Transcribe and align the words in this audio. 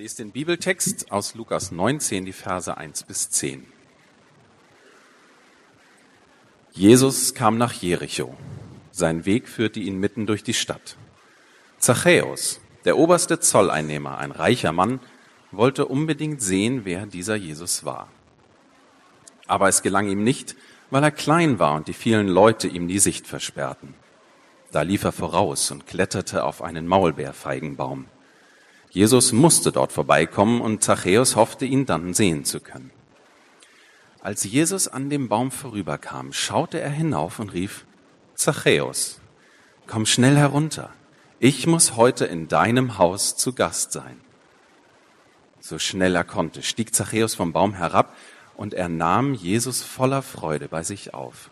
lese 0.00 0.16
den 0.16 0.32
Bibeltext 0.32 1.12
aus 1.12 1.34
Lukas 1.34 1.72
19, 1.72 2.24
die 2.24 2.32
Verse 2.32 2.74
1 2.74 3.02
bis 3.02 3.28
10. 3.28 3.66
Jesus 6.72 7.34
kam 7.34 7.58
nach 7.58 7.74
Jericho. 7.74 8.34
Sein 8.92 9.26
Weg 9.26 9.46
führte 9.46 9.78
ihn 9.78 9.98
mitten 9.98 10.24
durch 10.24 10.42
die 10.42 10.54
Stadt. 10.54 10.96
Zachäus, 11.76 12.62
der 12.86 12.96
oberste 12.96 13.40
Zolleinnehmer, 13.40 14.16
ein 14.16 14.30
reicher 14.30 14.72
Mann, 14.72 15.00
wollte 15.50 15.84
unbedingt 15.84 16.40
sehen, 16.40 16.86
wer 16.86 17.04
dieser 17.04 17.36
Jesus 17.36 17.84
war. 17.84 18.08
Aber 19.46 19.68
es 19.68 19.82
gelang 19.82 20.08
ihm 20.08 20.24
nicht, 20.24 20.56
weil 20.88 21.04
er 21.04 21.10
klein 21.10 21.58
war 21.58 21.74
und 21.74 21.88
die 21.88 21.92
vielen 21.92 22.28
Leute 22.28 22.68
ihm 22.68 22.88
die 22.88 23.00
Sicht 23.00 23.26
versperrten. 23.26 23.92
Da 24.72 24.80
lief 24.80 25.04
er 25.04 25.12
voraus 25.12 25.70
und 25.70 25.86
kletterte 25.86 26.44
auf 26.44 26.62
einen 26.62 26.86
Maulbeerfeigenbaum. 26.86 28.06
Jesus 28.90 29.32
musste 29.32 29.70
dort 29.70 29.92
vorbeikommen 29.92 30.60
und 30.60 30.82
Zachäus 30.82 31.36
hoffte, 31.36 31.64
ihn 31.64 31.86
dann 31.86 32.12
sehen 32.12 32.44
zu 32.44 32.60
können. 32.60 32.90
Als 34.20 34.44
Jesus 34.44 34.88
an 34.88 35.08
dem 35.08 35.28
Baum 35.28 35.50
vorüberkam, 35.50 36.32
schaute 36.32 36.80
er 36.80 36.90
hinauf 36.90 37.38
und 37.38 37.54
rief, 37.54 37.86
Zachäus, 38.34 39.20
komm 39.86 40.06
schnell 40.06 40.36
herunter. 40.36 40.90
Ich 41.38 41.66
muss 41.66 41.96
heute 41.96 42.26
in 42.26 42.48
deinem 42.48 42.98
Haus 42.98 43.36
zu 43.36 43.54
Gast 43.54 43.92
sein. 43.92 44.20
So 45.60 45.78
schnell 45.78 46.16
er 46.16 46.24
konnte, 46.24 46.62
stieg 46.62 46.94
Zachäus 46.94 47.34
vom 47.34 47.52
Baum 47.52 47.74
herab 47.74 48.14
und 48.56 48.74
er 48.74 48.88
nahm 48.88 49.34
Jesus 49.34 49.82
voller 49.82 50.22
Freude 50.22 50.68
bei 50.68 50.82
sich 50.82 51.14
auf. 51.14 51.50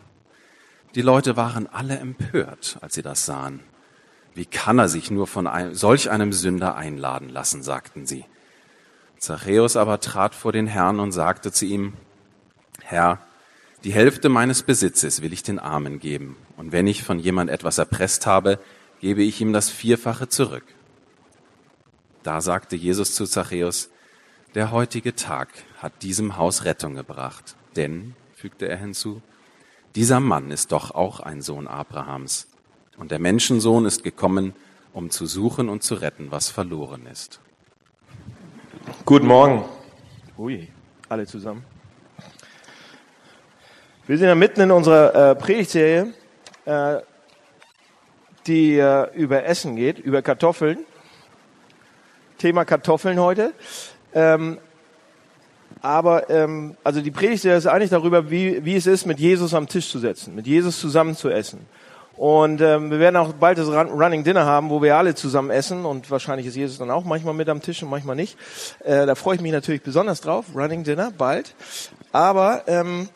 Die 0.94 1.02
Leute 1.02 1.36
waren 1.36 1.66
alle 1.66 1.98
empört, 1.98 2.78
als 2.80 2.94
sie 2.94 3.02
das 3.02 3.24
sahen. 3.24 3.60
Wie 4.34 4.46
kann 4.46 4.78
er 4.78 4.88
sich 4.88 5.10
nur 5.10 5.26
von 5.26 5.46
einem, 5.46 5.74
solch 5.74 6.10
einem 6.10 6.32
Sünder 6.32 6.76
einladen 6.76 7.28
lassen, 7.28 7.62
sagten 7.62 8.06
sie. 8.06 8.24
Zachäus 9.18 9.76
aber 9.76 10.00
trat 10.00 10.34
vor 10.34 10.52
den 10.52 10.66
Herrn 10.66 11.00
und 11.00 11.12
sagte 11.12 11.50
zu 11.50 11.66
ihm, 11.66 11.94
Herr, 12.82 13.20
die 13.84 13.92
Hälfte 13.92 14.28
meines 14.28 14.62
Besitzes 14.62 15.22
will 15.22 15.32
ich 15.32 15.42
den 15.42 15.58
Armen 15.58 16.00
geben, 16.00 16.36
und 16.56 16.72
wenn 16.72 16.86
ich 16.86 17.02
von 17.04 17.18
jemand 17.18 17.50
etwas 17.50 17.78
erpresst 17.78 18.26
habe, 18.26 18.58
gebe 19.00 19.22
ich 19.22 19.40
ihm 19.40 19.52
das 19.52 19.70
Vierfache 19.70 20.28
zurück. 20.28 20.64
Da 22.22 22.40
sagte 22.40 22.76
Jesus 22.76 23.14
zu 23.14 23.26
Zachäus, 23.26 23.90
der 24.54 24.72
heutige 24.72 25.14
Tag 25.14 25.48
hat 25.78 26.02
diesem 26.02 26.36
Haus 26.36 26.64
Rettung 26.64 26.94
gebracht, 26.94 27.56
denn, 27.76 28.14
fügte 28.34 28.68
er 28.68 28.76
hinzu, 28.76 29.22
dieser 29.94 30.20
Mann 30.20 30.50
ist 30.50 30.72
doch 30.72 30.90
auch 30.90 31.20
ein 31.20 31.42
Sohn 31.42 31.66
Abrahams. 31.66 32.48
Und 32.98 33.12
der 33.12 33.20
Menschensohn 33.20 33.86
ist 33.86 34.02
gekommen, 34.02 34.54
um 34.92 35.10
zu 35.10 35.26
suchen 35.26 35.68
und 35.68 35.84
zu 35.84 35.94
retten, 35.94 36.32
was 36.32 36.50
verloren 36.50 37.06
ist. 37.06 37.38
Guten 39.04 39.28
Morgen. 39.28 39.64
Ui, 40.36 40.68
alle 41.08 41.24
zusammen. 41.24 41.64
Wir 44.08 44.18
sind 44.18 44.26
ja 44.26 44.34
mitten 44.34 44.62
in 44.62 44.70
unserer 44.72 45.30
äh, 45.30 45.34
Predigtserie, 45.36 46.12
äh, 46.64 46.96
die 48.48 48.78
äh, 48.78 49.14
über 49.14 49.44
Essen 49.44 49.76
geht, 49.76 50.00
über 50.00 50.20
Kartoffeln. 50.20 50.78
Thema 52.38 52.64
Kartoffeln 52.64 53.20
heute. 53.20 53.52
Ähm, 54.12 54.58
aber 55.82 56.28
ähm, 56.30 56.76
also 56.82 57.00
die 57.00 57.12
Predigtserie 57.12 57.58
ist 57.58 57.66
eigentlich 57.66 57.90
darüber, 57.90 58.28
wie, 58.30 58.64
wie 58.64 58.74
es 58.74 58.86
ist, 58.86 59.06
mit 59.06 59.20
Jesus 59.20 59.54
am 59.54 59.68
Tisch 59.68 59.88
zu 59.88 60.00
setzen, 60.00 60.34
mit 60.34 60.48
Jesus 60.48 60.80
zusammen 60.80 61.14
zu 61.14 61.28
essen. 61.28 61.60
Und 62.18 62.60
ähm, 62.60 62.90
wir 62.90 62.98
werden 62.98 63.14
auch 63.14 63.32
bald 63.34 63.58
das 63.58 63.68
Running 63.68 64.24
Dinner 64.24 64.44
haben, 64.44 64.70
wo 64.70 64.82
wir 64.82 64.96
alle 64.96 65.14
zusammen 65.14 65.50
essen 65.50 65.84
und 65.84 66.10
wahrscheinlich 66.10 66.48
ist 66.48 66.56
Jesus 66.56 66.76
dann 66.78 66.90
auch 66.90 67.04
manchmal 67.04 67.32
mit 67.32 67.48
am 67.48 67.62
Tisch 67.62 67.80
und 67.84 67.90
manchmal 67.90 68.16
nicht. 68.16 68.36
Äh, 68.80 69.06
da 69.06 69.14
freue 69.14 69.36
ich 69.36 69.40
mich 69.40 69.52
natürlich 69.52 69.82
besonders 69.82 70.20
drauf. 70.20 70.46
Running 70.52 70.82
Dinner 70.82 71.12
bald. 71.16 71.54
Aber 72.10 72.64
ähm, 72.66 73.08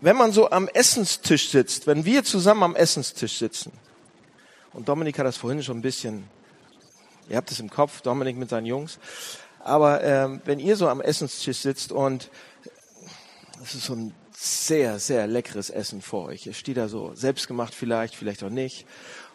wenn 0.00 0.16
man 0.16 0.32
so 0.32 0.50
am 0.50 0.66
Essenstisch 0.68 1.50
sitzt, 1.50 1.86
wenn 1.86 2.06
wir 2.06 2.24
zusammen 2.24 2.62
am 2.62 2.74
Essenstisch 2.74 3.38
sitzen, 3.38 3.70
und 4.72 4.88
Dominik 4.88 5.18
hat 5.18 5.26
das 5.26 5.36
vorhin 5.36 5.62
schon 5.62 5.78
ein 5.78 5.82
bisschen, 5.82 6.24
ihr 7.28 7.36
habt 7.36 7.50
es 7.50 7.60
im 7.60 7.68
Kopf, 7.68 8.00
Dominik 8.00 8.38
mit 8.38 8.48
seinen 8.48 8.64
Jungs, 8.64 8.98
aber 9.62 10.02
ähm, 10.02 10.40
wenn 10.46 10.58
ihr 10.58 10.76
so 10.76 10.88
am 10.88 11.02
Essenstisch 11.02 11.58
sitzt 11.58 11.92
und 11.92 12.30
es 13.62 13.74
ist 13.74 13.84
so 13.84 13.92
ein 13.92 14.14
sehr, 14.42 14.98
sehr 14.98 15.28
leckeres 15.28 15.70
Essen 15.70 16.02
vor 16.02 16.26
euch. 16.26 16.48
Es 16.48 16.58
steht 16.58 16.76
da 16.76 16.88
so, 16.88 17.12
selbstgemacht 17.14 17.72
vielleicht, 17.72 18.16
vielleicht 18.16 18.42
auch 18.42 18.50
nicht. 18.50 18.86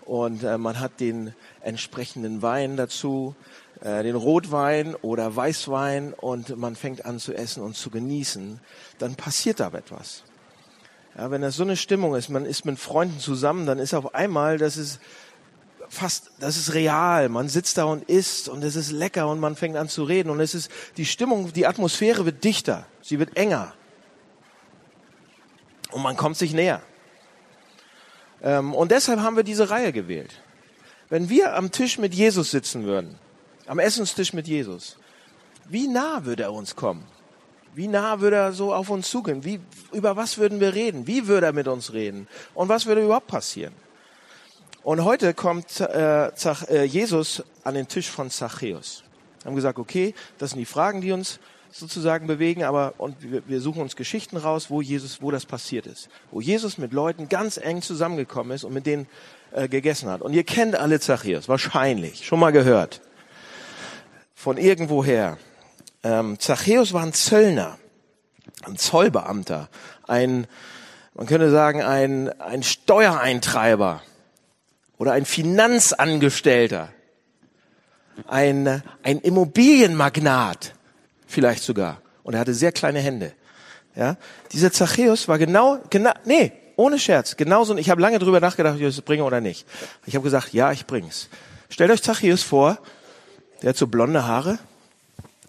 Und 0.04 0.44
äh, 0.44 0.58
man 0.58 0.82
hat 0.82 1.00
den 1.00 1.34
entsprechenden 1.62 2.42
Wein 2.42 2.76
dazu, 2.76 3.34
äh, 3.80 4.04
den 4.04 4.18
Rotwein 4.18 4.96
oder 4.96 5.34
Weißwein 5.34 6.14
und 6.14 6.58
man 6.58 6.76
fängt 6.76 7.06
an 7.06 7.20
zu 7.20 7.34
essen 7.34 7.64
und 7.64 7.78
zu 7.78 7.90
genießen. 7.90 8.60
Dann 9.00 9.16
passiert 9.16 9.62
da 9.62 9.70
etwas. 9.70 10.24
Ja, 11.18 11.32
wenn 11.32 11.42
das 11.42 11.56
so 11.56 11.64
eine 11.64 11.78
Stimmung 11.78 12.14
ist, 12.14 12.28
man 12.28 12.46
ist 12.46 12.66
mit 12.66 12.78
Freunden 12.78 13.20
zusammen, 13.20 13.66
dann 13.66 13.80
ist 13.80 13.94
auf 13.94 14.14
einmal, 14.14 14.58
das 14.58 14.76
ist 14.76 15.00
fast, 15.88 16.32
das 16.42 16.58
ist 16.58 16.74
real. 16.74 17.30
Man 17.30 17.48
sitzt 17.48 17.78
da 17.78 17.86
und 17.86 18.04
isst 18.10 18.50
und 18.50 18.62
es 18.62 18.76
ist 18.76 18.92
lecker 18.92 19.30
und 19.30 19.40
man 19.40 19.56
fängt 19.56 19.78
an 19.78 19.88
zu 19.88 20.04
reden 20.04 20.30
und 20.32 20.42
es 20.42 20.54
ist, 20.54 20.70
die 20.98 21.06
Stimmung, 21.06 21.54
die 21.54 21.66
Atmosphäre 21.66 22.26
wird 22.26 22.44
dichter, 22.44 22.86
sie 23.02 23.20
wird 23.20 23.38
enger 23.38 23.74
und 25.92 26.02
man 26.02 26.18
kommt 26.18 26.38
sich 26.38 26.54
näher. 26.54 26.82
Ähm, 28.42 28.74
und 28.74 28.92
deshalb 28.92 29.20
haben 29.20 29.36
wir 29.36 29.44
diese 29.44 29.70
Reihe 29.70 29.92
gewählt. 29.92 30.42
Wenn 31.10 31.30
wir 31.30 31.56
am 31.56 31.72
Tisch 31.72 31.98
mit 31.98 32.14
Jesus 32.14 32.52
sitzen 32.52 32.84
würden, 32.84 33.18
am 33.66 33.80
Essenstisch 33.80 34.34
mit 34.34 34.48
Jesus, 34.48 34.98
wie 35.70 35.88
nah 35.88 36.26
würde 36.26 36.44
er 36.44 36.54
uns 36.54 36.76
kommen? 36.76 37.06
Wie 37.74 37.88
nah 37.88 38.20
würde 38.22 38.38
er 38.38 38.54
so 38.54 38.74
auf 38.74 38.90
uns 38.90 39.10
zugehen? 39.10 39.44
Wie, 39.44 39.60
über 39.92 40.16
was 40.16 40.38
würden 40.38 40.60
wir 40.60 40.74
reden? 40.74 41.08
Wie 41.08 41.28
würde 41.28 41.48
er 41.48 41.54
mit 41.54 41.68
uns 41.68 41.94
reden? 41.94 42.28
Und 42.54 42.70
was 42.70 42.86
würde 42.86 43.04
überhaupt 43.04 43.28
passieren? 43.28 43.74
Und 44.84 45.04
heute 45.04 45.34
kommt 45.34 45.82
äh, 45.82 46.28
äh 46.28 46.84
Jesus 46.84 47.44
an 47.64 47.76
den 47.76 47.88
Tisch 47.88 48.10
von 48.10 48.30
Zachäus. 48.30 49.04
Wir 49.40 49.50
haben 49.50 49.56
gesagt, 49.56 49.80
okay, 49.80 50.16
das 50.38 50.52
sind 50.52 50.60
die 50.60 50.66
Fragen, 50.66 51.02
die 51.02 51.12
uns 51.12 51.40
sozusagen 51.80 52.28
bewegen, 52.28 52.64
aber 52.64 52.94
und 52.98 53.16
wir, 53.22 53.48
wir 53.48 53.62
suchen 53.62 53.82
uns 53.82 53.96
Geschichten 53.96 54.38
raus, 54.38 54.70
wo 54.70 54.82
Jesus, 54.82 55.22
wo 55.22 55.32
das 55.32 55.46
passiert 55.46 55.86
ist, 55.86 56.10
wo 56.32 56.42
Jesus 56.42 56.78
mit 56.78 56.94
Leuten 56.94 57.30
ganz 57.30 57.58
eng 57.58 57.82
zusammengekommen 57.82 58.52
ist 58.52 58.64
und 58.64 58.74
mit 58.74 58.86
denen 58.86 59.08
äh, 59.52 59.68
gegessen 59.68 60.10
hat. 60.10 60.22
Und 60.22 60.34
ihr 60.34 60.44
kennt 60.44 60.76
alle 60.76 61.00
Zachäus, 61.00 61.48
wahrscheinlich, 61.48 62.26
schon 62.26 62.40
mal 62.40 62.52
gehört, 62.52 63.02
von 64.34 64.58
irgendwoher. 64.58 65.38
Ähm, 66.04 66.40
Zachäus 66.40 66.94
war 66.94 67.04
ein 67.04 67.14
Zöllner, 67.14 67.78
ein 68.64 68.78
Zollbeamter, 68.78 69.70
ein, 70.08 70.48
man 71.14 71.28
könnte 71.28 71.52
sagen, 71.52 71.82
ein, 71.82 72.30
ein 72.40 72.64
Steuereintreiber 72.64 74.02
oder 74.98 75.12
ein 75.12 75.26
Finanzangestellter, 75.26 76.90
ein, 78.28 78.82
ein 79.04 79.20
Immobilienmagnat 79.20 80.74
vielleicht 81.28 81.64
sogar. 81.64 82.02
Und 82.24 82.34
er 82.34 82.40
hatte 82.40 82.54
sehr 82.54 82.72
kleine 82.72 83.00
Hände. 83.00 83.34
Ja, 83.96 84.18
dieser 84.52 84.72
Zachäus 84.72 85.28
war 85.28 85.38
genau, 85.38 85.80
genau, 85.90 86.12
nee, 86.26 86.52
ohne 86.76 87.00
Scherz, 87.00 87.36
genauso. 87.36 87.76
Ich 87.78 87.90
habe 87.90 88.02
lange 88.02 88.20
drüber 88.20 88.40
nachgedacht, 88.40 88.76
ob 88.76 88.82
ich 88.82 88.88
es 88.88 89.02
bringe 89.02 89.24
oder 89.24 89.42
nicht. 89.42 89.68
Ich 90.06 90.16
habe 90.16 90.24
gesagt, 90.24 90.54
ja, 90.54 90.72
ich 90.72 90.86
bring's. 90.86 91.30
Stellt 91.70 91.92
euch 91.92 92.04
Zachäus 92.04 92.44
vor, 92.44 92.78
der 93.62 93.70
hat 93.70 93.78
so 93.78 93.88
blonde 93.88 94.26
Haare, 94.26 94.60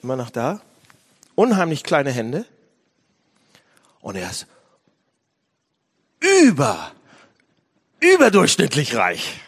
immer 0.02 0.16
noch 0.16 0.30
da, 0.30 0.60
unheimlich 1.34 1.84
kleine 1.84 2.10
Hände 2.10 2.44
und 4.00 4.16
er 4.16 4.30
ist 4.30 4.46
über, 6.20 6.92
überdurchschnittlich 8.00 8.96
reich. 8.96 9.40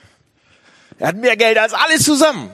Er 0.99 1.09
hat 1.09 1.17
mehr 1.17 1.37
Geld 1.37 1.59
als 1.59 1.73
alle 1.73 1.99
zusammen. 1.99 2.51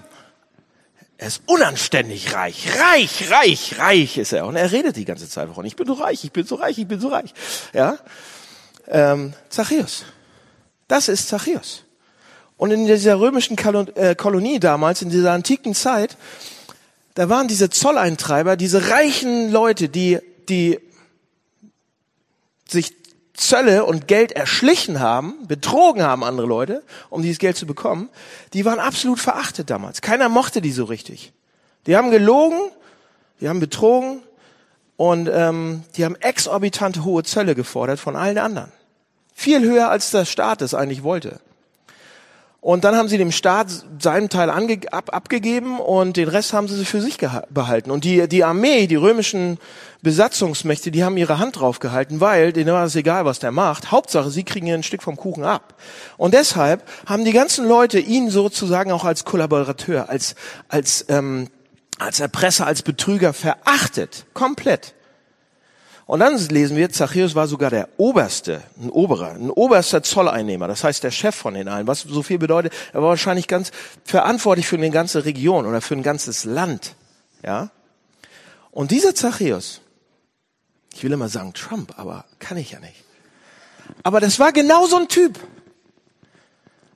Er 1.19 1.29
ist 1.29 1.43
unanständig 1.47 2.35
reich. 2.35 2.69
Reich, 2.79 3.31
reich, 3.31 3.79
reich 3.79 4.19
ist 4.19 4.33
er. 4.33 4.47
Und 4.47 4.57
er 4.57 4.71
redet 4.71 4.97
die 4.97 5.05
ganze 5.05 5.29
Zeit 5.29 5.49
davon. 5.49 5.65
Ich 5.65 5.77
bin 5.77 5.87
so 5.87 5.95
reich, 5.95 6.25
ich 6.25 6.33
bin 6.33 6.47
so 6.47 6.57
reich, 6.57 6.79
ich 6.79 6.87
bin 6.87 7.01
so 7.01 7.09
reich. 7.09 7.33
Ja? 7.73 7.99
Ähm, 8.87 9.33
Zachäus. 9.49 10.05
Das 10.89 11.09
ist 11.09 11.29
Zachäus. 11.29 11.85
Und 12.59 12.71
in 12.71 12.87
dieser 12.87 13.19
römischen 13.19 13.57
äh, 13.95 14.15
Kolonie 14.15 14.61
damals, 14.61 15.03
in 15.03 15.11
dieser 15.11 15.33
antiken 15.33 15.75
Zeit, 15.75 16.17
da 17.15 17.29
waren 17.31 17.49
diese 17.49 17.71
Zolleintreiber, 17.71 18.57
diese 18.57 18.91
reichen 18.91 19.51
Leute, 19.51 19.89
die, 19.89 20.19
die 20.49 20.79
sich 22.69 22.95
Zölle 23.37 23.85
und 23.85 24.09
Geld 24.09 24.33
erschlichen 24.33 25.01
haben, 25.01 25.47
betrogen 25.47 26.03
haben 26.03 26.25
andere 26.25 26.47
Leute, 26.47 26.83
um 27.11 27.23
dieses 27.23 27.39
Geld 27.39 27.57
zu 27.57 27.67
bekommen, 27.67 28.09
die 28.55 28.65
waren 28.65 28.79
absolut 28.79 29.21
verachtet 29.21 29.71
damals. 29.71 30.01
Keiner 30.01 30.29
mochte 30.29 30.61
die 30.61 30.73
so 30.73 30.85
richtig. 30.85 31.33
Die 31.87 31.97
haben 31.97 32.11
gelogen, 32.11 32.59
die 33.41 33.49
haben 33.49 33.61
betrogen 33.61 34.23
und 34.97 35.29
ähm, 35.33 35.85
die 35.97 36.05
haben 36.05 36.17
exorbitante 36.17 37.05
hohe 37.05 37.23
Zölle 37.23 37.55
gefordert 37.55 38.01
von 38.01 38.17
allen 38.17 38.39
anderen. 38.39 38.73
Viel 39.35 39.61
höher 39.61 39.91
als 39.91 40.11
der 40.11 40.25
Staat 40.25 40.63
es 40.63 40.73
eigentlich 40.73 41.03
wollte. 41.03 41.41
Und 42.67 42.83
dann 42.83 42.97
haben 42.97 43.07
sie 43.07 43.17
dem 43.17 43.31
Staat 43.31 43.69
seinen 44.01 44.29
Teil 44.29 44.51
ab, 44.51 45.15
abgegeben 45.15 45.79
und 45.79 46.17
den 46.17 46.27
Rest 46.27 46.53
haben 46.53 46.67
sie 46.67 46.85
für 46.85 47.01
sich 47.01 47.17
behalten. 47.49 47.93
Und 47.93 48.03
die, 48.03 48.27
die 48.27 48.43
Armee, 48.43 48.89
die 48.89 48.97
römischen 48.97 49.59
Besatzungsmächte, 50.03 50.91
die 50.91 51.05
haben 51.05 51.17
ihre 51.17 51.39
Hand 51.39 51.61
drauf 51.61 51.79
gehalten, 51.79 52.21
weil 52.21 52.53
denen 52.53 52.73
war 52.73 52.85
es 52.85 52.97
egal, 52.97 53.25
was 53.25 53.39
der 53.39 53.53
macht. 53.53 53.93
Hauptsache, 53.93 54.31
sie 54.31 54.43
kriegen 54.43 54.69
ein 54.73 54.83
Stück 54.83 55.05
vom 55.05 55.17
Kuchen 55.17 55.45
ab. 55.45 55.75
Und 56.17 56.35
deshalb 56.35 56.83
haben 57.07 57.25
die 57.25 57.31
ganzen 57.31 57.69
Leute 57.69 58.01
ihn 58.01 58.31
sozusagen 58.31 58.91
auch 58.91 59.05
als 59.05 59.25
Kollaborateur, 59.25 60.09
als, 60.09 60.35
als, 60.67 61.07
ähm, 61.09 61.47
als 62.01 62.19
Erpresser, 62.19 62.67
als 62.67 62.83
Betrüger 62.83 63.33
verachtet. 63.33 64.27
Komplett. 64.35 64.97
Und 66.07 66.21
dann 66.21 66.39
lesen 66.49 66.77
wir, 66.77 66.89
Zachäus 66.91 67.35
war 67.35 67.49
sogar 67.49 67.69
der 67.69 67.89
Oberste, 67.97 68.63
ein 68.81 68.91
Oberer, 68.91 69.33
ein 69.33 69.51
oberster 69.51 70.05
Zolleinnehmer, 70.05 70.69
das 70.69 70.85
heißt 70.85 71.03
der 71.03 71.11
Chef 71.11 71.35
von 71.35 71.55
den 71.55 71.67
allen, 71.67 71.89
was 71.89 72.03
so 72.03 72.23
viel 72.23 72.39
bedeutet, 72.39 72.73
er 72.93 73.03
war 73.03 73.09
wahrscheinlich 73.09 73.49
ganz 73.49 73.73
verantwortlich 74.05 74.69
für 74.69 74.77
eine 74.77 74.91
ganze 74.91 75.25
Region 75.25 75.67
oder 75.67 75.81
für 75.81 75.95
ein 75.95 76.05
ganzes 76.05 76.45
Land, 76.45 76.95
ja. 77.45 77.71
Und 78.71 78.93
dieser 78.93 79.17
Zachäus, 79.17 79.81
ich 80.95 81.03
will 81.03 81.11
immer 81.11 81.29
sagen 81.29 81.55
Trump, 81.55 81.99
aber 81.99 82.25
kann 82.39 82.57
ich 82.57 82.71
ja 82.71 82.79
nicht. 82.79 83.05
Aber 84.05 84.21
das 84.21 84.39
war 84.39 84.53
genau 84.53 84.87
so 84.87 84.97
ein 84.97 85.09
Typ. 85.09 85.41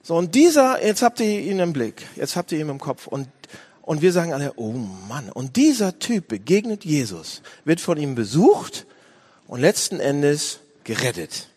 So, 0.03 0.15
und 0.15 0.37
dieser, 0.37 0.85
jetzt 0.85 1.03
habt 1.03 1.19
ihr 1.19 1.41
ihn 1.41 1.59
im 1.59 1.73
Blick, 1.73 2.07
jetzt 2.15 2.37
habt 2.37 2.53
ihr 2.53 2.61
ihn 2.61 2.69
im 2.69 2.79
Kopf 2.79 3.09
und 3.09 3.29
und 3.83 4.03
wir 4.03 4.13
sagen 4.13 4.33
alle, 4.33 4.53
oh 4.55 4.73
Mann. 5.09 5.31
Und 5.31 5.57
dieser 5.57 5.99
Typ 5.99 6.29
begegnet 6.29 6.85
Jesus, 6.85 7.43
wird 7.65 7.81
von 7.81 7.99
ihm 7.99 8.15
besucht 8.15 8.87
und 9.51 9.61
letzten 9.61 9.99
Endes 9.99 10.61
gerettet. 10.85 11.49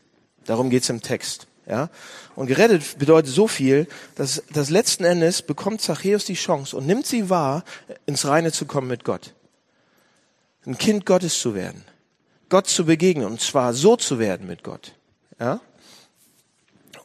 Darum 0.46 0.72
geht's 0.72 0.90
im 0.90 1.04
Text. 1.04 1.46
Ja? 1.68 1.92
Und 2.36 2.48
gerettet 2.48 2.98
bedeutet 2.98 3.32
so 3.32 3.48
viel, 3.48 3.88
dass, 4.16 4.42
dass 4.52 4.72
letzten 4.72 5.04
Endes 5.04 5.44
bekommt 5.44 5.80
Zachäus 5.80 6.26
die 6.26 6.34
Chance 6.34 6.76
und 6.76 6.88
nimmt 6.88 7.06
sie 7.06 7.30
wahr, 7.30 7.64
ins 8.08 8.26
Reine 8.26 8.52
zu 8.52 8.66
kommen 8.66 8.88
mit 8.88 9.04
Gott. 9.04 9.36
Ein 10.66 10.80
Kind 10.80 11.06
Gottes 11.06 11.40
zu 11.40 11.54
werden. 11.54 11.86
Gott 12.50 12.68
zu 12.68 12.86
begegnen 12.86 13.28
und 13.28 13.42
zwar 13.42 13.76
so 13.76 13.96
zu 13.96 14.18
werden 14.18 14.48
mit 14.48 14.64
Gott. 14.64 14.94
Ja? 15.40 15.62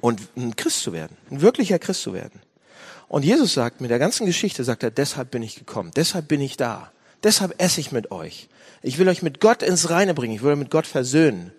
Und 0.00 0.23
ein 0.38 0.56
Christ 0.56 0.81
zu 0.81 0.94
werden. 0.94 1.19
Ein 1.31 1.43
wirklicher 1.43 1.79
Christ 1.79 2.00
zu 2.00 2.14
werden. 2.14 2.40
Und 3.08 3.26
Jesus 3.26 3.52
sagt, 3.52 3.82
mit 3.82 3.90
der 3.90 3.99
ganzen 3.99 4.25
Geschichte 4.25 4.64
sagt 4.64 4.82
er, 4.82 4.90
deshalb 4.90 5.32
bin 5.32 5.43
ich 5.43 5.56
gekommen. 5.56 5.90
Deshalb 5.94 6.29
bin 6.29 6.40
ich 6.40 6.56
da. 6.56 6.90
Deshalb 7.22 7.60
esse 7.60 7.80
ich 7.80 7.92
mit 7.92 8.10
euch. 8.10 8.48
Ich 8.82 8.98
will 8.98 9.08
euch 9.08 9.22
mit 9.22 9.40
Gott 9.40 9.62
ins 9.62 9.90
Reine 9.90 10.14
bringen. 10.14 10.34
Ich 10.34 10.42
will 10.42 10.52
euch 10.52 10.58
mit 10.58 10.70
Gott 10.70 10.86
versöhnen. 10.86 11.52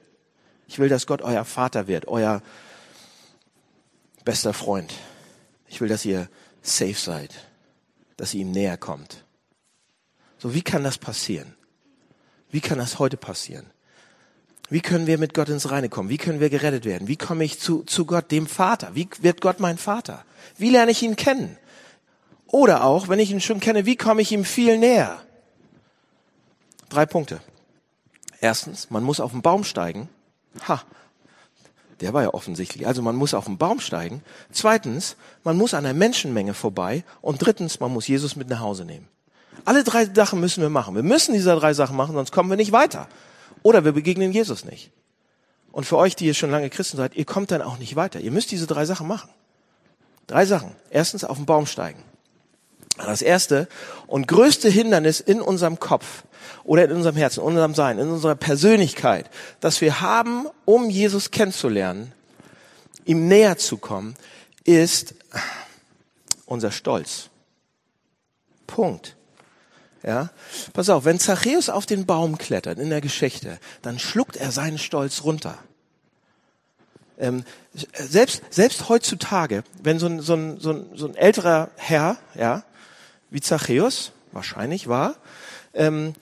Ich 0.68 0.80
will, 0.80 0.90
dass 0.90 1.08
Gott 1.08 1.22
euer 1.22 1.46
Vater 1.46 1.88
wird, 1.88 2.08
euer 2.08 2.42
bester 4.24 4.54
Freund. 4.54 4.94
Ich 5.68 5.82
will, 5.82 5.90
dass 5.90 6.06
ihr 6.06 6.30
safe 6.62 6.94
seid, 6.94 7.34
dass 8.18 8.34
ihr 8.34 8.42
ihm 8.42 8.52
näher 8.52 8.78
kommt. 8.78 9.24
So, 10.38 10.54
wie 10.54 10.62
kann 10.62 10.84
das 10.84 10.98
passieren? 10.98 11.56
Wie 12.52 12.62
kann 12.62 12.78
das 12.78 13.00
heute 13.00 13.18
passieren? 13.18 13.66
Wie 14.70 14.82
können 14.82 15.08
wir 15.08 15.18
mit 15.18 15.34
Gott 15.34 15.50
ins 15.50 15.72
Reine 15.72 15.90
kommen? 15.90 16.10
Wie 16.10 16.18
können 16.18 16.40
wir 16.40 16.50
gerettet 16.50 16.86
werden? 16.86 17.08
Wie 17.08 17.18
komme 17.18 17.44
ich 17.44 17.60
zu, 17.60 17.84
zu 17.84 18.06
Gott, 18.06 18.32
dem 18.32 18.46
Vater? 18.46 18.92
Wie 18.94 19.10
wird 19.22 19.42
Gott 19.42 19.60
mein 19.60 19.78
Vater? 19.78 20.24
Wie 20.58 20.70
lerne 20.70 20.92
ich 20.92 21.02
ihn 21.02 21.16
kennen? 21.16 21.58
Oder 22.46 22.84
auch, 22.84 23.10
wenn 23.10 23.20
ich 23.20 23.32
ihn 23.32 23.42
schon 23.42 23.60
kenne, 23.60 23.86
wie 23.86 23.96
komme 23.96 24.22
ich 24.22 24.32
ihm 24.32 24.46
viel 24.46 24.78
näher? 24.78 25.22
Drei 26.90 27.06
Punkte. 27.06 27.40
Erstens, 28.42 28.90
man 28.90 29.04
muss 29.04 29.20
auf 29.20 29.32
den 29.32 29.42
Baum 29.42 29.64
steigen. 29.64 30.10
Ha, 30.68 30.82
der 32.02 32.14
war 32.14 32.24
ja 32.24 32.34
offensichtlich. 32.34 32.88
Also 32.88 33.02
man 33.02 33.16
muss 33.16 33.34
auf 33.34 33.46
den 33.46 33.58
Baum 33.58 33.80
steigen. 33.80 34.24
Zweitens, 34.52 35.16
man 35.44 35.58
muss 35.58 35.74
an 35.74 35.84
der 35.84 35.94
Menschenmenge 35.94 36.54
vorbei. 36.54 37.04
Und 37.22 37.46
drittens, 37.46 37.80
man 37.80 37.92
muss 37.92 38.08
Jesus 38.08 38.36
mit 38.36 38.50
nach 38.50 38.60
Hause 38.60 38.86
nehmen. 38.86 39.08
Alle 39.66 39.84
drei 39.84 40.06
Sachen 40.06 40.40
müssen 40.40 40.62
wir 40.62 40.70
machen. 40.70 40.96
Wir 40.96 41.04
müssen 41.04 41.34
diese 41.34 41.54
drei 41.56 41.74
Sachen 41.74 41.98
machen, 41.98 42.16
sonst 42.16 42.32
kommen 42.32 42.50
wir 42.50 42.58
nicht 42.58 42.72
weiter. 42.72 43.08
Oder 43.62 43.84
wir 43.84 43.92
begegnen 43.92 44.32
Jesus 44.32 44.64
nicht. 44.64 44.92
Und 45.72 45.86
für 45.86 45.98
euch, 45.98 46.16
die 46.16 46.26
ihr 46.26 46.34
schon 46.34 46.50
lange 46.50 46.70
Christen 46.70 46.98
seid, 46.98 47.16
ihr 47.16 47.26
kommt 47.26 47.52
dann 47.52 47.62
auch 47.62 47.78
nicht 47.78 47.96
weiter. 47.96 48.20
Ihr 48.20 48.32
müsst 48.32 48.52
diese 48.52 48.68
drei 48.68 48.86
Sachen 48.86 49.08
machen. 49.08 49.30
Drei 50.28 50.46
Sachen. 50.46 50.72
Erstens, 50.90 51.26
auf 51.26 51.38
den 51.38 51.46
Baum 51.46 51.66
steigen. 51.66 52.02
Das 53.06 53.22
erste 53.22 53.68
und 54.08 54.28
größte 54.28 54.70
Hindernis 54.70 55.20
in 55.20 55.42
unserem 55.42 55.80
Kopf 55.80 56.24
oder 56.64 56.86
in 56.86 56.92
unserem 56.92 57.16
Herzen, 57.16 57.40
in 57.40 57.48
unserem 57.48 57.76
Sein, 57.76 57.98
in 57.98 58.10
unserer 58.10 58.36
Persönlichkeit, 58.36 59.30
das 59.60 59.82
wir 59.82 60.02
haben, 60.02 60.48
um 60.66 60.90
Jesus 60.90 61.32
kennenzulernen, 61.32 62.12
ihm 63.06 63.28
näher 63.28 63.58
zu 63.58 63.78
kommen, 63.78 64.16
ist 64.66 65.16
unser 66.46 66.72
Stolz. 66.72 67.30
Punkt. 68.68 69.16
Ja, 70.04 70.30
pass 70.72 70.90
auf, 70.90 71.04
wenn 71.04 71.20
Zachäus 71.20 71.70
auf 71.70 71.86
den 71.86 72.06
Baum 72.06 72.38
klettert 72.38 72.80
in 72.80 72.90
der 72.90 73.02
Geschichte, 73.02 73.60
dann 73.82 74.00
schluckt 74.00 74.38
er 74.38 74.52
seinen 74.52 74.78
Stolz 74.78 75.24
runter. 75.24 75.58
Ähm, 77.18 77.44
selbst, 77.74 78.42
selbst 78.50 78.88
heutzutage, 78.88 79.64
wenn 79.84 80.00
so 80.00 80.06
ein, 80.06 80.22
so, 80.22 80.36
ein, 80.36 80.60
so, 80.60 80.72
ein, 80.72 80.86
so 80.96 81.08
ein 81.08 81.16
älterer 81.16 81.70
Herr, 81.76 82.18
ja, 82.34 82.64
wie 83.30 83.42
Zachäus 83.42 84.12
wahrscheinlich 84.32 84.88
war, 84.88 85.16
ähm, 85.74 86.14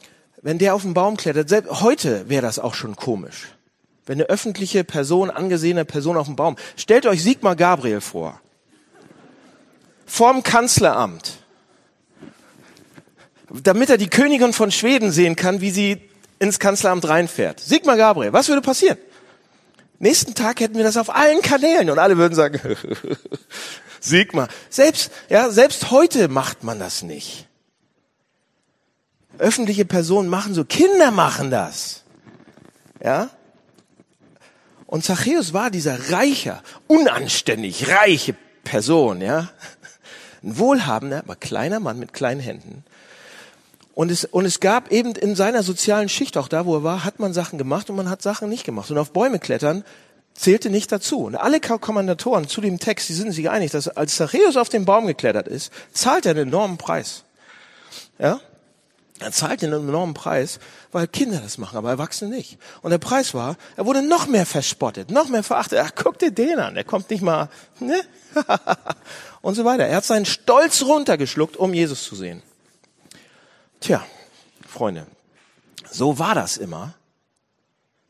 wenn 0.41 0.59
der 0.59 0.75
auf 0.75 0.83
den 0.83 0.93
Baum 0.93 1.17
klettert, 1.17 1.49
selbst 1.49 1.81
heute 1.81 2.29
wäre 2.29 2.41
das 2.41 2.59
auch 2.59 2.73
schon 2.73 2.95
komisch. 2.95 3.47
Wenn 4.05 4.19
eine 4.19 4.29
öffentliche 4.29 4.83
Person, 4.83 5.29
angesehene 5.29 5.83
Person 5.83 6.15
auf 6.15 6.27
dem 6.27 6.35
Baum, 6.35 6.55
stellt 6.77 7.05
euch 7.05 7.23
Sigmar 7.23 7.55
Gabriel 7.55 8.01
vor. 8.01 8.39
Vorm 10.05 10.43
Kanzleramt. 10.43 11.39
Damit 13.49 13.89
er 13.89 13.97
die 13.97 14.09
Königin 14.09 14.53
von 14.53 14.71
Schweden 14.71 15.11
sehen 15.11 15.35
kann, 15.35 15.59
wie 15.59 15.71
sie 15.71 16.01
ins 16.39 16.59
Kanzleramt 16.59 17.07
reinfährt. 17.07 17.59
Sigmar 17.59 17.97
Gabriel, 17.97 18.31
was 18.31 18.47
würde 18.47 18.61
passieren? 18.61 18.97
Nächsten 19.99 20.35
Tag 20.35 20.59
hätten 20.59 20.75
wir 20.75 20.83
das 20.83 20.95
auf 20.95 21.13
allen 21.13 21.41
Kanälen 21.41 21.89
und 21.89 21.97
alle 21.97 22.17
würden 22.17 22.35
sagen, 22.35 22.61
Sigmar. 23.99 24.47
Selbst, 24.69 25.11
ja, 25.29 25.49
selbst 25.49 25.91
heute 25.91 26.27
macht 26.27 26.63
man 26.63 26.79
das 26.79 27.03
nicht. 27.03 27.47
Öffentliche 29.37 29.85
Personen 29.85 30.29
machen 30.29 30.53
so, 30.53 30.65
Kinder 30.65 31.11
machen 31.11 31.51
das. 31.51 32.03
Ja? 33.03 33.29
Und 34.85 35.03
Zachäus 35.03 35.53
war 35.53 35.69
dieser 35.69 36.11
reicher, 36.11 36.63
unanständig 36.87 37.89
reiche 37.89 38.35
Person, 38.63 39.21
ja? 39.21 39.49
Ein 40.43 40.57
wohlhabender, 40.57 41.19
aber 41.19 41.35
kleiner 41.35 41.79
Mann 41.79 41.99
mit 41.99 42.13
kleinen 42.13 42.39
Händen. 42.39 42.83
Und 43.93 44.11
es, 44.11 44.25
und 44.25 44.45
es 44.45 44.59
gab 44.59 44.91
eben 44.91 45.15
in 45.15 45.35
seiner 45.35 45.63
sozialen 45.63 46.07
Schicht, 46.07 46.37
auch 46.37 46.47
da, 46.47 46.65
wo 46.65 46.75
er 46.75 46.83
war, 46.83 47.03
hat 47.03 47.19
man 47.19 47.33
Sachen 47.33 47.57
gemacht 47.57 47.89
und 47.89 47.95
man 47.95 48.09
hat 48.09 48.21
Sachen 48.21 48.47
nicht 48.47 48.63
gemacht. 48.63 48.91
Und 48.91 48.97
auf 48.97 49.11
Bäume 49.11 49.39
klettern 49.39 49.83
zählte 50.37 50.69
nicht 50.69 50.91
dazu. 50.91 51.25
Und 51.25 51.35
alle 51.35 51.59
Kommandatoren 51.59 52.47
zu 52.47 52.61
dem 52.61 52.79
Text, 52.79 53.09
die 53.09 53.13
sind 53.13 53.31
sich 53.33 53.49
einig, 53.49 53.71
dass 53.71 53.89
als 53.89 54.15
Zachäus 54.15 54.55
auf 54.55 54.69
den 54.69 54.85
Baum 54.85 55.07
geklettert 55.07 55.47
ist, 55.47 55.73
zahlt 55.91 56.25
er 56.25 56.31
einen 56.31 56.49
enormen 56.49 56.77
Preis. 56.77 57.23
Ja? 58.19 58.39
Er 59.19 59.31
zahlt 59.31 59.63
einen 59.63 59.73
enormen 59.73 60.13
Preis, 60.13 60.59
weil 60.91 61.07
Kinder 61.07 61.39
das 61.39 61.57
machen, 61.57 61.75
aber 61.75 61.89
Erwachsene 61.89 62.35
nicht. 62.35 62.59
Und 62.83 62.91
der 62.91 62.99
Preis 62.99 63.33
war, 63.33 63.57
er 63.75 63.87
wurde 63.87 64.03
noch 64.03 64.27
mehr 64.27 64.45
verspottet, 64.45 65.09
noch 65.09 65.27
mehr 65.27 65.41
verachtet. 65.41 65.79
Ach, 65.83 65.91
guck 65.95 66.19
dir 66.19 66.31
den 66.31 66.59
an, 66.59 66.75
der 66.75 66.83
kommt 66.83 67.09
nicht 67.09 67.23
mal, 67.23 67.49
ne? 67.79 67.99
und 69.41 69.55
so 69.55 69.65
weiter. 69.65 69.87
Er 69.87 69.97
hat 69.97 70.05
seinen 70.05 70.25
Stolz 70.25 70.83
runtergeschluckt, 70.83 71.57
um 71.57 71.73
Jesus 71.73 72.03
zu 72.03 72.15
sehen. 72.15 72.43
Tja, 73.79 74.05
Freunde, 74.67 75.07
so 75.89 76.19
war 76.19 76.35
das 76.35 76.57
immer. 76.57 76.93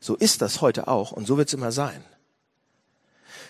So 0.00 0.14
ist 0.14 0.42
das 0.42 0.60
heute 0.60 0.88
auch 0.88 1.12
und 1.12 1.26
so 1.26 1.38
wird 1.38 1.48
es 1.48 1.54
immer 1.54 1.72
sein. 1.72 2.04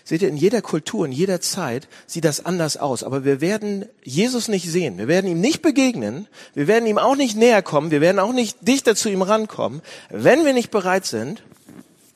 Seht 0.03 0.21
ihr, 0.21 0.29
in 0.29 0.37
jeder 0.37 0.61
Kultur, 0.61 1.05
in 1.05 1.11
jeder 1.11 1.41
Zeit 1.41 1.87
sieht 2.07 2.25
das 2.25 2.45
anders 2.45 2.77
aus. 2.77 3.03
Aber 3.03 3.25
wir 3.25 3.41
werden 3.41 3.85
Jesus 4.03 4.47
nicht 4.47 4.69
sehen. 4.69 4.97
Wir 4.97 5.07
werden 5.07 5.29
ihm 5.29 5.41
nicht 5.41 5.61
begegnen. 5.61 6.27
Wir 6.53 6.67
werden 6.67 6.87
ihm 6.87 6.97
auch 6.97 7.15
nicht 7.15 7.37
näher 7.37 7.61
kommen. 7.61 7.91
Wir 7.91 8.01
werden 8.01 8.19
auch 8.19 8.33
nicht 8.33 8.57
dichter 8.67 8.95
zu 8.95 9.09
ihm 9.09 9.21
rankommen, 9.21 9.81
wenn 10.09 10.45
wir 10.45 10.53
nicht 10.53 10.71
bereit 10.71 11.05
sind, 11.05 11.43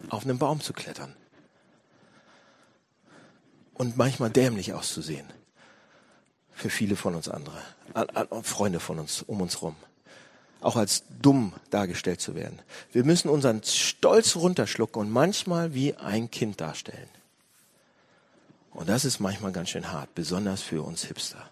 auf 0.09 0.23
einen 0.23 0.37
Baum 0.37 0.61
zu 0.61 0.73
klettern. 0.73 1.13
Und 3.73 3.97
manchmal 3.97 4.29
dämlich 4.29 4.73
auszusehen. 4.73 5.25
Für 6.51 6.69
viele 6.69 6.95
von 6.95 7.15
uns 7.15 7.27
andere. 7.27 7.57
Freunde 8.43 8.79
von 8.79 8.99
uns, 8.99 9.23
um 9.23 9.41
uns 9.41 9.61
rum. 9.61 9.75
Auch 10.61 10.77
als 10.77 11.03
dumm 11.21 11.53
dargestellt 11.71 12.21
zu 12.21 12.35
werden. 12.35 12.59
Wir 12.91 13.03
müssen 13.03 13.29
unseren 13.29 13.63
Stolz 13.63 14.35
runterschlucken 14.35 15.01
und 15.01 15.11
manchmal 15.11 15.73
wie 15.73 15.95
ein 15.95 16.31
Kind 16.31 16.61
darstellen. 16.61 17.09
Und 18.73 18.89
das 18.89 19.05
ist 19.05 19.19
manchmal 19.19 19.51
ganz 19.51 19.69
schön 19.69 19.91
hart, 19.91 20.13
besonders 20.15 20.61
für 20.61 20.81
uns 20.83 21.03
Hipster. 21.03 21.49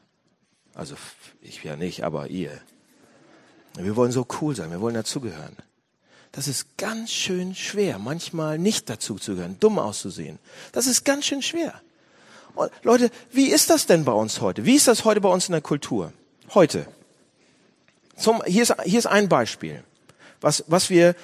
Also 0.73 0.95
ich 1.41 1.63
ja 1.63 1.75
nicht, 1.75 2.03
aber 2.03 2.27
ihr. 2.27 2.59
Wir 3.75 3.95
wollen 3.95 4.11
so 4.11 4.25
cool 4.41 4.55
sein, 4.55 4.71
wir 4.71 4.81
wollen 4.81 4.95
dazugehören. 4.95 5.55
Das 6.31 6.47
ist 6.47 6.77
ganz 6.77 7.11
schön 7.11 7.55
schwer, 7.55 7.99
manchmal 7.99 8.57
nicht 8.57 8.89
dazuzugehören, 8.89 9.57
dumm 9.59 9.79
auszusehen. 9.79 10.39
Das 10.71 10.87
ist 10.87 11.03
ganz 11.03 11.25
schön 11.25 11.41
schwer. 11.41 11.81
Und 12.55 12.71
Leute, 12.83 13.11
wie 13.31 13.47
ist 13.47 13.69
das 13.69 13.85
denn 13.85 14.05
bei 14.05 14.11
uns 14.11 14.41
heute? 14.41 14.65
Wie 14.65 14.75
ist 14.75 14.87
das 14.87 15.05
heute 15.05 15.21
bei 15.21 15.29
uns 15.29 15.47
in 15.47 15.53
der 15.53 15.61
Kultur? 15.61 16.13
Heute. 16.53 16.87
Zum, 18.15 18.43
hier, 18.45 18.63
ist, 18.63 18.73
hier 18.83 18.99
ist 18.99 19.07
ein 19.07 19.29
Beispiel, 19.29 19.83
was, 20.41 20.63
was 20.67 20.89
wir, 20.89 21.15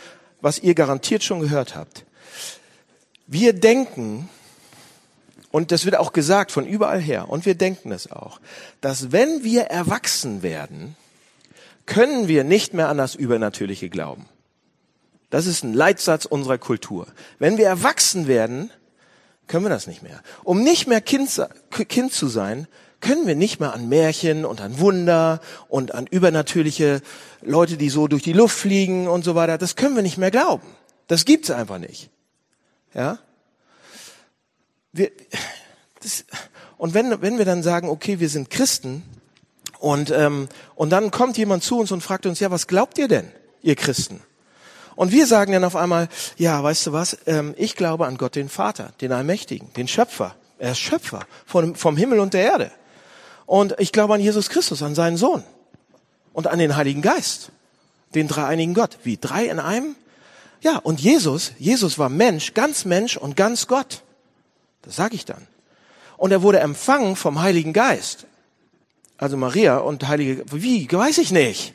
was 0.41 0.59
ihr 0.59 0.73
garantiert 0.73 1.23
schon 1.23 1.39
gehört 1.39 1.75
habt. 1.75 2.05
Wir 3.27 3.53
denken, 3.53 4.29
und 5.57 5.71
das 5.71 5.85
wird 5.85 5.95
auch 5.95 6.13
gesagt 6.13 6.51
von 6.51 6.67
überall 6.67 7.01
her, 7.01 7.29
und 7.29 7.47
wir 7.47 7.55
denken 7.55 7.91
es 7.91 8.11
auch, 8.11 8.39
dass 8.79 9.11
wenn 9.11 9.43
wir 9.43 9.63
erwachsen 9.63 10.43
werden, 10.43 10.95
können 11.87 12.27
wir 12.27 12.43
nicht 12.43 12.75
mehr 12.75 12.89
an 12.89 12.99
das 12.99 13.15
Übernatürliche 13.15 13.89
glauben. 13.89 14.27
Das 15.31 15.47
ist 15.47 15.63
ein 15.63 15.73
Leitsatz 15.73 16.25
unserer 16.25 16.59
Kultur. 16.59 17.07
Wenn 17.39 17.57
wir 17.57 17.65
erwachsen 17.65 18.27
werden, 18.27 18.69
können 19.47 19.65
wir 19.65 19.69
das 19.69 19.87
nicht 19.87 20.03
mehr. 20.03 20.21
Um 20.43 20.61
nicht 20.61 20.85
mehr 20.85 21.01
kind, 21.01 21.27
kind 21.71 22.13
zu 22.13 22.27
sein, 22.27 22.67
können 23.01 23.25
wir 23.25 23.33
nicht 23.33 23.59
mehr 23.59 23.73
an 23.73 23.89
Märchen 23.89 24.45
und 24.45 24.61
an 24.61 24.77
Wunder 24.77 25.41
und 25.69 25.95
an 25.95 26.05
übernatürliche 26.05 27.01
Leute, 27.41 27.77
die 27.77 27.89
so 27.89 28.07
durch 28.07 28.21
die 28.21 28.33
Luft 28.33 28.59
fliegen 28.59 29.07
und 29.07 29.23
so 29.23 29.33
weiter. 29.33 29.57
Das 29.57 29.75
können 29.75 29.95
wir 29.95 30.03
nicht 30.03 30.19
mehr 30.19 30.29
glauben. 30.29 30.67
Das 31.07 31.25
gibt's 31.25 31.49
einfach 31.49 31.79
nicht. 31.79 32.11
Ja? 32.93 33.17
Wir, 34.97 35.11
das, 36.01 36.25
und 36.77 36.93
wenn, 36.93 37.21
wenn 37.21 37.37
wir 37.37 37.45
dann 37.45 37.63
sagen, 37.63 37.89
okay, 37.89 38.19
wir 38.19 38.29
sind 38.29 38.49
Christen 38.49 39.03
und, 39.79 40.11
ähm, 40.11 40.47
und 40.75 40.89
dann 40.89 41.11
kommt 41.11 41.37
jemand 41.37 41.63
zu 41.63 41.79
uns 41.79 41.91
und 41.91 42.01
fragt 42.01 42.25
uns, 42.25 42.39
ja, 42.39 42.51
was 42.51 42.67
glaubt 42.67 42.97
ihr 42.97 43.07
denn, 43.07 43.31
ihr 43.61 43.75
Christen? 43.75 44.21
Und 44.95 45.11
wir 45.11 45.27
sagen 45.27 45.51
dann 45.51 45.63
auf 45.63 45.75
einmal, 45.75 46.09
ja, 46.37 46.61
weißt 46.63 46.87
du 46.87 46.93
was, 46.93 47.17
ähm, 47.27 47.53
ich 47.57 47.75
glaube 47.75 48.07
an 48.07 48.17
Gott 48.17 48.35
den 48.35 48.49
Vater, 48.49 48.93
den 49.01 49.11
Allmächtigen, 49.11 49.71
den 49.73 49.87
Schöpfer. 49.87 50.35
Er 50.57 50.71
ist 50.71 50.79
Schöpfer 50.79 51.21
vom, 51.45 51.75
vom 51.75 51.97
Himmel 51.97 52.19
und 52.19 52.33
der 52.33 52.41
Erde. 52.41 52.71
Und 53.45 53.75
ich 53.77 53.91
glaube 53.91 54.15
an 54.15 54.21
Jesus 54.21 54.49
Christus, 54.49 54.81
an 54.81 54.95
seinen 54.95 55.17
Sohn 55.17 55.43
und 56.33 56.47
an 56.47 56.57
den 56.57 56.75
Heiligen 56.75 57.03
Geist, 57.03 57.51
den 58.15 58.27
dreieinigen 58.27 58.73
Gott. 58.73 58.97
Wie 59.03 59.17
drei 59.17 59.45
in 59.45 59.59
einem? 59.59 59.95
Ja, 60.61 60.77
und 60.77 60.99
Jesus, 60.99 61.51
Jesus 61.59 61.99
war 61.99 62.09
Mensch, 62.09 62.55
ganz 62.55 62.83
Mensch 62.83 63.17
und 63.17 63.35
ganz 63.35 63.67
Gott. 63.67 64.01
Das 64.87 64.95
sage 64.95 65.15
ich 65.15 65.25
dann. 65.25 65.45
Und 66.15 66.31
er 66.31 66.41
wurde 66.41 66.59
empfangen 66.59 67.15
vom 67.15 67.41
Heiligen 67.41 67.73
Geist. 67.73 68.25
Also 69.17 69.35
Maria 69.37 69.77
und 69.77 70.07
Heilige, 70.07 70.45
wie, 70.51 70.91
weiß 70.91 71.17
ich 71.19 71.31
nicht. 71.31 71.73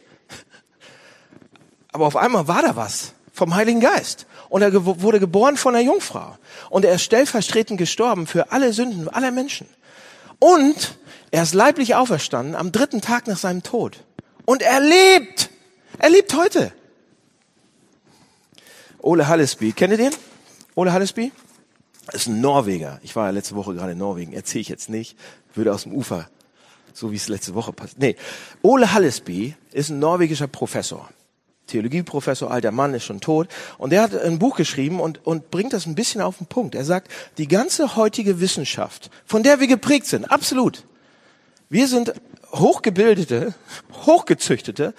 Aber 1.92 2.06
auf 2.06 2.16
einmal 2.16 2.48
war 2.48 2.62
da 2.62 2.74
was 2.74 3.12
vom 3.32 3.54
Heiligen 3.54 3.80
Geist. 3.80 4.26
Und 4.48 4.62
er 4.62 4.84
wurde 4.84 5.20
geboren 5.20 5.56
von 5.56 5.74
einer 5.74 5.84
Jungfrau. 5.84 6.36
Und 6.70 6.84
er 6.84 6.94
ist 6.94 7.02
stellvertretend 7.02 7.78
gestorben 7.78 8.26
für 8.26 8.50
alle 8.50 8.72
Sünden 8.72 9.08
aller 9.08 9.30
Menschen. 9.30 9.66
Und 10.38 10.98
er 11.30 11.42
ist 11.42 11.54
leiblich 11.54 11.94
auferstanden 11.94 12.54
am 12.54 12.72
dritten 12.72 13.00
Tag 13.00 13.26
nach 13.26 13.38
seinem 13.38 13.62
Tod. 13.62 14.04
Und 14.44 14.62
er 14.62 14.80
lebt. 14.80 15.50
Er 15.98 16.10
lebt 16.10 16.34
heute. 16.34 16.72
Ole 18.98 19.28
Hallesby, 19.28 19.72
kennt 19.72 19.92
ihr 19.92 19.98
den? 19.98 20.14
Ole 20.74 20.92
Hallesby? 20.92 21.32
Ist 22.12 22.26
ein 22.26 22.40
Norweger. 22.40 22.98
Ich 23.02 23.14
war 23.14 23.26
ja 23.26 23.30
letzte 23.30 23.54
Woche 23.54 23.74
gerade 23.74 23.92
in 23.92 23.98
Norwegen. 23.98 24.32
Erzähle 24.32 24.62
ich 24.62 24.68
jetzt 24.68 24.88
nicht. 24.88 25.16
Würde 25.54 25.72
aus 25.72 25.84
dem 25.84 25.92
Ufer, 25.92 26.28
so 26.92 27.12
wie 27.12 27.16
es 27.16 27.28
letzte 27.28 27.54
Woche 27.54 27.72
passiert. 27.72 28.00
Nee. 28.00 28.16
Ole 28.62 28.92
Hallesby 28.92 29.54
ist 29.72 29.90
ein 29.90 29.98
norwegischer 29.98 30.48
Professor. 30.48 31.08
Theologieprofessor, 31.68 32.50
alter 32.50 32.72
Mann, 32.72 32.92
ist 32.94 33.04
schon 33.04 33.20
tot. 33.20 33.48
Und 33.78 33.90
der 33.90 34.02
hat 34.02 34.14
ein 34.14 34.38
Buch 34.38 34.56
geschrieben 34.56 35.00
und, 35.00 35.24
und 35.24 35.50
bringt 35.50 35.72
das 35.72 35.86
ein 35.86 35.94
bisschen 35.94 36.20
auf 36.20 36.38
den 36.38 36.46
Punkt. 36.46 36.74
Er 36.74 36.84
sagt, 36.84 37.10
die 37.38 37.48
ganze 37.48 37.96
heutige 37.96 38.40
Wissenschaft, 38.40 39.10
von 39.24 39.42
der 39.42 39.60
wir 39.60 39.68
geprägt 39.68 40.06
sind, 40.06 40.30
absolut. 40.30 40.84
Wir 41.68 41.88
sind 41.88 42.12
hochgebildete, 42.52 43.54
hochgezüchtete, 44.04 44.92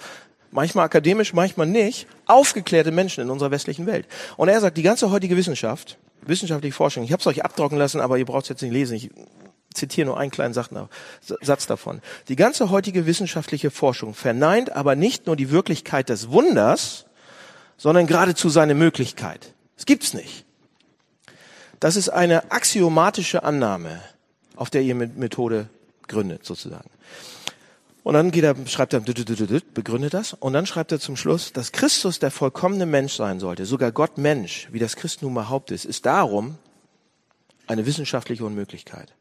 manchmal 0.50 0.86
akademisch, 0.86 1.32
manchmal 1.32 1.66
nicht, 1.66 2.06
aufgeklärte 2.26 2.90
Menschen 2.90 3.22
in 3.22 3.30
unserer 3.30 3.50
westlichen 3.50 3.86
Welt. 3.86 4.06
Und 4.36 4.48
er 4.48 4.60
sagt, 4.60 4.76
die 4.76 4.82
ganze 4.82 5.10
heutige 5.10 5.36
Wissenschaft, 5.36 5.98
wissenschaftliche 6.26 6.74
Forschung, 6.74 7.04
ich 7.04 7.12
habe 7.12 7.20
es 7.20 7.26
euch 7.26 7.44
abdrucken 7.44 7.78
lassen, 7.78 8.00
aber 8.00 8.18
ihr 8.18 8.24
braucht 8.24 8.44
es 8.44 8.48
jetzt 8.48 8.62
nicht 8.62 8.72
lesen. 8.72 8.96
Ich 8.96 9.10
zitiere 9.72 10.06
nur 10.06 10.18
einen 10.18 10.30
kleinen 10.30 10.54
Satz 10.54 11.66
davon. 11.66 12.00
Die 12.28 12.36
ganze 12.36 12.70
heutige 12.70 13.06
wissenschaftliche 13.06 13.70
Forschung 13.70 14.14
verneint 14.14 14.70
aber 14.70 14.94
nicht 14.94 15.26
nur 15.26 15.36
die 15.36 15.50
Wirklichkeit 15.50 16.08
des 16.08 16.30
Wunders, 16.30 17.06
sondern 17.76 18.06
geradezu 18.06 18.48
seine 18.48 18.74
Möglichkeit. 18.74 19.52
Es 19.76 19.84
gibt's 19.84 20.14
nicht. 20.14 20.44
Das 21.80 21.96
ist 21.96 22.08
eine 22.08 22.52
axiomatische 22.52 23.42
Annahme, 23.42 24.00
auf 24.54 24.70
der 24.70 24.82
ihr 24.82 24.94
Methode 24.94 25.68
gründet, 26.06 26.44
sozusagen. 26.44 26.88
Und 28.04 28.12
dann 28.12 28.30
geht 28.30 28.44
er, 28.44 28.54
schreibt 28.66 28.92
er, 28.92 29.00
begründet 29.00 30.12
das, 30.12 30.34
und 30.34 30.52
dann 30.52 30.66
schreibt 30.66 30.92
er 30.92 31.00
zum 31.00 31.16
Schluss, 31.16 31.54
dass 31.54 31.72
Christus 31.72 32.18
der 32.18 32.30
vollkommene 32.30 32.84
Mensch 32.84 33.14
sein 33.14 33.40
sollte, 33.40 33.64
sogar 33.64 33.92
Gott 33.92 34.18
Mensch, 34.18 34.68
wie 34.70 34.78
das 34.78 34.94
Christentum 34.94 35.32
behauptet, 35.32 35.76
ist, 35.76 35.86
ist 35.86 36.06
darum 36.06 36.58
eine 37.66 37.86
wissenschaftliche 37.86 38.44
Unmöglichkeit. 38.44 39.14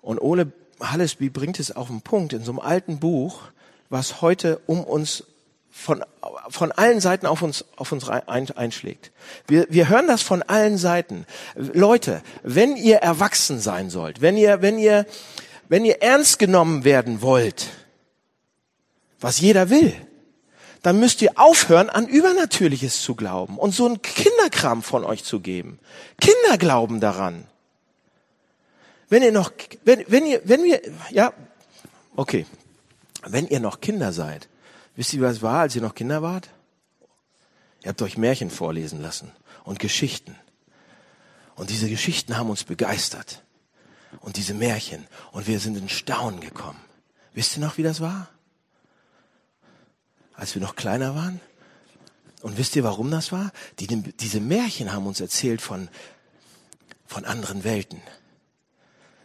Und 0.00 0.20
Ole 0.20 0.52
Hallesby 0.80 1.28
bringt 1.28 1.58
es 1.58 1.74
auf 1.74 1.88
den 1.88 2.02
Punkt 2.02 2.32
in 2.32 2.44
so 2.44 2.52
einem 2.52 2.60
alten 2.60 3.00
Buch, 3.00 3.42
was 3.90 4.22
heute 4.22 4.60
um 4.66 4.84
uns 4.84 5.24
von, 5.70 6.04
von 6.50 6.70
allen 6.70 7.00
Seiten 7.00 7.26
auf 7.26 7.42
uns, 7.42 7.64
auf 7.74 7.90
uns 7.90 8.08
einschlägt. 8.08 9.10
Wir, 9.48 9.66
wir 9.70 9.88
hören 9.88 10.06
das 10.06 10.22
von 10.22 10.42
allen 10.42 10.78
Seiten. 10.78 11.26
Leute, 11.56 12.22
wenn 12.44 12.76
ihr 12.76 12.98
erwachsen 12.98 13.58
sein 13.58 13.90
sollt, 13.90 14.20
wenn 14.20 14.36
ihr, 14.36 14.62
wenn 14.62 14.78
ihr, 14.78 15.04
wenn 15.68 15.84
ihr 15.84 16.02
ernst 16.02 16.38
genommen 16.38 16.84
werden 16.84 17.22
wollt, 17.22 17.68
was 19.20 19.40
jeder 19.40 19.70
will, 19.70 19.94
dann 20.82 21.00
müsst 21.00 21.22
ihr 21.22 21.38
aufhören, 21.38 21.88
an 21.88 22.06
Übernatürliches 22.06 23.00
zu 23.00 23.14
glauben 23.14 23.58
und 23.58 23.74
so 23.74 23.86
einen 23.86 24.02
Kinderkram 24.02 24.82
von 24.82 25.04
euch 25.04 25.24
zu 25.24 25.40
geben. 25.40 25.78
Kinder 26.20 26.58
glauben 26.58 27.00
daran. 27.00 27.46
Wenn 29.08 29.22
ihr 29.22 29.32
noch, 29.32 29.52
wenn, 29.84 30.04
wenn 30.08 30.26
ihr, 30.26 30.42
wenn 30.44 30.62
wir, 30.62 30.82
ja, 31.10 31.32
okay, 32.16 32.46
wenn 33.22 33.46
ihr 33.46 33.60
noch 33.60 33.80
Kinder 33.80 34.12
seid, 34.12 34.48
wisst 34.96 35.14
ihr, 35.14 35.22
was 35.22 35.40
war, 35.40 35.60
als 35.60 35.74
ihr 35.74 35.82
noch 35.82 35.94
Kinder 35.94 36.20
wart? 36.20 36.50
Ihr 37.82 37.90
habt 37.90 38.02
euch 38.02 38.18
Märchen 38.18 38.50
vorlesen 38.50 39.00
lassen 39.00 39.30
und 39.64 39.78
Geschichten. 39.78 40.36
Und 41.54 41.70
diese 41.70 41.88
Geschichten 41.88 42.36
haben 42.36 42.50
uns 42.50 42.64
begeistert. 42.64 43.43
Und 44.20 44.36
diese 44.36 44.54
Märchen. 44.54 45.06
Und 45.32 45.46
wir 45.46 45.60
sind 45.60 45.76
in 45.76 45.88
Staunen 45.88 46.40
gekommen. 46.40 46.80
Wisst 47.32 47.56
ihr 47.56 47.60
noch, 47.60 47.76
wie 47.78 47.82
das 47.82 48.00
war? 48.00 48.28
Als 50.34 50.54
wir 50.54 50.62
noch 50.62 50.76
kleiner 50.76 51.14
waren? 51.14 51.40
Und 52.42 52.58
wisst 52.58 52.76
ihr, 52.76 52.84
warum 52.84 53.10
das 53.10 53.32
war? 53.32 53.52
Die, 53.78 53.86
diese 53.86 54.40
Märchen 54.40 54.92
haben 54.92 55.06
uns 55.06 55.20
erzählt 55.20 55.62
von, 55.62 55.88
von 57.06 57.24
anderen 57.24 57.64
Welten. 57.64 58.02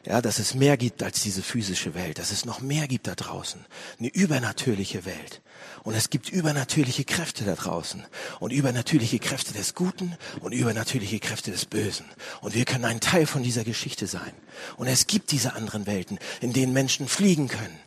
Ja, 0.10 0.24
dass 0.24 0.40
es 0.40 0.56
mehr 0.56 0.76
gibt 0.76 1.04
als 1.04 1.22
diese 1.22 1.44
physische 1.44 1.94
Welt, 1.94 2.18
dass 2.18 2.32
es 2.32 2.44
noch 2.44 2.62
mehr 2.62 2.88
gibt 2.88 3.06
da 3.06 3.14
draußen. 3.14 3.64
Eine 4.00 4.08
übernatürliche 4.08 5.06
Welt. 5.06 5.44
Und 5.84 5.94
es 5.94 6.10
gibt 6.10 6.30
übernatürliche 6.30 7.06
Kräfte 7.06 7.46
da 7.46 7.54
draußen. 7.54 8.04
Und 8.40 8.52
übernatürliche 8.52 9.20
Kräfte 9.20 9.54
des 9.54 9.76
Guten 9.76 10.18
und 10.40 10.52
übernatürliche 10.52 11.20
Kräfte 11.20 11.52
des 11.52 11.66
Bösen. 11.66 12.08
Und 12.42 12.56
wir 12.56 12.66
können 12.66 12.86
ein 12.86 13.02
Teil 13.02 13.28
von 13.28 13.44
dieser 13.44 13.64
Geschichte 13.64 14.08
sein. 14.08 14.34
Und 14.78 14.88
es 14.88 15.06
gibt 15.06 15.30
diese 15.30 15.54
anderen 15.54 15.86
Welten, 15.86 16.18
in 16.42 16.54
denen 16.54 16.74
Menschen 16.74 17.08
fliegen 17.08 17.48
können. 17.48 17.80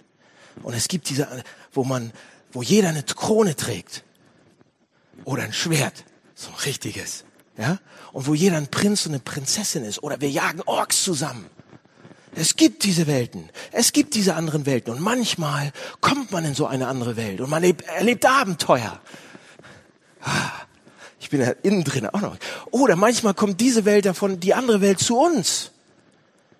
Und 0.62 0.74
es 0.74 0.86
gibt 0.86 1.08
diese, 1.08 1.26
wo 1.72 1.82
man, 1.82 2.12
wo 2.52 2.62
jeder 2.62 2.90
eine 2.90 3.02
Krone 3.02 3.56
trägt. 3.56 4.04
Oder 5.24 5.42
ein 5.42 5.52
Schwert. 5.52 6.04
So 6.36 6.50
ein 6.50 6.56
richtiges. 6.66 7.24
Ja? 7.58 7.80
Und 8.12 8.28
wo 8.28 8.34
jeder 8.34 8.58
ein 8.58 8.68
Prinz 8.68 9.06
und 9.06 9.12
eine 9.12 9.20
Prinzessin 9.20 9.82
ist. 9.82 10.04
Oder 10.04 10.20
wir 10.20 10.30
jagen 10.30 10.62
Orks 10.62 11.02
zusammen. 11.02 11.50
Es 12.34 12.56
gibt 12.56 12.84
diese 12.84 13.06
Welten. 13.06 13.50
Es 13.72 13.92
gibt 13.92 14.14
diese 14.14 14.34
anderen 14.34 14.64
Welten. 14.64 14.92
Und 14.94 15.00
manchmal 15.00 15.72
kommt 16.00 16.30
man 16.30 16.44
in 16.44 16.54
so 16.54 16.66
eine 16.66 16.88
andere 16.88 17.16
Welt 17.16 17.40
und 17.40 17.50
man 17.50 17.62
erlebt, 17.62 18.26
Abenteuer. 18.26 19.00
Ich 21.20 21.28
bin 21.28 21.40
ja 21.40 21.50
innen 21.62 21.84
drin 21.84 22.06
auch 22.06 22.20
noch. 22.20 22.36
Oder 22.70 22.96
manchmal 22.96 23.34
kommt 23.34 23.60
diese 23.60 23.84
Welt 23.84 24.06
davon, 24.06 24.40
die 24.40 24.54
andere 24.54 24.80
Welt 24.80 24.98
zu 24.98 25.18
uns. 25.18 25.72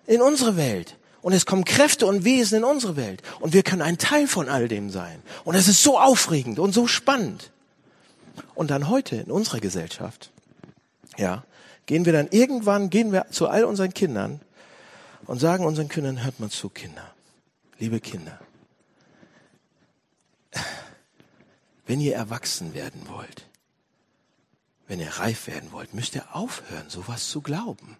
In 0.05 0.21
unsere 0.21 0.57
Welt. 0.57 0.97
Und 1.21 1.33
es 1.33 1.45
kommen 1.45 1.65
Kräfte 1.65 2.05
und 2.05 2.23
Wesen 2.25 2.59
in 2.59 2.63
unsere 2.63 2.95
Welt. 2.95 3.23
Und 3.39 3.53
wir 3.53 3.63
können 3.63 3.81
ein 3.81 3.97
Teil 3.97 4.27
von 4.27 4.49
all 4.49 4.67
dem 4.67 4.89
sein. 4.89 5.23
Und 5.43 5.55
es 5.55 5.67
ist 5.67 5.81
so 5.81 5.97
aufregend 5.97 6.59
und 6.59 6.73
so 6.73 6.85
spannend. 6.85 7.49
Und 8.53 8.69
dann 8.69 8.89
heute 8.89 9.15
in 9.15 9.31
unserer 9.31 9.59
Gesellschaft, 9.59 10.31
ja, 11.17 11.43
gehen 11.85 12.05
wir 12.05 12.13
dann 12.13 12.27
irgendwann, 12.29 12.89
gehen 12.89 13.11
wir 13.11 13.27
zu 13.31 13.47
all 13.47 13.63
unseren 13.63 13.93
Kindern 13.93 14.41
und 15.25 15.39
sagen 15.39 15.65
unseren 15.65 15.89
Kindern, 15.89 16.23
hört 16.23 16.39
mal 16.39 16.49
zu, 16.49 16.69
Kinder, 16.69 17.13
liebe 17.79 17.99
Kinder, 17.99 18.39
wenn 21.85 21.99
ihr 21.99 22.15
erwachsen 22.15 22.73
werden 22.73 23.07
wollt, 23.07 23.47
wenn 24.87 24.99
ihr 24.99 25.09
reif 25.09 25.47
werden 25.47 25.71
wollt, 25.71 25.93
müsst 25.93 26.15
ihr 26.15 26.35
aufhören, 26.35 26.89
sowas 26.89 27.29
zu 27.29 27.41
glauben. 27.41 27.97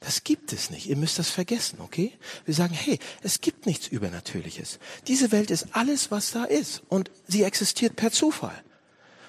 Das 0.00 0.22
gibt 0.22 0.52
es 0.52 0.68
nicht. 0.68 0.86
Ihr 0.86 0.96
müsst 0.96 1.18
das 1.18 1.30
vergessen, 1.30 1.80
okay? 1.80 2.12
Wir 2.44 2.52
sagen, 2.52 2.74
hey, 2.74 2.98
es 3.22 3.40
gibt 3.40 3.64
nichts 3.64 3.86
Übernatürliches. 3.88 4.78
Diese 5.06 5.32
Welt 5.32 5.50
ist 5.50 5.68
alles, 5.72 6.10
was 6.10 6.32
da 6.32 6.44
ist. 6.44 6.82
Und 6.88 7.10
sie 7.26 7.42
existiert 7.42 7.96
per 7.96 8.12
Zufall. 8.12 8.62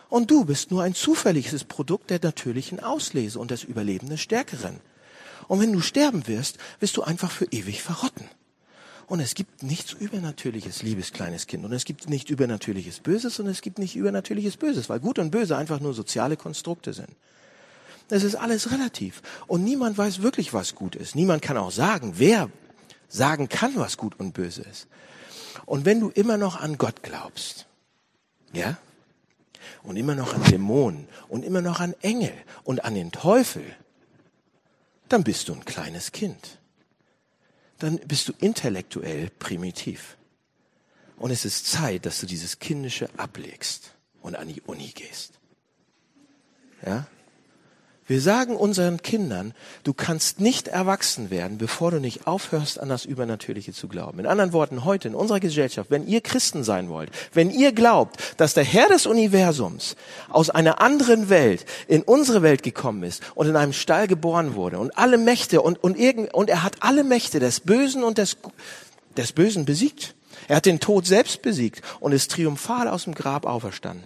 Und 0.09 0.31
du 0.31 0.43
bist 0.43 0.71
nur 0.71 0.83
ein 0.83 0.93
zufälliges 0.93 1.63
Produkt 1.63 2.09
der 2.09 2.19
natürlichen 2.21 2.81
Auslese 2.81 3.39
und 3.39 3.51
des 3.51 3.63
Überlebenden 3.63 4.17
Stärkeren. 4.17 4.81
Und 5.47 5.59
wenn 5.59 5.73
du 5.73 5.81
sterben 5.81 6.27
wirst, 6.27 6.57
wirst 6.79 6.97
du 6.97 7.03
einfach 7.03 7.31
für 7.31 7.45
ewig 7.51 7.81
verrotten. 7.81 8.25
Und 9.07 9.19
es 9.19 9.35
gibt 9.35 9.61
nichts 9.61 9.93
Übernatürliches, 9.93 10.81
liebes 10.81 11.13
kleines 11.13 11.45
Kind. 11.45 11.63
Und 11.63 11.73
es 11.73 11.85
gibt 11.85 12.09
nicht 12.09 12.29
Übernatürliches 12.29 13.01
Böses 13.01 13.39
und 13.39 13.47
es 13.47 13.61
gibt 13.61 13.77
nicht 13.77 13.95
Übernatürliches 13.95 14.57
Böses, 14.57 14.89
weil 14.89 14.99
Gut 14.99 15.19
und 15.19 15.29
Böse 15.29 15.55
einfach 15.57 15.79
nur 15.79 15.93
soziale 15.93 16.37
Konstrukte 16.37 16.93
sind. 16.93 17.09
Es 18.09 18.23
ist 18.23 18.35
alles 18.35 18.71
relativ. 18.71 19.21
Und 19.47 19.63
niemand 19.63 19.97
weiß 19.97 20.21
wirklich, 20.21 20.53
was 20.53 20.75
gut 20.75 20.95
ist. 20.95 21.15
Niemand 21.15 21.41
kann 21.41 21.57
auch 21.57 21.71
sagen, 21.71 22.13
wer 22.17 22.49
sagen 23.07 23.49
kann, 23.49 23.75
was 23.75 23.97
gut 23.97 24.19
und 24.19 24.33
böse 24.33 24.61
ist. 24.63 24.87
Und 25.65 25.85
wenn 25.85 25.99
du 25.99 26.09
immer 26.09 26.37
noch 26.37 26.59
an 26.59 26.77
Gott 26.77 27.01
glaubst, 27.01 27.65
ja, 28.53 28.77
und 29.83 29.97
immer 29.97 30.15
noch 30.15 30.33
an 30.33 30.43
Dämonen 30.43 31.07
und 31.27 31.43
immer 31.43 31.61
noch 31.61 31.79
an 31.79 31.95
Engel 32.01 32.33
und 32.63 32.83
an 32.85 32.95
den 32.95 33.11
Teufel, 33.11 33.63
dann 35.15 35.23
bist 35.23 35.47
du 35.47 35.53
ein 35.53 35.63
kleines 35.63 36.11
Kind. 36.11 36.59
Dann 37.79 37.99
bist 37.99 38.27
du 38.27 38.33
intellektuell 38.37 39.29
primitiv. 39.39 40.17
Und 41.15 41.31
es 41.31 41.45
ist 41.45 41.67
Zeit, 41.67 42.05
dass 42.05 42.19
du 42.19 42.25
dieses 42.25 42.59
Kindische 42.59 43.07
ablegst 43.15 43.93
und 44.21 44.35
an 44.35 44.49
die 44.49 44.59
Uni 44.63 44.89
gehst. 44.93 45.39
Ja? 46.85 47.07
Wir 48.07 48.21
sagen 48.21 48.55
unseren 48.55 49.01
Kindern, 49.01 49.55
du 49.83 49.91
kannst 49.91 50.39
nicht 50.39 50.67
erwachsen 50.67 51.31
werden, 51.31 51.57
bevor 51.57 51.89
du 51.89 51.99
nicht 51.99 52.27
aufhörst, 52.27 52.79
an 52.79 52.87
das 52.87 53.03
Übernatürliche 53.03 53.73
zu 53.73 53.87
glauben. 53.87 54.19
In 54.19 54.27
anderen 54.27 54.53
Worten, 54.53 54.85
heute 54.85 55.07
in 55.07 55.15
unserer 55.15 55.39
Gesellschaft, 55.39 55.89
wenn 55.89 56.05
ihr 56.05 56.21
Christen 56.21 56.63
sein 56.63 56.89
wollt, 56.89 57.09
wenn 57.33 57.49
ihr 57.49 57.71
glaubt, 57.71 58.17
dass 58.37 58.53
der 58.53 58.63
Herr 58.63 58.89
des 58.89 59.07
Universums 59.07 59.95
aus 60.29 60.51
einer 60.51 60.81
anderen 60.81 61.29
Welt 61.29 61.65
in 61.87 62.03
unsere 62.03 62.43
Welt 62.43 62.61
gekommen 62.61 63.01
ist 63.01 63.23
und 63.33 63.47
in 63.47 63.55
einem 63.55 63.73
Stall 63.73 64.07
geboren 64.07 64.53
wurde 64.53 64.77
und 64.77 64.95
alle 64.95 65.17
Mächte 65.17 65.63
und, 65.63 65.83
und, 65.83 65.97
irgend, 65.97 66.31
und 66.31 66.51
er 66.51 66.61
hat 66.61 66.75
alle 66.81 67.03
Mächte 67.03 67.39
des 67.39 67.59
Bösen 67.61 68.03
und 68.03 68.19
des, 68.19 68.37
des 69.17 69.31
Bösen 69.31 69.65
besiegt. 69.65 70.13
Er 70.47 70.57
hat 70.57 70.67
den 70.67 70.79
Tod 70.79 71.07
selbst 71.07 71.41
besiegt 71.41 71.81
und 71.99 72.11
ist 72.11 72.29
triumphal 72.29 72.87
aus 72.87 73.05
dem 73.05 73.15
Grab 73.15 73.47
auferstanden. 73.47 74.05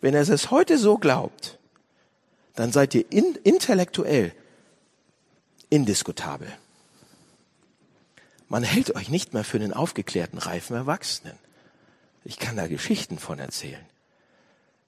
Wenn 0.00 0.14
er 0.14 0.20
es 0.20 0.50
heute 0.52 0.78
so 0.78 0.98
glaubt, 0.98 1.57
dann 2.58 2.72
seid 2.72 2.92
ihr 2.96 3.04
in, 3.12 3.36
intellektuell 3.44 4.32
indiskutabel. 5.70 6.52
Man 8.48 8.64
hält 8.64 8.96
euch 8.96 9.10
nicht 9.10 9.32
mehr 9.32 9.44
für 9.44 9.58
einen 9.58 9.72
aufgeklärten, 9.72 10.38
reifen 10.38 10.74
Erwachsenen. 10.74 11.38
Ich 12.24 12.40
kann 12.40 12.56
da 12.56 12.66
Geschichten 12.66 13.20
von 13.20 13.38
erzählen. 13.38 13.86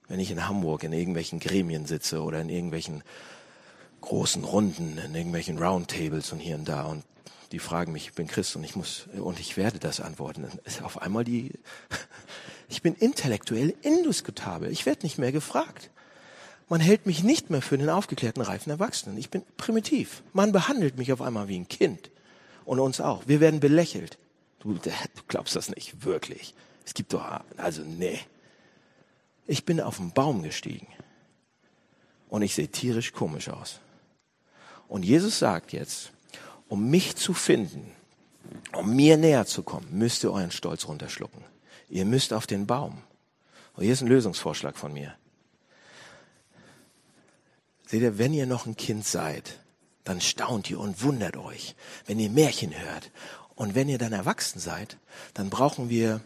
Wenn 0.09 0.19
ich 0.19 0.31
in 0.31 0.49
Hamburg 0.49 0.83
in 0.83 0.91
irgendwelchen 0.91 1.39
Gremien 1.39 1.85
sitze 1.85 2.21
oder 2.21 2.41
in 2.41 2.49
irgendwelchen 2.49 3.03
großen 4.01 4.43
Runden, 4.43 4.97
in 4.97 5.15
irgendwelchen 5.15 5.57
Roundtables 5.57 6.33
und 6.33 6.39
hier 6.39 6.57
und 6.57 6.67
da 6.67 6.83
und 6.83 7.05
die 7.53 7.59
fragen 7.59 7.93
mich, 7.93 8.07
ich 8.07 8.13
bin 8.13 8.27
Christ 8.27 8.57
und 8.57 8.65
ich 8.65 8.75
muss, 8.75 9.07
und 9.17 9.39
ich 9.39 9.55
werde 9.55 9.79
das 9.79 10.01
antworten. 10.01 10.41
Dann 10.41 10.59
ist 10.65 10.83
auf 10.83 11.01
einmal 11.01 11.23
die, 11.23 11.53
ich 12.67 12.81
bin 12.81 12.95
intellektuell 12.95 13.73
indiskutabel. 13.81 14.69
Ich 14.69 14.85
werde 14.85 15.03
nicht 15.03 15.17
mehr 15.17 15.31
gefragt. 15.31 15.89
Man 16.71 16.79
hält 16.79 17.05
mich 17.05 17.21
nicht 17.21 17.49
mehr 17.49 17.61
für 17.61 17.77
den 17.77 17.89
aufgeklärten, 17.89 18.41
reifen 18.41 18.69
Erwachsenen. 18.69 19.17
Ich 19.17 19.29
bin 19.29 19.43
primitiv. 19.57 20.23
Man 20.31 20.53
behandelt 20.53 20.97
mich 20.97 21.11
auf 21.11 21.21
einmal 21.21 21.49
wie 21.49 21.59
ein 21.59 21.67
Kind. 21.67 22.11
Und 22.63 22.79
uns 22.79 23.01
auch. 23.01 23.23
Wir 23.27 23.41
werden 23.41 23.59
belächelt. 23.59 24.17
Du, 24.61 24.75
du 24.75 24.89
glaubst 25.27 25.57
das 25.57 25.67
nicht, 25.67 26.05
wirklich. 26.05 26.53
Es 26.85 26.93
gibt 26.93 27.11
doch, 27.11 27.41
also 27.57 27.81
nee. 27.83 28.17
Ich 29.47 29.65
bin 29.65 29.81
auf 29.81 29.97
den 29.97 30.13
Baum 30.13 30.43
gestiegen. 30.43 30.87
Und 32.29 32.41
ich 32.41 32.55
sehe 32.55 32.69
tierisch 32.69 33.11
komisch 33.11 33.49
aus. 33.49 33.81
Und 34.87 35.03
Jesus 35.03 35.39
sagt 35.39 35.73
jetzt, 35.73 36.13
um 36.69 36.89
mich 36.89 37.17
zu 37.17 37.33
finden, 37.33 37.91
um 38.71 38.95
mir 38.95 39.17
näher 39.17 39.45
zu 39.45 39.63
kommen, 39.63 39.87
müsst 39.91 40.23
ihr 40.23 40.31
euren 40.31 40.51
Stolz 40.51 40.87
runterschlucken. 40.87 41.43
Ihr 41.89 42.05
müsst 42.05 42.31
auf 42.31 42.47
den 42.47 42.65
Baum. 42.65 43.01
Und 43.73 43.83
hier 43.83 43.91
ist 43.91 44.03
ein 44.03 44.07
Lösungsvorschlag 44.07 44.77
von 44.77 44.93
mir. 44.93 45.17
Seht 47.91 48.03
ihr, 48.03 48.17
wenn 48.17 48.33
ihr 48.33 48.45
noch 48.45 48.67
ein 48.67 48.77
Kind 48.77 49.05
seid, 49.05 49.59
dann 50.05 50.21
staunt 50.21 50.71
ihr 50.71 50.79
und 50.79 51.03
wundert 51.03 51.35
euch, 51.35 51.75
wenn 52.05 52.19
ihr 52.19 52.29
Märchen 52.29 52.71
hört. 52.73 53.11
Und 53.53 53.75
wenn 53.75 53.89
ihr 53.89 53.97
dann 53.97 54.13
erwachsen 54.13 54.59
seid, 54.61 54.97
dann 55.33 55.49
brauchen 55.49 55.89
wir, 55.89 56.21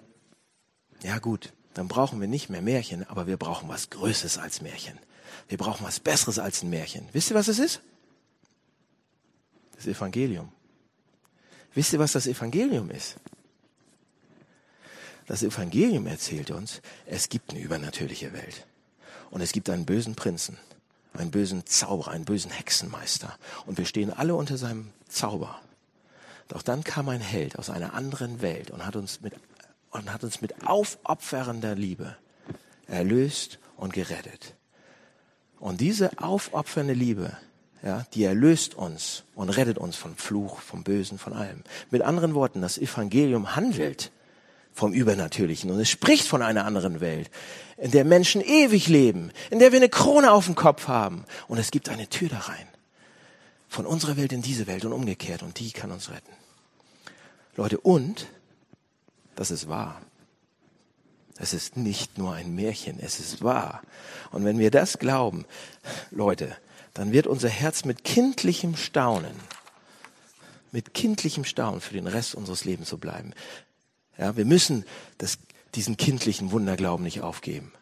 ja 1.02 1.18
gut, 1.18 1.54
dann 1.74 1.88
brauchen 1.88 2.22
wir 2.22 2.28
nicht 2.28 2.52
mehr 2.52 2.62
Märchen, 2.62 3.04
aber 3.10 3.26
wir 3.26 3.38
brauchen 3.38 3.68
was 3.68 3.90
Größeres 3.90 4.38
als 4.38 4.62
Märchen. 4.62 5.00
Wir 5.48 5.58
brauchen 5.58 5.84
was 5.84 6.00
Besseres 6.00 6.38
als 6.38 6.62
ein 6.62 6.70
Märchen. 6.70 7.10
Wisst 7.14 7.32
ihr, 7.32 7.36
was 7.36 7.48
es 7.48 7.58
ist? 7.58 7.82
Das 9.76 9.88
Evangelium. 9.88 10.52
Wisst 11.74 11.94
ihr, 11.94 12.00
was 12.00 12.12
das 12.12 12.28
Evangelium 12.28 12.92
ist? 12.92 13.16
Das 15.26 15.42
Evangelium 15.42 16.06
erzählt 16.06 16.52
uns, 16.52 16.84
es 17.08 17.28
gibt 17.28 17.50
eine 17.50 17.60
übernatürliche 17.60 18.34
Welt. 18.34 18.68
Und 19.32 19.42
es 19.42 19.52
gibt 19.52 19.68
einen 19.72 19.88
bösen 19.88 20.14
Prinzen 20.14 20.60
einen 21.18 21.32
bösen 21.32 21.66
Zauberer, 21.66 22.12
einen 22.12 22.26
bösen 22.26 22.52
Hexenmeister. 22.52 23.38
Und 23.66 23.78
wir 23.78 23.86
stehen 23.86 24.12
alle 24.12 24.36
unter 24.36 24.58
seinem 24.58 24.92
Zauber. 25.08 25.60
Doch 26.48 26.62
dann 26.62 26.84
kam 26.84 27.10
ein 27.10 27.22
Held 27.22 27.58
aus 27.58 27.70
einer 27.70 27.94
anderen 27.94 28.42
Welt 28.42 28.72
und 28.72 28.86
hat 28.86 28.96
uns 28.96 29.22
mit, 29.22 29.34
und 29.92 30.14
hat 30.14 30.24
uns 30.24 30.42
mit 30.42 30.68
aufopfernder 30.68 31.76
Liebe 31.76 32.16
erlöst 32.88 33.60
und 33.78 33.94
gerettet. 33.94 34.54
Und 35.60 35.82
diese 35.82 36.20
aufopfernde 36.20 36.94
Liebe, 36.94 37.36
ja, 37.82 38.06
die 38.14 38.24
erlöst 38.24 38.76
uns 38.76 39.24
und 39.36 39.50
rettet 39.50 39.78
uns 39.78 39.96
vom 39.96 40.16
Fluch, 40.16 40.60
vom 40.60 40.84
Bösen, 40.84 41.18
von 41.18 41.34
allem. 41.34 41.64
Mit 41.92 42.02
anderen 42.02 42.34
Worten, 42.36 42.62
das 42.62 42.78
Evangelium 42.78 43.56
handelt 43.56 44.12
vom 44.76 44.92
Übernatürlichen 44.92 45.72
und 45.72 45.80
es 45.80 45.90
spricht 45.90 46.28
von 46.28 46.42
einer 46.42 46.66
anderen 46.66 47.00
Welt, 47.00 47.32
in 47.78 47.92
der 47.92 48.04
Menschen 48.04 48.42
ewig 48.42 48.88
leben, 48.88 49.32
in 49.50 49.60
der 49.60 49.72
wir 49.72 49.80
eine 49.80 49.90
Krone 49.90 50.32
auf 50.34 50.46
dem 50.46 50.56
Kopf 50.56 50.90
haben 50.90 51.26
und 51.48 51.58
es 51.58 51.72
gibt 51.72 51.88
eine 51.88 52.10
Tür 52.10 52.28
da 52.30 52.40
rein. 52.40 52.68
Von 53.70 53.86
unserer 53.86 54.18
Welt 54.18 54.34
in 54.34 54.42
diese 54.42 54.68
Welt 54.68 54.86
und 54.86 54.92
umgekehrt 54.92 55.44
und 55.44 55.60
die 55.60 55.72
kann 55.72 55.92
uns 55.92 56.10
retten. 56.10 56.32
Leute, 57.56 57.80
und 57.80 58.28
das 59.36 59.50
ist 59.50 59.70
wahr. 59.70 60.02
Es 61.38 61.54
ist 61.54 61.78
nicht 61.78 62.18
nur 62.18 62.34
ein 62.34 62.54
Märchen, 62.54 63.00
es 63.00 63.20
ist 63.20 63.44
wahr. 63.44 63.82
Und 64.32 64.44
wenn 64.44 64.60
wir 64.60 64.72
das 64.72 65.00
glauben, 65.00 65.46
Leute, 66.12 66.56
dann 66.94 67.14
wird 67.14 67.28
unser 67.28 67.50
Herz 67.50 67.86
mit 67.86 68.04
kindlichem 68.04 68.76
Staunen, 68.76 69.36
mit 70.72 70.94
kindlichem 70.94 71.46
Staunen 71.46 71.82
für 71.82 71.94
den 71.94 72.08
Rest 72.08 72.36
unseres 72.36 72.66
Lebens 72.66 72.90
so 72.90 72.98
bleiben. 72.98 73.34
Ja, 74.18 74.38
wir 74.38 74.46
müssen 74.46 74.86
das, 75.18 75.38
diesen 75.76 75.98
kindlichen 75.98 76.52
Wunderglauben 76.52 77.04
nicht 77.04 77.22
aufgeben, 77.22 77.74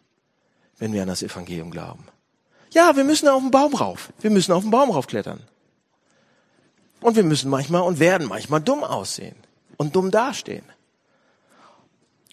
wenn 0.77 0.93
wir 0.93 1.01
an 1.01 1.07
das 1.07 1.23
Evangelium 1.23 1.71
glauben. 1.71 2.05
Ja, 2.71 2.95
wir 2.95 3.03
müssen 3.03 3.27
auf 3.27 3.41
den 3.41 3.51
Baum 3.51 3.75
rauf. 3.75 4.11
Wir 4.19 4.31
müssen 4.31 4.51
auf 4.51 4.63
den 4.63 4.71
Baum 4.71 4.89
raufklettern. 4.89 5.41
Und 7.01 7.15
wir 7.15 7.23
müssen 7.23 7.49
manchmal 7.49 7.81
und 7.81 7.99
werden 7.99 8.27
manchmal 8.27 8.61
dumm 8.61 8.83
aussehen 8.83 9.35
und 9.77 9.95
dumm 9.95 10.09
dastehen. 10.09 10.63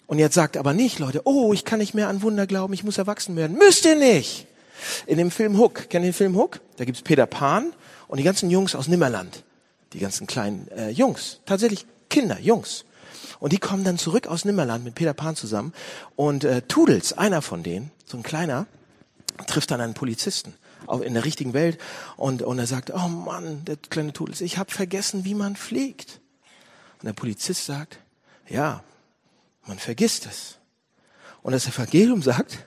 Und 0.07 0.19
jetzt 0.19 0.33
sagt 0.33 0.57
aber 0.57 0.73
nicht, 0.73 0.99
Leute, 0.99 1.21
oh, 1.25 1.53
ich 1.53 1.63
kann 1.63 1.79
nicht 1.79 1.93
mehr 1.93 2.09
an 2.09 2.21
Wunder 2.21 2.47
glauben, 2.47 2.73
ich 2.73 2.83
muss 2.83 2.97
erwachsen 2.97 3.35
werden. 3.35 3.57
Müsst 3.57 3.85
ihr 3.85 3.95
nicht. 3.95 4.47
In 5.05 5.17
dem 5.17 5.31
Film 5.31 5.57
Hook, 5.57 5.89
kennt 5.89 6.03
ihr 6.03 6.11
den 6.11 6.13
Film 6.13 6.35
Hook? 6.35 6.59
Da 6.77 6.85
gibt's 6.85 7.01
Peter 7.01 7.25
Pan 7.25 7.71
und 8.07 8.17
die 8.17 8.23
ganzen 8.23 8.49
Jungs 8.49 8.75
aus 8.75 8.87
Nimmerland. 8.87 9.43
Die 9.93 9.99
ganzen 9.99 10.27
kleinen 10.27 10.67
äh, 10.69 10.89
Jungs. 10.89 11.39
Tatsächlich 11.45 11.85
Kinder, 12.09 12.39
Jungs. 12.39 12.85
Und 13.39 13.53
die 13.53 13.59
kommen 13.59 13.83
dann 13.83 13.97
zurück 13.97 14.27
aus 14.27 14.45
Nimmerland 14.45 14.83
mit 14.83 14.95
Peter 14.95 15.13
Pan 15.13 15.35
zusammen. 15.35 15.73
Und 16.15 16.43
äh, 16.43 16.61
Tudels, 16.63 17.13
einer 17.13 17.41
von 17.41 17.63
denen, 17.63 17.91
so 18.05 18.17
ein 18.17 18.23
kleiner, 18.23 18.67
trifft 19.47 19.71
dann 19.71 19.81
einen 19.81 19.93
Polizisten 19.93 20.53
auch 20.87 21.01
in 21.01 21.13
der 21.13 21.25
richtigen 21.25 21.53
Welt 21.53 21.77
und, 22.17 22.41
und 22.41 22.59
er 22.59 22.67
sagt, 22.67 22.91
oh 22.93 23.07
Mann, 23.07 23.63
der 23.65 23.77
kleine 23.77 24.13
Tudels, 24.13 24.41
ich 24.41 24.57
habe 24.57 24.71
vergessen, 24.71 25.25
wie 25.25 25.35
man 25.35 25.55
fliegt. 25.55 26.19
Und 26.99 27.05
der 27.05 27.13
Polizist 27.13 27.65
sagt, 27.65 27.99
ja, 28.47 28.83
man 29.65 29.79
vergisst 29.79 30.25
es. 30.25 30.57
Und 31.41 31.53
das 31.53 31.67
Evangelium 31.67 32.21
sagt, 32.21 32.65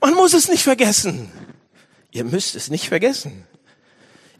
man 0.00 0.14
muss 0.14 0.34
es 0.34 0.48
nicht 0.48 0.62
vergessen. 0.62 1.30
Ihr 2.10 2.24
müsst 2.24 2.56
es 2.56 2.70
nicht 2.70 2.88
vergessen. 2.88 3.46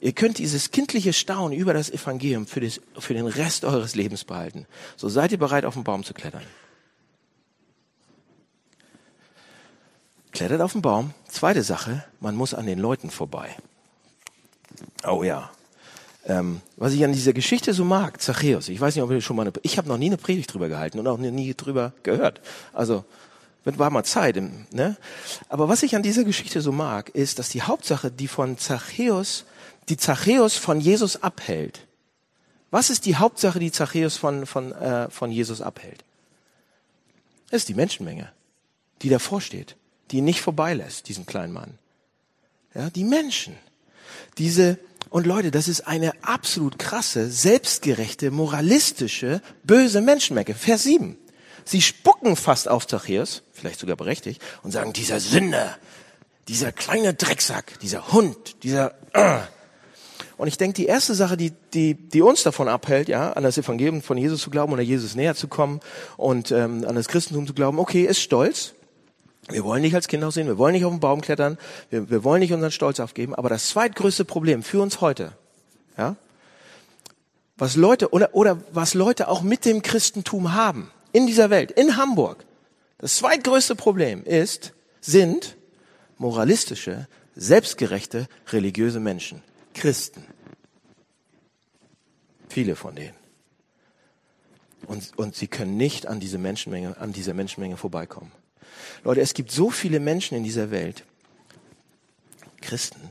Ihr 0.03 0.12
könnt 0.12 0.38
dieses 0.38 0.73
kindliche 0.73 1.12
Staunen 1.12 1.57
über 1.57 1.73
das 1.73 1.88
Evangelium 1.88 2.49
für, 2.49 2.61
das, 2.61 2.81
für 2.99 3.15
den 3.15 3.29
Rest 3.29 3.65
eures 3.65 3.95
Lebens 3.95 4.25
behalten. 4.25 4.67
So 4.97 5.09
seid 5.09 5.31
ihr 5.31 5.38
bereit, 5.38 5.65
auf 5.65 5.75
den 5.75 5.85
Baum 5.85 6.03
zu 6.03 6.12
klettern. 6.12 6.43
Klettert 10.33 10.61
auf 10.61 10.73
den 10.73 10.83
Baum. 10.83 11.15
Zweite 11.29 11.62
Sache, 11.62 12.05
man 12.19 12.35
muss 12.35 12.53
an 12.53 12.67
den 12.67 12.81
Leuten 12.81 13.11
vorbei. 13.11 13.55
Oh 15.09 15.23
ja. 15.23 15.53
Ähm, 16.27 16.62
was 16.77 16.95
ich 16.95 17.05
an 17.05 17.12
dieser 17.12 17.33
Geschichte 17.33 17.73
so 17.73 17.85
mag, 17.85 18.21
Zachäus, 18.21 18.71
ich 18.71 18.81
weiß 18.81 18.97
nicht, 18.97 19.05
ob 19.05 19.11
ihr 19.12 19.21
schon 19.21 19.37
mal 19.37 19.43
eine, 19.43 19.53
ich 19.62 19.79
habe 19.79 19.87
noch 19.87 19.99
nie 19.99 20.07
eine 20.07 20.17
Predigt 20.17 20.53
drüber 20.53 20.69
gehalten 20.69 20.99
und 20.99 21.07
auch 21.07 21.19
nie 21.19 21.55
drüber 21.55 21.93
gehört. 22.03 22.41
Also 22.73 23.05
war 23.65 23.91
mal 23.91 24.03
Zeit. 24.03 24.35
Ne? 24.73 24.97
Aber 25.49 25.69
was 25.69 25.85
ich 25.85 25.95
an 25.95 26.03
dieser 26.03 26.25
Geschichte 26.25 26.61
so 26.61 26.73
mag, 26.73 27.11
ist, 27.11 27.38
dass 27.38 27.51
die 27.51 27.62
Hauptsache, 27.62 28.11
die 28.11 28.27
von 28.27 28.59
Zachäus, 28.59 29.45
die 29.88 29.97
Zachäus 29.97 30.57
von 30.57 30.81
Jesus 30.81 31.23
abhält. 31.23 31.87
Was 32.71 32.88
ist 32.88 33.05
die 33.05 33.16
Hauptsache, 33.16 33.59
die 33.59 33.71
Zachäus 33.71 34.16
von, 34.16 34.47
von, 34.47 34.73
äh, 34.73 35.11
von 35.11 35.31
Jesus 35.31 35.61
abhält? 35.61 36.05
Das 37.51 37.62
ist 37.62 37.68
die 37.68 37.75
Menschenmenge, 37.75 38.33
die 39.03 39.11
davor 39.11 39.42
steht, 39.42 39.77
die 40.11 40.18
ihn 40.18 40.25
nicht 40.25 40.40
vorbeilässt, 40.40 41.09
diesen 41.09 41.27
kleinen 41.27 41.53
Mann. 41.53 41.79
Ja, 42.75 42.88
die 42.88 43.05
Menschen. 43.05 43.59
Diese, 44.38 44.79
und 45.11 45.27
Leute, 45.27 45.51
das 45.51 45.68
ist 45.68 45.83
eine 45.87 46.12
absolut 46.25 46.79
krasse, 46.79 47.31
selbstgerechte, 47.31 48.31
moralistische, 48.31 49.42
böse 49.64 50.01
Menschenmenge. 50.01 50.55
Vers 50.55 50.85
7. 50.85 51.18
Sie 51.66 51.83
spucken 51.83 52.37
fast 52.37 52.68
auf 52.68 52.87
Zachäus, 52.87 53.42
vielleicht 53.53 53.81
sogar 53.81 53.97
berechtigt, 53.97 54.40
und 54.62 54.71
sagen, 54.71 54.95
dieser 54.95 55.21
Sünder, 55.21 55.77
dieser 56.49 56.73
kleine 56.73 57.12
Drecksack, 57.12 57.79
dieser 57.81 58.12
Hund, 58.12 58.62
dieser... 58.62 58.95
Äh. 59.12 59.40
Und 60.37 60.49
ich 60.49 60.59
denke, 60.59 60.75
die 60.75 60.87
erste 60.87 61.14
Sache, 61.14 61.37
die, 61.37 61.53
die, 61.75 61.95
die 61.95 62.23
uns 62.23 62.42
davon 62.42 62.68
abhält, 62.68 63.09
ja, 63.09 63.33
an 63.33 63.42
das 63.42 63.59
Evangelium 63.59 64.03
von 64.03 64.18
Jesus 64.18 64.42
zu 64.42 64.51
glauben 64.51 64.73
oder 64.73 64.83
Jesus 64.83 65.14
näher 65.14 65.35
zu 65.35 65.49
kommen 65.49 65.81
und 66.16 66.51
ähm, 66.51 66.85
an 66.87 66.95
das 66.95 67.09
Christentum 67.09 67.47
zu 67.47 67.55
glauben, 67.55 67.79
okay, 67.79 68.05
ist 68.05 68.21
Stolz. 68.21 68.75
Wir 69.49 69.64
wollen 69.64 69.83
nicht 69.83 69.95
als 69.95 70.09
Kinder 70.09 70.29
aussehen, 70.29 70.47
wir 70.47 70.59
wollen 70.59 70.73
nicht 70.73 70.85
auf 70.85 70.92
den 70.92 71.01
Baum 71.01 71.21
klettern, 71.21 71.59
wir, 71.90 72.09
wir 72.11 72.25
wollen 72.25 72.40
nicht 72.40 72.53
unseren 72.53 72.71
Stolz 72.71 73.01
aufgeben. 73.01 73.35
Aber 73.35 73.49
das 73.49 73.68
zweitgrößte 73.68 74.25
Problem 74.25 74.62
für 74.62 74.81
uns 74.81 75.01
heute, 75.01 75.33
ja, 75.99 76.16
was 77.57 77.77
Leute 77.77 78.12
oder, 78.12 78.35
oder 78.35 78.59
was 78.73 78.95
Leute 78.95 79.29
auch 79.29 79.42
mit 79.42 79.64
dem 79.64 79.83
Christentum 79.83 80.55
haben, 80.55 80.90
in 81.12 81.27
dieser 81.27 81.51
Welt, 81.51 81.71
in 81.71 81.97
Hamburg. 81.97 82.45
Das 82.99 83.16
zweitgrößte 83.16 83.75
Problem 83.75 84.25
ist, 84.25 84.73
sind 85.01 85.57
moralistische, 86.18 87.09
selbstgerechte, 87.35 88.29
religiöse 88.53 89.01
Menschen. 89.01 89.42
Christen. 89.75 90.25
Viele 92.49 92.77
von 92.77 92.95
denen. 92.95 93.17
Und, 94.87 95.17
und 95.17 95.35
sie 95.37 95.47
können 95.47 95.77
nicht 95.77 96.07
an 96.07 96.21
diese 96.21 96.39
Menschenmenge, 96.39 96.97
an 96.99 97.13
dieser 97.13 97.35
Menschenmenge 97.35 97.77
vorbeikommen. 97.77 98.33
Leute, 99.05 99.21
es 99.21 99.35
gibt 99.35 99.51
so 99.51 99.71
viele 99.71 100.01
Menschen 100.01 100.37
in 100.37 100.45
dieser 100.45 100.71
Welt, 100.71 101.05
Christen, 102.61 103.11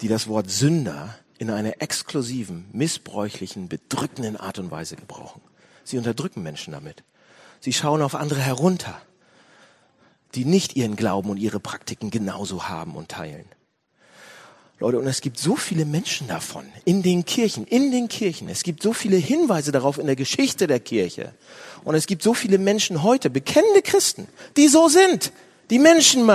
die 0.00 0.08
das 0.08 0.28
Wort 0.28 0.50
Sünder 0.50 1.18
in 1.38 1.50
einer 1.50 1.80
exklusiven, 1.80 2.66
missbräuchlichen, 2.72 3.68
bedrückenden 3.68 4.36
Art 4.36 4.58
und 4.58 4.70
Weise 4.70 4.96
gebrauchen. 4.96 5.40
Sie 5.84 5.98
unterdrücken 5.98 6.42
Menschen 6.42 6.72
damit. 6.72 7.02
Sie 7.60 7.72
schauen 7.72 8.02
auf 8.02 8.14
andere 8.14 8.40
herunter, 8.40 9.00
die 10.34 10.44
nicht 10.44 10.76
ihren 10.76 10.96
Glauben 10.96 11.30
und 11.30 11.36
ihre 11.36 11.60
Praktiken 11.60 12.10
genauso 12.10 12.68
haben 12.68 12.94
und 12.94 13.08
teilen. 13.08 13.46
Leute, 14.82 14.98
und 14.98 15.06
es 15.06 15.20
gibt 15.20 15.38
so 15.38 15.54
viele 15.54 15.84
Menschen 15.84 16.26
davon 16.26 16.66
in 16.84 17.02
den 17.02 17.24
Kirchen, 17.24 17.66
in 17.66 17.92
den 17.92 18.08
Kirchen. 18.08 18.48
Es 18.48 18.64
gibt 18.64 18.82
so 18.82 18.92
viele 18.92 19.16
Hinweise 19.16 19.70
darauf 19.70 19.96
in 19.96 20.06
der 20.06 20.16
Geschichte 20.16 20.66
der 20.66 20.80
Kirche. 20.80 21.32
Und 21.84 21.94
es 21.94 22.06
gibt 22.06 22.22
so 22.22 22.34
viele 22.34 22.58
Menschen 22.58 23.04
heute, 23.04 23.30
bekennende 23.30 23.80
Christen, 23.80 24.26
die 24.56 24.66
so 24.66 24.88
sind, 24.88 25.32
die 25.70 25.78
Menschen, 25.78 26.26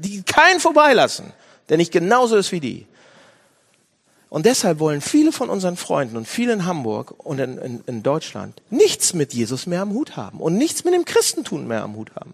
die 0.00 0.22
keinen 0.22 0.58
vorbeilassen, 0.58 1.32
der 1.68 1.76
nicht 1.76 1.92
genauso 1.92 2.36
ist 2.36 2.50
wie 2.50 2.60
die. 2.60 2.86
Und 4.30 4.46
deshalb 4.46 4.78
wollen 4.78 5.02
viele 5.02 5.30
von 5.30 5.50
unseren 5.50 5.76
Freunden 5.76 6.16
und 6.16 6.26
viele 6.26 6.54
in 6.54 6.64
Hamburg 6.64 7.14
und 7.18 7.38
in, 7.38 7.58
in, 7.58 7.84
in 7.86 8.02
Deutschland 8.02 8.62
nichts 8.70 9.12
mit 9.12 9.34
Jesus 9.34 9.66
mehr 9.66 9.82
am 9.82 9.92
Hut 9.92 10.16
haben 10.16 10.40
und 10.40 10.56
nichts 10.56 10.84
mit 10.84 10.94
dem 10.94 11.04
Christentum 11.04 11.66
mehr 11.66 11.82
am 11.82 11.94
Hut 11.96 12.14
haben, 12.14 12.32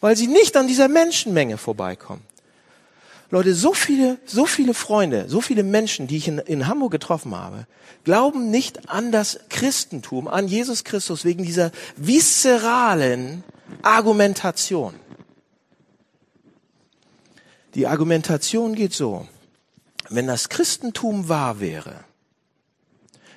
weil 0.00 0.16
sie 0.16 0.28
nicht 0.28 0.56
an 0.56 0.68
dieser 0.68 0.86
Menschenmenge 0.86 1.58
vorbeikommen. 1.58 2.22
Leute, 3.34 3.54
so 3.54 3.74
viele, 3.74 4.18
so 4.24 4.46
viele 4.46 4.74
Freunde, 4.74 5.28
so 5.28 5.40
viele 5.40 5.62
Menschen, 5.62 6.06
die 6.06 6.16
ich 6.16 6.28
in, 6.28 6.38
in 6.38 6.66
Hamburg 6.66 6.92
getroffen 6.92 7.34
habe, 7.34 7.66
glauben 8.04 8.50
nicht 8.50 8.88
an 8.88 9.12
das 9.12 9.40
Christentum, 9.48 10.28
an 10.28 10.48
Jesus 10.48 10.84
Christus 10.84 11.24
wegen 11.24 11.44
dieser 11.44 11.70
viszeralen 11.96 13.44
Argumentation. 13.82 14.94
Die 17.74 17.86
Argumentation 17.86 18.74
geht 18.74 18.94
so 18.94 19.28
wenn 20.10 20.26
das 20.26 20.48
Christentum 20.48 21.28
wahr 21.28 21.60
wäre, 21.60 22.04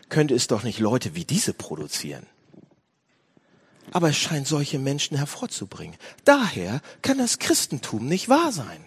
könnte 0.10 0.36
es 0.36 0.48
doch 0.48 0.64
nicht 0.64 0.80
Leute 0.80 1.16
wie 1.16 1.26
diese 1.26 1.54
produzieren. 1.54 2.26
Aber 3.92 4.10
es 4.10 4.18
scheint 4.18 4.48
solche 4.48 4.80
Menschen 4.80 5.18
hervorzubringen. 5.18 5.98
Daher 6.26 6.82
kann 7.02 7.18
das 7.18 7.40
Christentum 7.40 8.06
nicht 8.06 8.28
wahr 8.28 8.52
sein. 8.52 8.84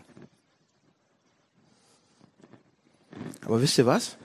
Aber 3.45 3.61
wisst 3.61 3.79
ihr 3.79 3.87
was? 3.87 4.17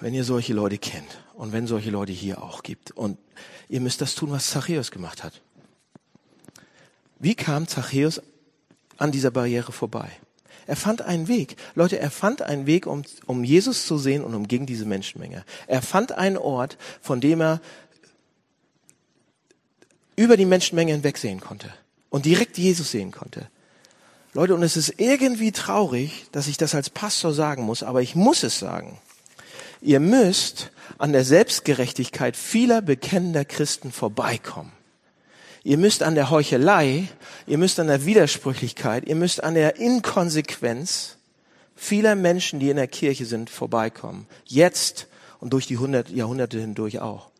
Wenn 0.00 0.14
ihr 0.14 0.24
solche 0.24 0.54
Leute 0.54 0.78
kennt 0.78 1.18
und 1.34 1.52
wenn 1.52 1.66
solche 1.66 1.90
Leute 1.90 2.12
hier 2.12 2.42
auch 2.42 2.62
gibt 2.62 2.90
und 2.92 3.18
ihr 3.68 3.80
müsst 3.80 4.00
das 4.00 4.14
tun, 4.14 4.30
was 4.30 4.50
Zachäus 4.50 4.90
gemacht 4.90 5.22
hat. 5.22 5.40
Wie 7.18 7.34
kam 7.34 7.68
Zachäus 7.68 8.22
an 8.96 9.12
dieser 9.12 9.30
Barriere 9.30 9.72
vorbei? 9.72 10.10
Er 10.66 10.76
fand 10.76 11.02
einen 11.02 11.28
Weg. 11.28 11.56
Leute, 11.74 11.98
er 11.98 12.10
fand 12.10 12.42
einen 12.42 12.66
Weg, 12.66 12.86
um, 12.86 13.02
um 13.26 13.44
Jesus 13.44 13.86
zu 13.86 13.98
sehen 13.98 14.22
und 14.22 14.34
um 14.34 14.46
gegen 14.48 14.66
diese 14.66 14.84
Menschenmenge. 14.84 15.44
Er 15.66 15.82
fand 15.82 16.12
einen 16.12 16.36
Ort, 16.36 16.78
von 17.00 17.20
dem 17.20 17.40
er 17.40 17.60
über 20.16 20.36
die 20.36 20.44
Menschenmenge 20.44 20.92
hinwegsehen 20.92 21.40
konnte 21.40 21.72
und 22.08 22.24
direkt 22.24 22.56
Jesus 22.58 22.90
sehen 22.90 23.10
konnte. 23.10 23.50
Leute, 24.32 24.54
und 24.54 24.62
es 24.62 24.76
ist 24.76 24.94
irgendwie 24.98 25.50
traurig, 25.50 26.26
dass 26.30 26.46
ich 26.46 26.56
das 26.56 26.74
als 26.74 26.88
Pastor 26.88 27.32
sagen 27.32 27.64
muss, 27.64 27.82
aber 27.82 28.00
ich 28.00 28.14
muss 28.14 28.44
es 28.44 28.58
sagen. 28.58 28.98
Ihr 29.80 29.98
müsst 29.98 30.70
an 30.98 31.12
der 31.12 31.24
Selbstgerechtigkeit 31.24 32.36
vieler 32.36 32.80
bekennender 32.80 33.44
Christen 33.44 33.90
vorbeikommen. 33.90 34.72
Ihr 35.64 35.78
müsst 35.78 36.02
an 36.02 36.14
der 36.14 36.30
Heuchelei, 36.30 37.08
ihr 37.46 37.58
müsst 37.58 37.80
an 37.80 37.88
der 37.88 38.06
Widersprüchlichkeit, 38.06 39.06
ihr 39.06 39.16
müsst 39.16 39.42
an 39.42 39.54
der 39.54 39.76
Inkonsequenz 39.76 41.16
vieler 41.74 42.14
Menschen, 42.14 42.60
die 42.60 42.70
in 42.70 42.76
der 42.76 42.88
Kirche 42.88 43.26
sind, 43.26 43.50
vorbeikommen. 43.50 44.26
Jetzt 44.44 45.08
und 45.40 45.52
durch 45.52 45.66
die 45.66 45.78
hundert, 45.78 46.10
Jahrhunderte 46.10 46.60
hindurch 46.60 47.00
auch. 47.00 47.30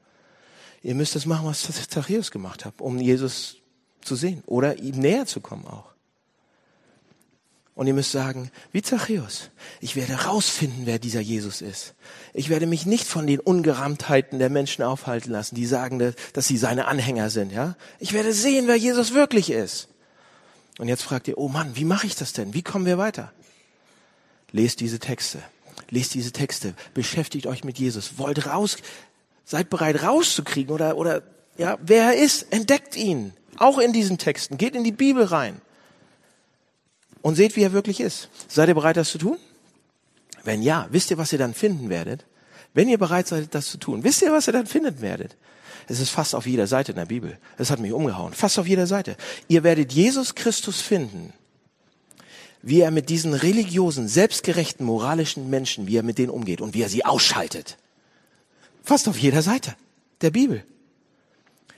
Ihr 0.83 0.95
müsst 0.95 1.15
das 1.15 1.27
machen, 1.27 1.47
was 1.47 1.63
Zachäus 1.89 2.31
gemacht 2.31 2.65
hat, 2.65 2.75
um 2.81 2.99
Jesus 2.99 3.57
zu 4.01 4.17
sehen 4.17 4.43
oder 4.47 4.79
ihm 4.79 4.99
näher 4.99 5.27
zu 5.27 5.41
kommen 5.41 5.67
auch. 5.67 5.91
Und 7.75 7.87
ihr 7.87 7.95
müsst 7.95 8.13
sagen, 8.13 8.51
wie 8.73 8.83
Zachäus, 8.83 9.51
ich 9.81 9.97
werde 9.97 10.25
rausfinden, 10.25 10.87
wer 10.87 10.99
dieser 10.99 11.21
Jesus 11.21 11.63
ist. 11.63 11.95
Ich 12.35 12.49
werde 12.49 12.67
mich 12.67 12.85
nicht 12.85 13.07
von 13.07 13.27
den 13.27 13.41
Ungereimtheiten 13.41 14.39
der 14.39 14.51
Menschen 14.51 14.83
aufhalten 14.83 15.31
lassen, 15.31 15.55
die 15.55 15.67
sagen, 15.67 16.15
dass 16.33 16.47
sie 16.47 16.59
seine 16.59 16.87
Anhänger 16.87 17.31
sind, 17.31 17.53
ja? 17.53 17.77
Ich 17.99 18.13
werde 18.13 18.33
sehen, 18.33 18.67
wer 18.67 18.77
Jesus 18.77 19.15
wirklich 19.15 19.51
ist. 19.51 19.89
Und 20.79 20.89
jetzt 20.89 21.03
fragt 21.03 21.29
ihr, 21.29 21.39
oh 21.39 21.49
Mann, 21.49 21.77
wie 21.77 21.85
mache 21.85 22.07
ich 22.07 22.17
das 22.17 22.33
denn? 22.33 22.55
Wie 22.55 22.63
kommen 22.63 22.87
wir 22.87 22.99
weiter? 22.99 23.33
Lest 24.53 24.81
diese 24.81 24.99
Texte. 24.99 25.43
Lest 25.91 26.15
diese 26.15 26.33
Texte. 26.33 26.75
Beschäftigt 26.93 27.47
euch 27.47 27.65
mit 27.65 27.79
Jesus. 27.79 28.19
Wollt 28.19 28.47
raus, 28.47 28.77
seid 29.45 29.71
bereit 29.71 30.03
rauszukriegen 30.03 30.75
oder, 30.75 30.97
oder, 30.97 31.23
ja, 31.57 31.79
wer 31.83 32.13
er 32.13 32.23
ist. 32.23 32.53
Entdeckt 32.53 32.97
ihn. 32.97 33.33
Auch 33.59 33.79
in 33.79 33.93
diesen 33.93 34.19
Texten. 34.19 34.59
Geht 34.59 34.75
in 34.75 34.85
die 34.85 34.93
Bibel 34.93 35.25
rein 35.25 35.61
und 37.23 37.35
seht, 37.35 37.57
wie 37.57 37.63
er 37.63 37.73
wirklich 37.73 38.01
ist. 38.01 38.29
Seid 38.49 38.69
ihr 38.69 38.75
bereit, 38.75 38.97
das 38.97 39.11
zu 39.11 39.19
tun? 39.19 39.39
Wenn 40.45 40.63
ja, 40.63 40.89
wisst 40.91 41.11
ihr, 41.11 41.19
was 41.19 41.33
ihr 41.33 41.39
dann 41.39 41.55
finden 41.55 41.91
werdet? 41.91 42.25
Wenn 42.73 42.89
ihr 42.89 42.99
bereit 42.99 43.27
seid, 43.27 43.55
das 43.55 43.67
zu 43.67 43.79
tun, 43.79 44.05
wisst 44.05 44.23
ihr, 44.23 44.33
was 44.33 44.47
ihr 44.47 44.53
dann 44.53 44.67
finden 44.67 45.01
werdet? 45.01 45.37
Es 45.89 45.99
ist 45.99 46.11
fast 46.11 46.35
auf 46.35 46.47
jeder 46.47 46.67
Seite 46.67 46.93
in 46.93 46.97
der 46.97 47.07
Bibel. 47.07 47.39
Es 47.59 47.71
hat 47.71 47.81
mich 47.81 47.93
umgehauen. 47.93 48.33
Fast 48.33 48.59
auf 48.59 48.69
jeder 48.69 48.87
Seite. 48.87 49.17
Ihr 49.49 49.65
werdet 49.65 49.93
Jesus 49.93 50.35
Christus 50.35 50.81
finden, 50.81 51.33
wie 52.63 52.81
er 52.81 52.91
mit 52.91 53.09
diesen 53.09 53.35
religiösen, 53.35 54.07
selbstgerechten, 54.07 54.87
moralischen 54.87 55.51
Menschen, 55.51 55.87
wie 55.89 55.97
er 55.97 56.03
mit 56.03 56.19
denen 56.19 56.31
umgeht 56.31 56.61
und 56.61 56.75
wie 56.75 56.83
er 56.83 56.89
sie 56.89 57.05
ausschaltet. 57.05 57.77
Fast 58.85 59.09
auf 59.09 59.19
jeder 59.19 59.43
Seite 59.43 59.75
der 60.21 60.31
Bibel. 60.31 60.65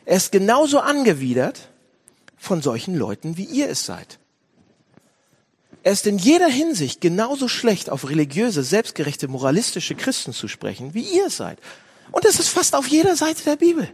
Er 0.05 0.17
ist 0.17 0.33
genauso 0.33 0.81
angewidert 0.81 1.71
von 2.37 2.61
solchen 2.61 2.97
Leuten, 2.97 3.37
wie 3.37 3.45
ihr 3.45 3.71
es 3.71 3.87
seid. 3.87 4.19
Er 5.83 5.93
ist 5.93 6.07
in 6.07 6.19
jeder 6.19 6.49
Hinsicht 6.49 7.01
genauso 7.01 7.49
schlecht, 7.49 7.91
auf 7.91 8.09
religiöse, 8.09 8.63
selbstgerechte, 8.63 9.27
moralistische 9.27 9.95
Christen 9.95 10.33
zu 10.33 10.47
sprechen, 10.47 10.95
wie 10.95 11.03
ihr 11.03 11.29
seid. 11.29 11.59
Und 12.13 12.25
es 12.25 12.39
ist 12.39 12.49
fast 12.49 12.75
auf 12.77 12.87
jeder 12.87 13.17
Seite 13.17 13.43
der 13.45 13.57
Bibel. 13.57 13.89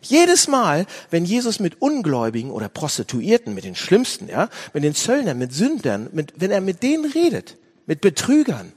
Jedes 0.00 0.46
Mal, 0.46 0.86
wenn 1.10 1.24
Jesus 1.24 1.58
mit 1.58 1.82
Ungläubigen 1.82 2.52
oder 2.52 2.68
Prostituierten, 2.68 3.52
mit 3.52 3.64
den 3.64 3.74
Schlimmsten, 3.74 4.28
ja, 4.28 4.48
mit 4.72 4.84
den 4.84 4.94
Zöllnern, 4.94 5.38
mit 5.38 5.52
Sündern, 5.52 6.08
mit, 6.12 6.34
wenn 6.36 6.52
er 6.52 6.60
mit 6.60 6.84
denen 6.84 7.10
redet, 7.10 7.56
mit 7.86 8.00
Betrügern, 8.00 8.72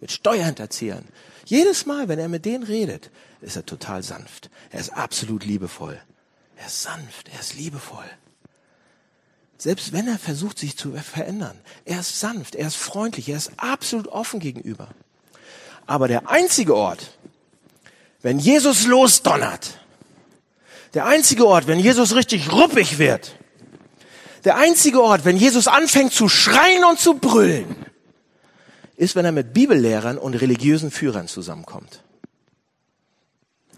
mit 0.00 0.10
Steuerhinterziehern. 0.10 1.04
Jedes 1.44 1.84
Mal, 1.84 2.08
wenn 2.08 2.18
er 2.18 2.28
mit 2.28 2.46
denen 2.46 2.64
redet, 2.64 3.10
ist 3.42 3.56
er 3.56 3.66
total 3.66 4.02
sanft. 4.02 4.48
Er 4.70 4.80
ist 4.80 4.94
absolut 4.94 5.44
liebevoll. 5.44 6.00
Er 6.56 6.66
ist 6.66 6.82
sanft, 6.82 7.28
er 7.34 7.40
ist 7.40 7.54
liebevoll. 7.54 8.06
Selbst 9.58 9.92
wenn 9.92 10.08
er 10.08 10.18
versucht, 10.18 10.58
sich 10.58 10.76
zu 10.76 10.92
verändern. 10.92 11.58
Er 11.84 12.00
ist 12.00 12.20
sanft, 12.20 12.54
er 12.54 12.66
ist 12.66 12.76
freundlich, 12.76 13.28
er 13.28 13.36
ist 13.36 13.52
absolut 13.56 14.08
offen 14.08 14.40
gegenüber. 14.40 14.88
Aber 15.86 16.08
der 16.08 16.28
einzige 16.28 16.74
Ort, 16.74 17.16
wenn 18.22 18.38
Jesus 18.38 18.86
losdonnert, 18.86 19.78
der 20.94 21.06
einzige 21.06 21.46
Ort, 21.46 21.66
wenn 21.66 21.78
Jesus 21.78 22.14
richtig 22.14 22.52
ruppig 22.52 22.98
wird, 22.98 23.36
der 24.44 24.56
einzige 24.56 25.02
Ort, 25.02 25.24
wenn 25.24 25.36
Jesus 25.36 25.68
anfängt 25.68 26.12
zu 26.12 26.28
schreien 26.28 26.84
und 26.84 26.98
zu 26.98 27.14
brüllen, 27.14 27.74
ist, 28.96 29.16
wenn 29.16 29.24
er 29.24 29.32
mit 29.32 29.52
Bibellehrern 29.52 30.18
und 30.18 30.34
religiösen 30.34 30.90
Führern 30.90 31.26
zusammenkommt. 31.26 32.02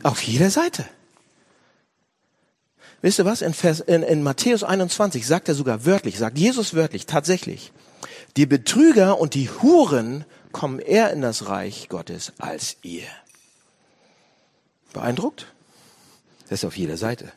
Auf 0.02 0.22
jeder 0.22 0.50
Seite. 0.50 0.86
Wisst 3.06 3.20
ihr 3.20 3.24
was? 3.24 3.40
In, 3.40 3.54
Vers, 3.54 3.78
in, 3.78 4.02
in 4.02 4.24
Matthäus 4.24 4.64
21 4.64 5.24
sagt 5.24 5.48
er 5.48 5.54
sogar 5.54 5.86
wörtlich, 5.86 6.18
sagt 6.18 6.36
Jesus 6.38 6.74
wörtlich, 6.74 7.06
tatsächlich, 7.06 7.70
die 8.36 8.46
Betrüger 8.46 9.20
und 9.20 9.34
die 9.34 9.48
Huren 9.48 10.24
kommen 10.50 10.80
eher 10.80 11.12
in 11.12 11.22
das 11.22 11.46
Reich 11.46 11.88
Gottes 11.88 12.32
als 12.38 12.78
ihr. 12.82 13.06
Beeindruckt? 14.92 15.46
Das 16.48 16.58
ist 16.58 16.64
auf 16.64 16.76
jeder 16.76 16.96
Seite. 16.96 17.30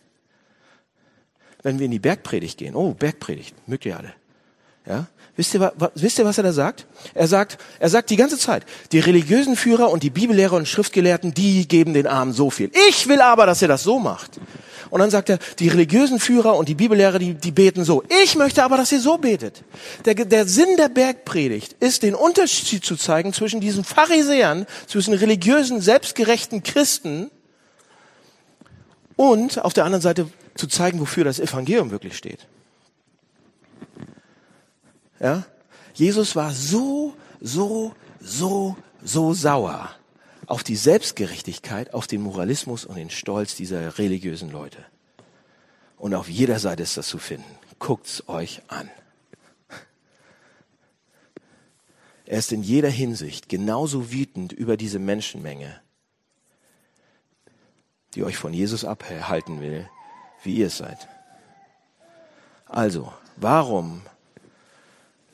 Wenn 1.62 1.78
wir 1.78 1.86
in 1.86 1.92
die 1.92 2.00
Bergpredigt 2.00 2.58
gehen, 2.58 2.74
oh, 2.74 2.96
Bergpredigt, 2.96 3.54
mögt 3.68 3.86
ihr 3.86 3.96
alle. 3.96 4.14
Ja? 4.88 5.06
Wisst 5.36 5.54
ihr, 5.54 5.60
was, 5.60 5.92
wisst 5.94 6.18
ihr, 6.18 6.26
was 6.26 6.40
er 6.40 6.46
da 6.46 6.52
sagt? 6.52 6.88
Er 7.14 7.28
sagt, 7.28 7.60
er 7.78 7.90
sagt 7.90 8.10
die 8.10 8.16
ganze 8.16 8.40
Zeit, 8.40 8.66
die 8.92 9.00
religiösen 9.02 9.56
Führer 9.56 9.92
und 9.92 10.02
die 10.02 10.10
Bibellehrer 10.10 10.56
und 10.56 10.68
Schriftgelehrten, 10.68 11.36
die 11.36 11.68
geben 11.68 11.94
den 11.94 12.08
Armen 12.08 12.34
so 12.34 12.50
viel. 12.50 12.72
Ich 12.90 13.08
will 13.08 13.22
aber, 13.22 13.46
dass 13.46 13.62
ihr 13.62 13.68
das 13.68 13.84
so 13.84 14.00
macht. 14.00 14.40
Und 14.90 15.00
dann 15.00 15.12
sagt 15.12 15.30
er, 15.30 15.38
die 15.60 15.68
religiösen 15.68 16.20
Führer 16.20 16.58
und 16.58 16.68
die 16.68 16.76
Bibellehrer, 16.76 17.20
die, 17.20 17.36
die 17.36 17.52
beten 17.52 17.84
so. 17.84 18.04
Ich 18.24 18.36
möchte 18.36 18.64
aber, 18.64 18.78
dass 18.78 18.92
ihr 18.92 19.00
so 19.00 19.18
betet. 19.18 19.64
Der, 20.06 20.16
der 20.16 20.48
Sinn 20.48 20.78
der 20.78 20.90
Bergpredigt 20.90 21.76
ist, 21.80 22.04
den 22.04 22.16
Unterschied 22.16 22.84
zu 22.84 22.96
zeigen 22.96 23.34
zwischen 23.34 23.60
diesen 23.60 23.84
Pharisäern, 23.84 24.66
zwischen 24.88 25.14
religiösen, 25.14 25.82
selbstgerechten 25.82 26.64
Christen 26.64 27.30
und 29.16 29.64
auf 29.64 29.74
der 29.74 29.86
anderen 29.86 30.02
Seite 30.02 30.30
zu 30.56 30.68
zeigen, 30.68 31.00
wofür 31.00 31.24
das 31.24 31.40
Evangelium 31.40 31.92
wirklich 31.92 32.18
steht. 32.18 32.48
Ja? 35.20 35.44
Jesus 35.94 36.36
war 36.36 36.52
so, 36.52 37.14
so, 37.42 37.94
so, 38.20 38.76
so 39.04 39.34
sauer 39.34 39.90
auf 40.50 40.64
die 40.64 40.76
Selbstgerechtigkeit, 40.76 41.94
auf 41.94 42.08
den 42.08 42.22
Moralismus 42.22 42.84
und 42.84 42.96
den 42.96 43.12
Stolz 43.12 43.56
dieser 43.56 44.00
religiösen 44.00 44.50
Leute. 44.50 44.84
Und 45.96 46.16
auf 46.16 46.28
jeder 46.28 46.58
Seite 46.58 46.82
ist 46.82 46.98
das 46.98 47.08
zu 47.08 47.20
finden. 47.20 47.56
Guckt's 47.78 48.28
euch 48.28 48.64
an. 48.68 48.90
Er 52.26 52.40
ist 52.40 52.52
in 52.52 52.64
jeder 52.64 52.90
Hinsicht 52.90 53.48
genauso 53.48 54.12
wütend 54.12 54.52
über 54.52 54.76
diese 54.76 54.98
Menschenmenge, 54.98 55.82
die 58.16 58.24
euch 58.24 58.38
von 58.38 58.52
Jesus 58.52 58.86
abhalten 58.86 59.62
will, 59.62 59.88
wie 60.44 60.56
ihr 60.56 60.68
es 60.68 60.78
seid. 60.78 61.08
Also, 62.66 63.14
warum 63.36 64.02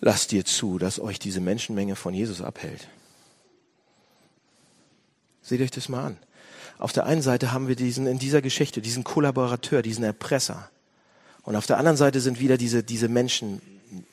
lasst 0.01 0.33
ihr 0.33 0.43
zu, 0.43 0.77
dass 0.77 0.99
euch 0.99 1.19
diese 1.19 1.39
Menschenmenge 1.39 1.95
von 1.95 2.13
Jesus 2.13 2.41
abhält? 2.41 2.89
Seht 5.45 5.61
euch 5.61 5.69
das 5.69 5.89
mal 5.89 6.07
an. 6.07 6.17
Auf 6.79 6.91
der 6.91 7.05
einen 7.05 7.21
Seite 7.21 7.51
haben 7.51 7.67
wir 7.67 7.75
diesen, 7.75 8.07
in 8.07 8.17
dieser 8.17 8.41
Geschichte, 8.41 8.81
diesen 8.81 9.03
Kollaborateur, 9.03 9.83
diesen 9.83 10.03
Erpresser. 10.03 10.69
Und 11.43 11.55
auf 11.55 11.67
der 11.67 11.77
anderen 11.77 11.97
Seite 11.97 12.19
sind 12.19 12.39
wieder 12.39 12.57
diese, 12.57 12.83
diese 12.83 13.07
Menschen, 13.07 13.61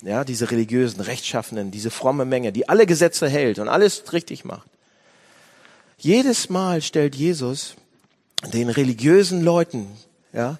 ja, 0.02 0.24
diese 0.24 0.50
religiösen, 0.50 1.00
rechtschaffenen, 1.00 1.70
diese 1.70 1.90
fromme 1.90 2.26
Menge, 2.26 2.52
die 2.52 2.68
alle 2.68 2.84
Gesetze 2.84 3.28
hält 3.28 3.58
und 3.58 3.68
alles 3.68 4.12
richtig 4.12 4.44
macht. 4.44 4.68
Jedes 5.96 6.50
Mal 6.50 6.82
stellt 6.82 7.16
Jesus 7.16 7.76
den 8.52 8.68
religiösen 8.68 9.42
Leuten, 9.42 9.86
ja, 10.34 10.58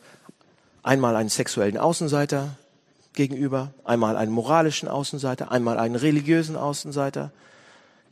einmal 0.83 1.17
einen 1.17 1.29
sexuellen 1.29 1.77
Außenseiter 1.77 2.57
gegenüber, 3.13 3.75
einmal 3.85 4.17
einen 4.17 4.33
moralischen 4.33 4.89
Außenseiter, 4.89 5.53
einmal 5.53 5.79
einen 5.79 5.97
religiösen 5.97 6.57
Außenseiter. 6.57 7.31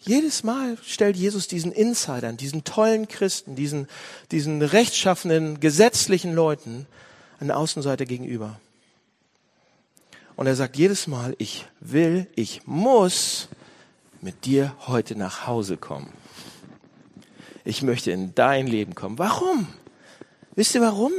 Jedes 0.00 0.44
Mal 0.44 0.78
stellt 0.82 1.16
Jesus 1.16 1.46
diesen 1.46 1.72
Insidern, 1.72 2.36
diesen 2.36 2.64
tollen 2.64 3.06
Christen, 3.06 3.54
diesen, 3.54 3.86
diesen 4.30 4.62
rechtschaffenen, 4.62 5.60
gesetzlichen 5.60 6.34
Leuten 6.34 6.86
einen 7.38 7.50
Außenseiter 7.50 8.06
gegenüber. 8.06 8.58
Und 10.36 10.46
er 10.46 10.56
sagt 10.56 10.76
jedes 10.76 11.06
Mal, 11.06 11.34
ich 11.36 11.66
will, 11.80 12.26
ich 12.34 12.66
muss 12.66 13.48
mit 14.22 14.46
dir 14.46 14.74
heute 14.86 15.16
nach 15.16 15.46
Hause 15.46 15.76
kommen. 15.76 16.10
Ich 17.64 17.82
möchte 17.82 18.10
in 18.10 18.34
dein 18.34 18.66
Leben 18.66 18.94
kommen. 18.94 19.18
Warum? 19.18 19.68
Wisst 20.54 20.74
ihr 20.74 20.80
warum? 20.80 21.12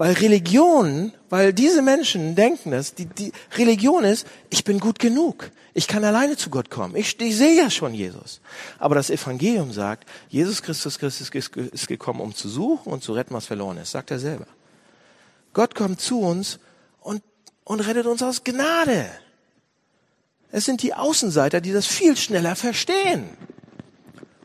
Weil 0.00 0.14
Religion, 0.14 1.12
weil 1.28 1.52
diese 1.52 1.82
Menschen 1.82 2.34
denken 2.34 2.70
das, 2.70 2.94
die, 2.94 3.04
die 3.04 3.32
Religion 3.58 4.02
ist, 4.02 4.26
ich 4.48 4.64
bin 4.64 4.80
gut 4.80 4.98
genug. 4.98 5.50
Ich 5.74 5.88
kann 5.88 6.04
alleine 6.04 6.38
zu 6.38 6.48
Gott 6.48 6.70
kommen. 6.70 6.96
Ich, 6.96 7.20
ich 7.20 7.36
sehe 7.36 7.54
ja 7.54 7.68
schon 7.68 7.92
Jesus. 7.92 8.40
Aber 8.78 8.94
das 8.94 9.10
Evangelium 9.10 9.74
sagt, 9.74 10.08
Jesus 10.30 10.62
Christus 10.62 10.98
Christus 10.98 11.28
ist 11.28 11.86
gekommen, 11.86 12.22
um 12.22 12.34
zu 12.34 12.48
suchen 12.48 12.90
und 12.90 13.02
zu 13.02 13.12
retten, 13.12 13.34
was 13.34 13.44
verloren 13.44 13.76
ist. 13.76 13.90
Sagt 13.90 14.10
er 14.10 14.18
selber. 14.18 14.46
Gott 15.52 15.74
kommt 15.74 16.00
zu 16.00 16.22
uns 16.22 16.60
und, 17.02 17.22
und 17.64 17.80
rettet 17.80 18.06
uns 18.06 18.22
aus 18.22 18.42
Gnade. 18.42 19.04
Es 20.50 20.64
sind 20.64 20.82
die 20.82 20.94
Außenseiter, 20.94 21.60
die 21.60 21.74
das 21.74 21.86
viel 21.86 22.16
schneller 22.16 22.56
verstehen. 22.56 23.28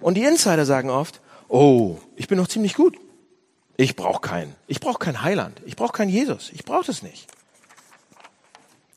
Und 0.01 0.15
die 0.15 0.25
Insider 0.25 0.65
sagen 0.65 0.89
oft, 0.89 1.21
oh, 1.47 1.95
ich 2.17 2.27
bin 2.27 2.37
noch 2.37 2.49
ziemlich 2.49 2.73
gut. 2.73 2.97
Ich 3.77 3.95
brauche 3.95 4.21
keinen. 4.21 4.55
Ich 4.67 4.79
brauche 4.79 4.99
keinen 4.99 5.21
Heiland. 5.21 5.61
Ich 5.65 5.75
brauche 5.75 5.91
keinen 5.91 6.09
Jesus. 6.09 6.49
Ich 6.53 6.63
brauche 6.63 6.85
das 6.85 7.01
nicht. 7.01 7.27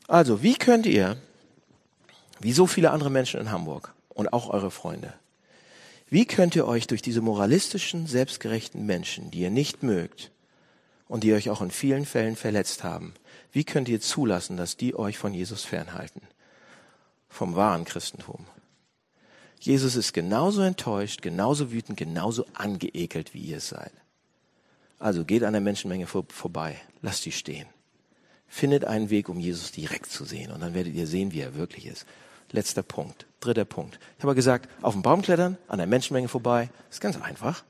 Also, 0.07 0.41
wie 0.41 0.55
könnt 0.55 0.85
ihr, 0.85 1.17
wie 2.39 2.53
so 2.53 2.65
viele 2.65 2.91
andere 2.91 3.09
Menschen 3.09 3.39
in 3.39 3.51
Hamburg 3.51 3.93
und 4.09 4.33
auch 4.33 4.49
eure 4.49 4.71
Freunde, 4.71 5.13
wie 6.09 6.25
könnt 6.25 6.55
ihr 6.55 6.67
euch 6.67 6.87
durch 6.87 7.03
diese 7.03 7.21
moralistischen, 7.21 8.07
selbstgerechten 8.07 8.85
Menschen, 8.85 9.29
die 9.29 9.41
ihr 9.41 9.51
nicht 9.51 9.83
mögt 9.83 10.31
und 11.07 11.23
die 11.23 11.33
euch 11.33 11.49
auch 11.51 11.61
in 11.61 11.69
vielen 11.69 12.05
Fällen 12.05 12.35
verletzt 12.35 12.83
haben, 12.83 13.13
wie 13.51 13.63
könnt 13.63 13.89
ihr 13.89 14.01
zulassen, 14.01 14.57
dass 14.57 14.77
die 14.77 14.95
euch 14.95 15.17
von 15.17 15.33
Jesus 15.33 15.63
fernhalten? 15.65 16.21
Vom 17.27 17.55
wahren 17.55 17.85
Christentum. 17.85 18.45
Jesus 19.59 19.95
ist 19.95 20.13
genauso 20.13 20.61
enttäuscht, 20.61 21.21
genauso 21.21 21.71
wütend, 21.71 21.97
genauso 21.97 22.45
angeekelt, 22.53 23.33
wie 23.33 23.41
ihr 23.41 23.59
seid. 23.59 23.91
Also 24.99 25.23
geht 25.23 25.43
an 25.43 25.53
der 25.53 25.61
Menschenmenge 25.61 26.05
vor, 26.07 26.25
vorbei, 26.27 26.75
lasst 27.01 27.25
die 27.25 27.31
stehen. 27.31 27.67
Findet 28.47 28.83
einen 28.83 29.09
Weg, 29.09 29.29
um 29.29 29.39
Jesus 29.39 29.71
direkt 29.71 30.11
zu 30.11 30.25
sehen 30.25 30.51
und 30.51 30.59
dann 30.59 30.73
werdet 30.73 30.93
ihr 30.93 31.07
sehen, 31.07 31.31
wie 31.31 31.39
er 31.39 31.55
wirklich 31.55 31.85
ist. 31.85 32.05
Letzter 32.51 32.83
Punkt, 32.83 33.25
dritter 33.39 33.65
Punkt. 33.65 33.99
Ich 34.17 34.23
habe 34.23 34.35
gesagt, 34.35 34.69
auf 34.81 34.93
den 34.93 35.03
Baum 35.03 35.21
klettern, 35.21 35.57
an 35.67 35.77
der 35.77 35.87
Menschenmenge 35.87 36.27
vorbei, 36.27 36.69
ist 36.89 36.99
ganz 36.99 37.19
einfach. 37.21 37.63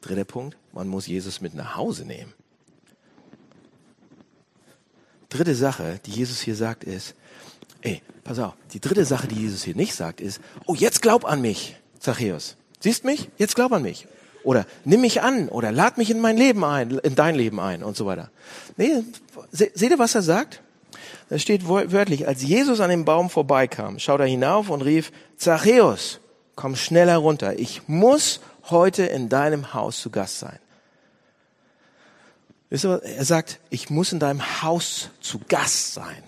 Dritter 0.00 0.24
Punkt, 0.24 0.56
man 0.72 0.88
muss 0.88 1.06
Jesus 1.06 1.40
mit 1.40 1.54
nach 1.54 1.76
Hause 1.76 2.04
nehmen. 2.04 2.32
Dritte 5.28 5.54
Sache, 5.54 5.98
die 6.06 6.12
Jesus 6.12 6.40
hier 6.40 6.54
sagt, 6.54 6.84
ist, 6.84 7.14
ey, 7.80 8.00
pass 8.22 8.38
auf, 8.38 8.54
die 8.72 8.80
dritte 8.80 9.04
Sache, 9.04 9.26
die 9.26 9.40
Jesus 9.40 9.64
hier 9.64 9.74
nicht 9.74 9.94
sagt, 9.94 10.20
ist, 10.20 10.40
oh, 10.66 10.74
jetzt 10.74 11.02
glaub 11.02 11.24
an 11.24 11.40
mich, 11.40 11.76
Zachäus. 11.98 12.56
Siehst 12.80 13.04
mich? 13.04 13.30
Jetzt 13.36 13.56
glaub 13.56 13.72
an 13.72 13.82
mich. 13.82 14.06
Oder 14.44 14.66
nimm 14.84 15.00
mich 15.00 15.22
an 15.22 15.48
oder 15.48 15.72
lad 15.72 15.98
mich 15.98 16.10
in 16.10 16.20
mein 16.20 16.36
Leben 16.36 16.64
ein, 16.64 16.90
in 16.98 17.14
dein 17.14 17.34
Leben 17.34 17.58
ein 17.58 17.82
und 17.82 17.96
so 17.96 18.06
weiter. 18.06 18.30
Nee, 18.76 19.02
seht 19.50 19.90
ihr, 19.90 19.98
was 19.98 20.14
er 20.14 20.22
sagt? 20.22 20.60
Da 21.30 21.38
steht 21.38 21.66
wörtlich, 21.66 22.28
als 22.28 22.42
Jesus 22.42 22.80
an 22.80 22.90
dem 22.90 23.06
Baum 23.06 23.30
vorbeikam, 23.30 23.98
schaut 23.98 24.20
er 24.20 24.26
hinauf 24.26 24.68
und 24.68 24.82
rief, 24.82 25.10
Zachäus, 25.38 26.20
komm 26.54 26.76
schneller 26.76 27.16
runter. 27.16 27.58
Ich 27.58 27.88
muss 27.88 28.40
heute 28.68 29.04
in 29.04 29.30
deinem 29.30 29.72
Haus 29.72 30.00
zu 30.00 30.10
Gast 30.10 30.38
sein. 30.40 30.58
Wisst 32.68 32.84
ihr, 32.84 33.02
er 33.02 33.24
sagt, 33.24 33.60
ich 33.70 33.88
muss 33.88 34.12
in 34.12 34.20
deinem 34.20 34.62
Haus 34.62 35.08
zu 35.20 35.40
Gast 35.48 35.94
sein. 35.94 36.22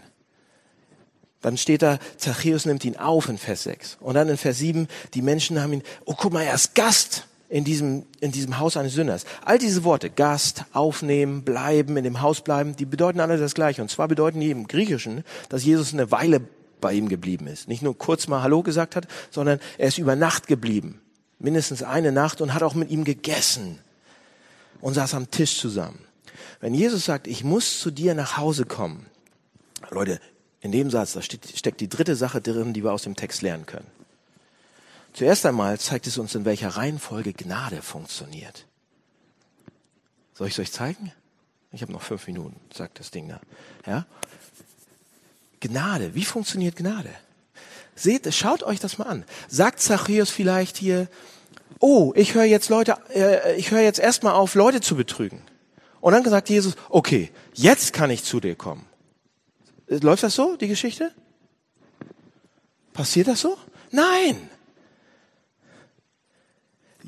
Dann 1.42 1.59
steht 1.59 1.83
da, 1.83 1.98
Zachäus 2.16 2.64
nimmt 2.64 2.85
ihn 2.85 2.96
auf 2.96 3.29
in 3.29 3.37
Vers 3.38 3.64
6. 3.64 3.98
Und 4.00 4.14
dann 4.14 4.29
in 4.29 4.37
Vers 4.37 4.59
7, 4.59 4.88
die 5.14 5.22
Menschen 5.22 5.61
haben 5.61 5.74
ihn, 5.74 5.83
oh 6.07 6.14
guck 6.16 6.33
mal, 6.33 6.42
er 6.42 6.55
ist 6.55 6.74
Gast 6.74 7.26
in 7.48 7.64
diesem, 7.64 8.04
in 8.20 8.32
diesem 8.32 8.59
Haus 8.59 8.76
eines 8.76 8.94
Sünders. 8.94 9.24
All 9.44 9.59
diese 9.59 9.85
Worte, 9.85 10.11
Gast, 10.11 10.64
aufnehmen, 10.72 11.42
bleiben, 11.42 11.96
in 11.96 12.04
dem 12.04 12.20
Haus 12.20 12.40
bleiben, 12.40 12.74
die 12.76 12.87
bedeuten 12.87 13.20
alle 13.20 13.38
das 13.38 13.54
Gleiche. 13.54 13.82
Und 13.82 13.90
zwar 13.90 14.09
bedeuten 14.09 14.40
die 14.40 14.50
im 14.50 14.66
Griechischen, 14.66 15.24
dass 15.48 15.64
Jesus 15.64 15.92
eine 15.92 16.11
Weile 16.11 16.40
bei 16.80 16.92
ihm 16.92 17.09
geblieben 17.09 17.46
ist. 17.46 17.68
Nicht 17.68 17.82
nur 17.82 17.96
kurz 17.96 18.28
mal 18.28 18.42
Hallo 18.42 18.62
gesagt 18.62 18.96
hat, 18.96 19.06
sondern 19.30 19.61
er 19.78 19.88
ist 19.88 19.98
über 19.98 20.16
Nacht 20.16 20.46
geblieben. 20.46 21.00
Mindestens 21.38 21.82
eine 21.82 22.12
Nacht 22.12 22.40
und 22.40 22.54
hat 22.54 22.62
auch 22.62 22.74
mit 22.74 22.90
ihm 22.90 23.04
gegessen 23.04 23.78
und 24.80 24.94
saß 24.94 25.14
am 25.14 25.30
Tisch 25.30 25.59
zusammen. 25.59 26.00
Wenn 26.61 26.74
Jesus 26.74 27.04
sagt, 27.04 27.26
ich 27.26 27.44
muss 27.44 27.80
zu 27.80 27.90
dir 27.90 28.14
nach 28.14 28.37
Hause 28.37 28.64
kommen, 28.64 29.06
Leute, 29.90 30.20
in 30.61 30.72
dem 30.72 30.90
Satz, 30.90 31.12
da 31.12 31.22
steckt 31.22 31.80
die 31.80 31.88
dritte 31.88 32.16
Sache 32.16 32.40
drin, 32.40 32.72
die 32.72 32.82
wir 32.82 32.92
aus 32.92 33.02
dem 33.02 33.14
Text 33.14 33.42
lernen 33.42 33.66
können. 33.66 33.87
Zuerst 35.16 35.46
einmal 35.46 35.81
zeigt 35.81 36.07
es 36.07 36.18
uns, 36.18 36.35
in 36.35 36.44
welcher 36.44 36.68
Reihenfolge 36.68 37.33
Gnade 37.33 37.81
funktioniert. 37.81 38.66
Soll 40.35 40.48
ich 40.48 40.52
es 40.52 40.59
euch 40.59 40.72
zeigen? 40.72 41.11
Ich 41.72 41.81
habe 41.81 41.90
noch 41.90 42.02
fünf 42.02 42.26
Minuten, 42.26 42.61
sagt 42.70 43.00
das 43.00 43.12
Ding 43.12 43.26
da. 43.26 43.40
Ja? 43.87 44.05
Gnade, 45.61 46.14
wie 46.14 46.26
funktioniert 46.26 46.76
Gnade? 46.76 47.09
Seht, 47.94 48.33
schaut 48.35 48.62
euch 48.62 48.79
das 48.79 48.98
mal 48.98 49.07
an. 49.07 49.24
Sagt 49.48 49.81
Zachäus 49.81 50.29
vielleicht 50.29 50.76
hier, 50.76 51.09
oh, 51.81 52.12
ich 52.14 52.35
höre 52.35 52.44
jetzt 52.44 52.68
Leute, 52.68 52.98
äh, 53.14 53.57
ich 53.57 53.70
höre 53.70 53.81
jetzt 53.81 53.98
erstmal 53.98 54.35
auf, 54.35 54.55
Leute 54.55 54.83
zu 54.83 54.96
betrügen. 54.96 55.40
Und 56.02 56.12
dann 56.12 56.24
sagt 56.24 56.50
Jesus, 56.50 56.74
okay, 56.90 57.31
jetzt 57.55 57.94
kann 57.94 58.11
ich 58.11 58.22
zu 58.22 58.38
dir 58.38 58.55
kommen. 58.55 58.85
Läuft 59.88 60.24
das 60.24 60.35
so, 60.35 60.57
die 60.57 60.68
Geschichte? 60.68 61.11
Passiert 62.92 63.29
das 63.29 63.40
so? 63.40 63.57
Nein. 63.90 64.50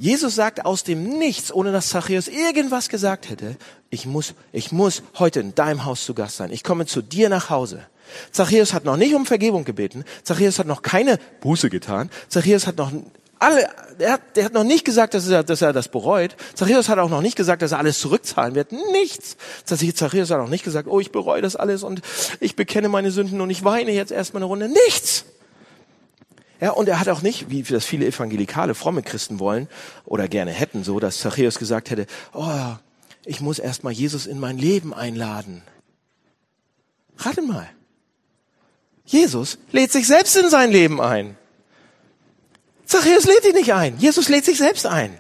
Jesus 0.01 0.37
sagt 0.37 0.65
aus 0.65 0.85
dem 0.85 1.19
Nichts, 1.19 1.53
ohne 1.53 1.73
dass 1.73 1.89
Zachäus 1.89 2.29
irgendwas 2.29 2.89
gesagt 2.89 3.29
hätte, 3.29 3.57
ich 3.91 4.07
muss, 4.07 4.33
ich 4.53 4.71
muss 4.71 5.03
heute 5.19 5.41
in 5.41 5.57
deinem 5.57 5.85
Haus 5.85 6.05
zu 6.05 6.15
Gast 6.15 6.37
sein. 6.37 6.53
Ich 6.53 6.63
komme 6.63 6.87
zu 6.87 7.03
dir 7.03 7.29
nach 7.29 7.51
Hause. 7.51 7.83
Zachäus 8.31 8.73
hat 8.73 8.85
noch 8.85 8.97
nicht 8.97 9.17
um 9.17 9.27
Vergebung 9.27 9.65
gebeten. 9.65 10.05
Zachäus 10.23 10.61
hat 10.61 10.69
noch 10.69 10.83
keine 10.83 11.19
Buße 11.41 11.69
getan. 11.69 12.11
Zachäus 12.29 12.69
hat 12.69 12.77
noch 12.77 12.93
alle, 13.41 13.69
der 13.99 14.13
hat, 14.13 14.37
der 14.37 14.45
hat 14.45 14.53
noch 14.53 14.63
nicht 14.63 14.85
gesagt, 14.85 15.15
dass 15.15 15.29
er, 15.29 15.43
dass 15.43 15.63
er 15.63 15.73
das 15.73 15.89
bereut. 15.89 16.37
Zachäus 16.55 16.89
hat 16.89 17.01
auch 17.01 17.11
noch 17.11 17.23
nicht 17.23 17.37
gesagt, 17.37 17.63
dass 17.63 17.73
er 17.73 17.79
alles 17.79 17.99
zurückzahlen 17.99 18.55
wird. 18.55 18.71
Nichts. 18.71 19.37
Zachäus 19.65 20.31
hat 20.31 20.39
auch 20.39 20.49
nicht 20.49 20.63
gesagt, 20.63 20.89
oh, 20.89 21.01
ich 21.01 21.11
bereue 21.11 21.43
das 21.43 21.57
alles 21.57 21.83
und 21.83 22.03
ich 22.39 22.55
bekenne 22.55 22.89
meine 22.89 23.11
Sünden 23.11 23.41
und 23.41 23.51
ich 23.51 23.65
weine 23.65 23.91
jetzt 23.91 24.13
erstmal 24.13 24.43
eine 24.43 24.49
Runde. 24.49 24.69
Nichts. 24.69 25.25
Ja, 26.61 26.71
und 26.71 26.89
er 26.89 26.99
hat 26.99 27.09
auch 27.09 27.23
nicht, 27.23 27.51
wie 27.51 27.63
das 27.63 27.85
viele 27.85 28.07
evangelikale, 28.07 28.75
fromme 28.75 29.03
Christen 29.03 29.39
wollen 29.39 29.69
oder 30.05 30.27
gerne 30.27 30.51
hätten, 30.51 30.83
so, 30.83 30.99
dass 30.99 31.19
Zachäus 31.19 31.59
gesagt 31.59 31.91
hätte, 31.91 32.07
oh, 32.33 32.75
ich 33.25 33.41
muss 33.41 33.59
erstmal 33.59 33.93
Jesus 33.93 34.27
in 34.27 34.41
mein 34.41 34.59
Leben 34.59 34.93
einladen. 34.93 35.63
Rate 37.19 37.43
mal. 37.43 37.69
Jesus 39.05 39.59
lädt 39.73 39.93
sich 39.93 40.07
selbst 40.07 40.37
in 40.37 40.51
sein 40.51 40.71
Leben 40.71 41.01
ein. 41.01 41.37
Zachäus 42.85 43.25
lädt 43.25 43.45
dich 43.45 43.55
nicht 43.55 43.73
ein. 43.75 43.97
Jesus 43.99 44.29
lädt 44.29 44.45
sich 44.45 44.59
selbst 44.59 44.87
ein. 44.87 45.17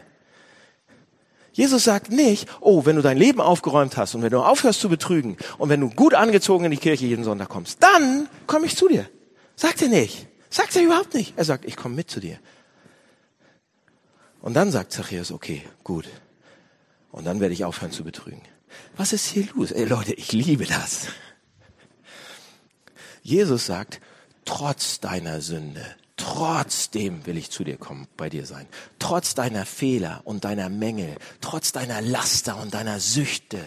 Jesus 1.53 1.85
sagt 1.85 2.11
nicht, 2.11 2.49
oh, 2.61 2.87
wenn 2.87 2.97
du 2.97 3.03
dein 3.03 3.17
Leben 3.17 3.41
aufgeräumt 3.41 3.97
hast 3.97 4.15
und 4.15 4.23
wenn 4.23 4.31
du 4.31 4.41
aufhörst 4.41 4.81
zu 4.81 4.89
betrügen 4.89 5.37
und 5.59 5.69
wenn 5.69 5.81
du 5.81 5.91
gut 5.91 6.15
angezogen 6.15 6.65
in 6.65 6.71
die 6.71 6.77
Kirche 6.77 7.07
jeden 7.07 7.25
Sonntag 7.25 7.49
kommst, 7.49 7.83
dann 7.83 8.29
komme 8.47 8.67
ich 8.67 8.77
zu 8.77 8.89
dir. 8.89 9.09
Sagt 9.57 9.83
er 9.83 9.89
nicht. 9.89 10.29
Sagt 10.51 10.77
er 10.77 10.83
überhaupt 10.83 11.15
nicht. 11.15 11.35
Er 11.37 11.45
sagt, 11.45 11.65
ich 11.65 11.77
komme 11.77 11.95
mit 11.95 12.11
zu 12.11 12.21
dir. 12.21 12.39
Und 14.41 14.55
dann 14.55 14.71
sagt 14.71 14.93
Zachäus, 14.93 15.33
okay, 15.33 15.63
gut. 15.85 16.09
Und 17.11 17.25
dann 17.25 17.41
werde 17.41 17.55
ich 17.55 17.65
aufhören 17.65 17.93
zu 17.93 18.05
betrügen. 18.05 18.43
Was 18.97 19.13
ist 19.13 19.27
hier 19.27 19.49
los? 19.55 19.73
Ey 19.73 19.85
Leute, 19.85 20.15
ich 20.15 20.33
liebe 20.33 20.67
das. 20.67 21.09
Jesus 23.23 23.67
sagt, 23.67 24.01
trotz 24.45 25.01
deiner 25.01 25.41
Sünde, 25.41 25.85
trotzdem 26.17 27.27
will 27.27 27.37
ich 27.37 27.51
zu 27.51 27.65
dir 27.65 27.77
kommen, 27.77 28.07
bei 28.17 28.29
dir 28.29 28.47
sein. 28.47 28.67
Trotz 28.99 29.35
deiner 29.35 29.67
Fehler 29.67 30.23
und 30.25 30.45
deiner 30.45 30.69
Mängel, 30.69 31.17
trotz 31.41 31.73
deiner 31.73 32.01
Laster 32.01 32.57
und 32.59 32.75
deiner 32.75 33.01
Süchte, 33.01 33.59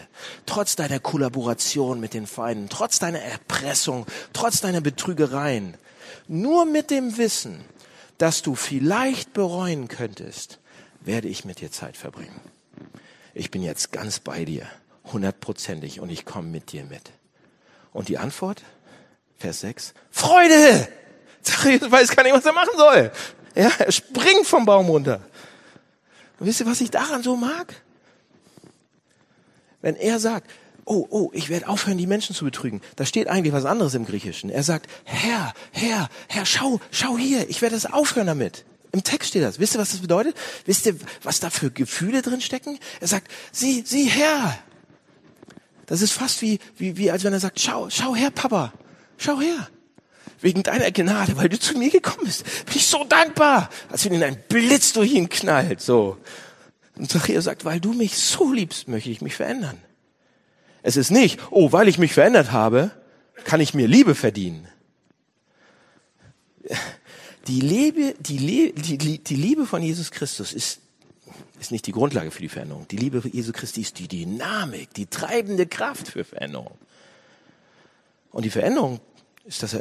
trotz 0.46 0.76
deiner 0.76 1.00
Kollaboration 1.00 2.00
mit 2.00 2.14
den 2.14 2.26
Feinden, 2.26 2.68
trotz 2.68 2.98
deiner 2.98 3.20
Erpressung, 3.20 4.06
trotz 4.32 4.60
deiner 4.60 4.80
Betrügereien, 4.80 5.76
nur 6.32 6.64
mit 6.64 6.90
dem 6.90 7.18
Wissen, 7.18 7.62
dass 8.16 8.42
du 8.42 8.54
vielleicht 8.54 9.32
bereuen 9.32 9.88
könntest, 9.88 10.58
werde 11.00 11.28
ich 11.28 11.44
mit 11.44 11.60
dir 11.60 11.70
Zeit 11.70 11.96
verbringen. 11.96 12.40
Ich 13.34 13.50
bin 13.50 13.62
jetzt 13.62 13.92
ganz 13.92 14.18
bei 14.18 14.44
dir, 14.44 14.66
hundertprozentig, 15.04 16.00
und 16.00 16.10
ich 16.10 16.24
komme 16.24 16.48
mit 16.48 16.72
dir 16.72 16.84
mit. 16.84 17.10
Und 17.92 18.08
die 18.08 18.18
Antwort? 18.18 18.62
Vers 19.36 19.60
6. 19.60 19.94
Freude! 20.10 20.88
Zachäus 21.42 21.90
weiß 21.90 22.16
gar 22.16 22.22
nicht, 22.22 22.34
was 22.34 22.46
er 22.46 22.52
machen 22.52 22.76
soll. 22.76 23.12
Ja, 23.54 23.70
er 23.78 23.92
springt 23.92 24.46
vom 24.46 24.64
Baum 24.64 24.86
runter. 24.86 25.20
Und 26.38 26.46
wisst 26.46 26.60
ihr, 26.60 26.66
was 26.66 26.80
ich 26.80 26.90
daran 26.90 27.22
so 27.22 27.36
mag? 27.36 27.74
Wenn 29.80 29.96
er 29.96 30.18
sagt, 30.18 30.50
oh, 30.84 31.06
oh, 31.10 31.30
ich 31.32 31.48
werde 31.48 31.68
aufhören, 31.68 31.98
die 31.98 32.06
Menschen 32.06 32.34
zu 32.34 32.44
betrügen. 32.44 32.80
Da 32.96 33.04
steht 33.04 33.28
eigentlich 33.28 33.52
was 33.52 33.64
anderes 33.64 33.94
im 33.94 34.04
Griechischen. 34.04 34.50
Er 34.50 34.62
sagt, 34.62 34.90
Herr, 35.04 35.54
Herr, 35.70 36.08
Herr, 36.28 36.46
schau, 36.46 36.80
schau 36.90 37.16
hier, 37.16 37.48
ich 37.48 37.62
werde 37.62 37.76
es 37.76 37.86
aufhören 37.86 38.26
damit. 38.26 38.64
Im 38.92 39.02
Text 39.02 39.30
steht 39.30 39.42
das. 39.42 39.58
Wisst 39.58 39.74
ihr, 39.74 39.78
was 39.78 39.92
das 39.92 40.00
bedeutet? 40.00 40.36
Wisst 40.66 40.86
ihr, 40.86 40.96
was 41.22 41.40
da 41.40 41.48
für 41.50 41.70
Gefühle 41.70 42.20
drin 42.20 42.40
stecken? 42.40 42.78
Er 43.00 43.06
sagt, 43.06 43.30
sieh, 43.50 43.82
sieh 43.86 44.04
Herr. 44.04 44.58
Das 45.86 46.02
ist 46.02 46.12
fast 46.12 46.42
wie, 46.42 46.58
wie, 46.76 46.96
wie 46.98 47.10
als 47.10 47.24
wenn 47.24 47.32
er 47.32 47.40
sagt, 47.40 47.58
schau, 47.60 47.88
schau 47.88 48.14
her, 48.14 48.30
Papa. 48.30 48.72
Schau 49.16 49.40
her. 49.40 49.68
Wegen 50.40 50.62
deiner 50.62 50.90
Gnade, 50.90 51.36
weil 51.36 51.48
du 51.48 51.58
zu 51.58 51.78
mir 51.78 51.90
gekommen 51.90 52.24
bist. 52.26 52.44
Bin 52.66 52.76
ich 52.76 52.86
so 52.86 53.04
dankbar. 53.04 53.70
Als 53.88 54.04
wenn 54.04 54.12
ihn 54.12 54.22
ein 54.22 54.42
Blitz 54.48 54.92
durch 54.92 55.12
ihn 55.12 55.28
knallt, 55.28 55.80
so. 55.80 56.18
Und 56.96 57.10
Zachariah 57.10 57.40
sagt, 57.40 57.64
weil 57.64 57.80
du 57.80 57.92
mich 57.92 58.16
so 58.16 58.52
liebst, 58.52 58.88
möchte 58.88 59.10
ich 59.10 59.22
mich 59.22 59.34
verändern. 59.34 59.78
Es 60.82 60.96
ist 60.96 61.10
nicht, 61.10 61.40
oh, 61.50 61.72
weil 61.72 61.88
ich 61.88 61.98
mich 61.98 62.12
verändert 62.12 62.52
habe, 62.52 62.90
kann 63.44 63.60
ich 63.60 63.74
mir 63.74 63.86
Liebe 63.86 64.14
verdienen. 64.14 64.68
Die 67.46 67.60
Liebe, 67.60 68.14
die, 68.20 68.72
die, 68.72 69.18
die 69.18 69.34
Liebe 69.34 69.66
von 69.66 69.82
Jesus 69.82 70.10
Christus 70.10 70.52
ist, 70.52 70.80
ist 71.60 71.72
nicht 71.72 71.86
die 71.86 71.92
Grundlage 71.92 72.30
für 72.30 72.42
die 72.42 72.48
Veränderung. 72.48 72.86
Die 72.88 72.96
Liebe 72.96 73.20
von 73.20 73.32
Jesus 73.32 73.52
Christi 73.52 73.80
ist 73.80 73.98
die 73.98 74.08
Dynamik, 74.08 74.94
die 74.94 75.06
treibende 75.06 75.66
Kraft 75.66 76.08
für 76.08 76.24
Veränderung. 76.24 76.76
Und 78.30 78.44
die 78.44 78.50
Veränderung 78.50 79.00
ist 79.44 79.62
das, 79.62 79.76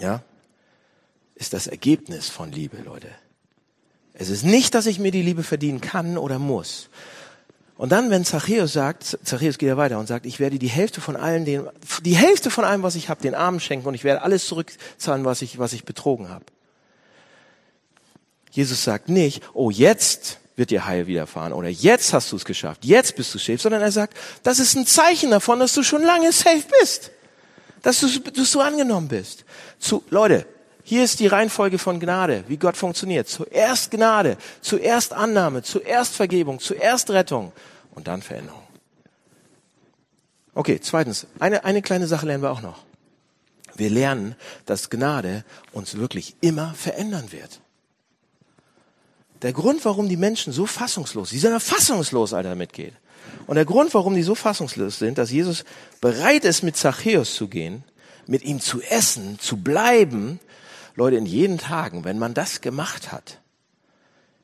ja, 0.00 0.22
ist 1.34 1.52
das 1.52 1.66
Ergebnis 1.66 2.28
von 2.28 2.52
Liebe, 2.52 2.78
Leute. 2.78 3.10
Es 4.12 4.30
ist 4.30 4.44
nicht, 4.44 4.74
dass 4.74 4.86
ich 4.86 4.98
mir 4.98 5.12
die 5.12 5.22
Liebe 5.22 5.42
verdienen 5.42 5.80
kann 5.80 6.18
oder 6.18 6.38
muss. 6.38 6.90
Und 7.78 7.90
dann, 7.90 8.10
wenn 8.10 8.24
Zachäus 8.24 8.74
sagt, 8.74 9.18
Zachäus 9.24 9.56
geht 9.56 9.68
ja 9.68 9.78
weiter 9.78 9.98
und 9.98 10.06
sagt, 10.06 10.26
ich 10.26 10.40
werde 10.40 10.58
die 10.58 10.68
Hälfte 10.68 11.00
von 11.00 11.16
allen, 11.16 11.46
den, 11.46 11.66
die 12.02 12.16
Hälfte 12.16 12.50
von 12.50 12.64
allem, 12.64 12.82
was 12.82 12.96
ich 12.96 13.08
habe, 13.08 13.22
den 13.22 13.34
Armen 13.34 13.60
schenken 13.60 13.88
und 13.88 13.94
ich 13.94 14.04
werde 14.04 14.22
alles 14.22 14.46
zurückzahlen, 14.46 15.24
was 15.24 15.40
ich, 15.40 15.58
was 15.58 15.72
ich 15.72 15.84
betrogen 15.84 16.28
habe. 16.28 16.44
Jesus 18.50 18.84
sagt 18.84 19.08
nicht, 19.08 19.42
oh, 19.54 19.70
jetzt 19.70 20.38
wird 20.56 20.70
dir 20.70 20.84
Heil 20.86 21.06
widerfahren 21.06 21.54
oder 21.54 21.68
jetzt 21.68 22.12
hast 22.12 22.32
du 22.32 22.36
es 22.36 22.44
geschafft, 22.44 22.84
jetzt 22.84 23.16
bist 23.16 23.32
du 23.32 23.38
safe, 23.38 23.58
sondern 23.58 23.80
er 23.80 23.92
sagt, 23.92 24.14
das 24.42 24.58
ist 24.58 24.76
ein 24.76 24.86
Zeichen 24.86 25.30
davon, 25.30 25.60
dass 25.60 25.72
du 25.72 25.82
schon 25.82 26.02
lange 26.02 26.32
safe 26.32 26.64
bist 26.80 27.12
dass 27.82 28.00
du, 28.00 28.08
dass 28.18 28.52
du 28.52 28.60
angenommen 28.60 29.08
bist. 29.08 29.44
Zu, 29.78 30.04
Leute, 30.10 30.46
hier 30.88 31.04
ist 31.04 31.20
die 31.20 31.26
Reihenfolge 31.26 31.76
von 31.76 32.00
Gnade, 32.00 32.44
wie 32.48 32.56
Gott 32.56 32.78
funktioniert. 32.78 33.28
Zuerst 33.28 33.90
Gnade, 33.90 34.38
zuerst 34.62 35.12
Annahme, 35.12 35.62
zuerst 35.62 36.14
Vergebung, 36.14 36.60
zuerst 36.60 37.10
Rettung 37.10 37.52
und 37.94 38.08
dann 38.08 38.22
Veränderung. 38.22 38.62
Okay, 40.54 40.80
zweitens, 40.80 41.26
eine, 41.40 41.66
eine 41.66 41.82
kleine 41.82 42.06
Sache 42.06 42.24
lernen 42.24 42.42
wir 42.42 42.50
auch 42.50 42.62
noch. 42.62 42.86
Wir 43.74 43.90
lernen, 43.90 44.34
dass 44.64 44.88
Gnade 44.88 45.44
uns 45.72 45.98
wirklich 45.98 46.36
immer 46.40 46.72
verändern 46.72 47.32
wird. 47.32 47.60
Der 49.42 49.52
Grund, 49.52 49.84
warum 49.84 50.08
die 50.08 50.16
Menschen 50.16 50.54
so 50.54 50.64
fassungslos, 50.64 51.28
die 51.28 51.38
sind 51.38 51.52
ja 51.52 51.60
fassungslos, 51.60 52.32
Alter, 52.32 52.48
damit 52.48 52.72
geht, 52.72 52.94
und 53.46 53.56
der 53.56 53.66
Grund, 53.66 53.92
warum 53.92 54.14
die 54.14 54.22
so 54.22 54.34
fassungslos 54.34 54.98
sind, 54.98 55.18
dass 55.18 55.30
Jesus 55.30 55.66
bereit 56.00 56.46
ist, 56.46 56.62
mit 56.62 56.78
Zachäus 56.78 57.34
zu 57.34 57.46
gehen, 57.46 57.84
mit 58.26 58.42
ihm 58.42 58.58
zu 58.58 58.80
essen, 58.80 59.38
zu 59.38 59.58
bleiben, 59.58 60.40
Leute, 60.98 61.16
in 61.16 61.26
jeden 61.26 61.58
Tagen, 61.58 62.04
wenn 62.04 62.18
man 62.18 62.34
das 62.34 62.60
gemacht 62.60 63.12
hat, 63.12 63.40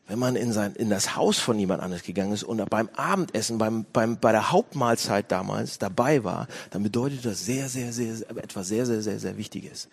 wenn 0.06 0.20
man 0.20 0.36
in, 0.36 0.52
sein, 0.52 0.74
in 0.76 0.88
das 0.88 1.16
Haus 1.16 1.40
von 1.40 1.58
jemand 1.58 1.82
anderes 1.82 2.04
gegangen 2.04 2.32
ist 2.32 2.44
und 2.44 2.64
beim 2.70 2.88
Abendessen, 2.94 3.58
beim, 3.58 3.84
beim, 3.92 4.18
bei 4.18 4.30
der 4.30 4.52
Hauptmahlzeit 4.52 5.32
damals 5.32 5.78
dabei 5.78 6.22
war, 6.22 6.46
dann 6.70 6.84
bedeutet 6.84 7.24
das 7.24 7.44
sehr, 7.44 7.68
sehr, 7.68 7.92
sehr, 7.92 8.14
etwas 8.36 8.68
sehr, 8.68 8.86
sehr, 8.86 9.02
sehr, 9.02 9.18
sehr 9.18 9.36
Wichtiges. 9.36 9.88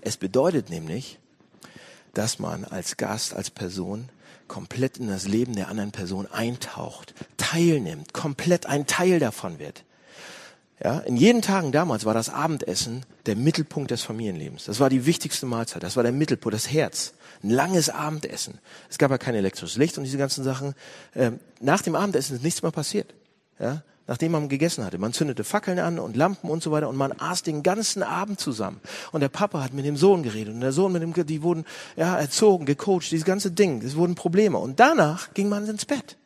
Es 0.00 0.16
bedeutet 0.16 0.70
nämlich, 0.70 1.18
dass 2.14 2.38
man 2.38 2.64
als 2.64 2.96
Gast, 2.96 3.34
als 3.34 3.50
Person 3.50 4.08
komplett 4.48 4.96
in 4.96 5.08
das 5.08 5.28
Leben 5.28 5.54
der 5.54 5.68
anderen 5.68 5.92
Person 5.92 6.26
eintaucht, 6.26 7.12
teilnimmt, 7.36 8.14
komplett 8.14 8.64
ein 8.64 8.86
Teil 8.86 9.18
davon 9.18 9.58
wird. 9.58 9.84
Ja, 10.82 10.98
in 10.98 11.16
jeden 11.16 11.40
Tagen 11.40 11.72
damals 11.72 12.04
war 12.04 12.12
das 12.12 12.28
Abendessen 12.28 13.06
der 13.24 13.34
Mittelpunkt 13.34 13.90
des 13.90 14.02
Familienlebens. 14.02 14.64
Das 14.64 14.78
war 14.78 14.90
die 14.90 15.06
wichtigste 15.06 15.46
Mahlzeit. 15.46 15.82
Das 15.82 15.96
war 15.96 16.02
der 16.02 16.12
Mittelpunkt, 16.12 16.54
das 16.54 16.70
Herz. 16.70 17.14
Ein 17.42 17.50
langes 17.50 17.88
Abendessen. 17.88 18.58
Es 18.90 18.98
gab 18.98 19.10
ja 19.10 19.16
kein 19.18 19.34
elektrisches 19.34 19.78
Licht 19.78 19.96
und 19.96 20.04
diese 20.04 20.18
ganzen 20.18 20.44
Sachen. 20.44 20.74
Ähm, 21.14 21.40
nach 21.60 21.80
dem 21.80 21.94
Abendessen 21.94 22.36
ist 22.36 22.42
nichts 22.42 22.62
mehr 22.62 22.72
passiert. 22.72 23.14
Ja, 23.58 23.82
nachdem 24.06 24.32
man 24.32 24.48
gegessen 24.50 24.84
hatte. 24.84 24.98
Man 24.98 25.14
zündete 25.14 25.44
Fackeln 25.44 25.78
an 25.78 25.98
und 25.98 26.14
Lampen 26.14 26.50
und 26.50 26.62
so 26.62 26.70
weiter 26.70 26.88
und 26.88 26.96
man 26.96 27.12
aß 27.12 27.42
den 27.42 27.62
ganzen 27.62 28.02
Abend 28.02 28.38
zusammen. 28.38 28.80
Und 29.12 29.22
der 29.22 29.28
Papa 29.28 29.62
hat 29.62 29.72
mit 29.72 29.86
dem 29.86 29.96
Sohn 29.96 30.22
geredet 30.22 30.54
und 30.54 30.60
der 30.60 30.72
Sohn 30.72 30.92
mit 30.92 31.02
dem, 31.02 31.14
die 31.26 31.42
wurden 31.42 31.64
ja 31.96 32.18
erzogen, 32.18 32.66
gecoacht, 32.66 33.10
dieses 33.10 33.24
ganze 33.24 33.50
Ding. 33.50 33.82
Es 33.82 33.96
wurden 33.96 34.14
Probleme. 34.14 34.58
Und 34.58 34.78
danach 34.78 35.32
ging 35.34 35.48
man 35.48 35.66
ins 35.66 35.86
Bett. 35.86 36.16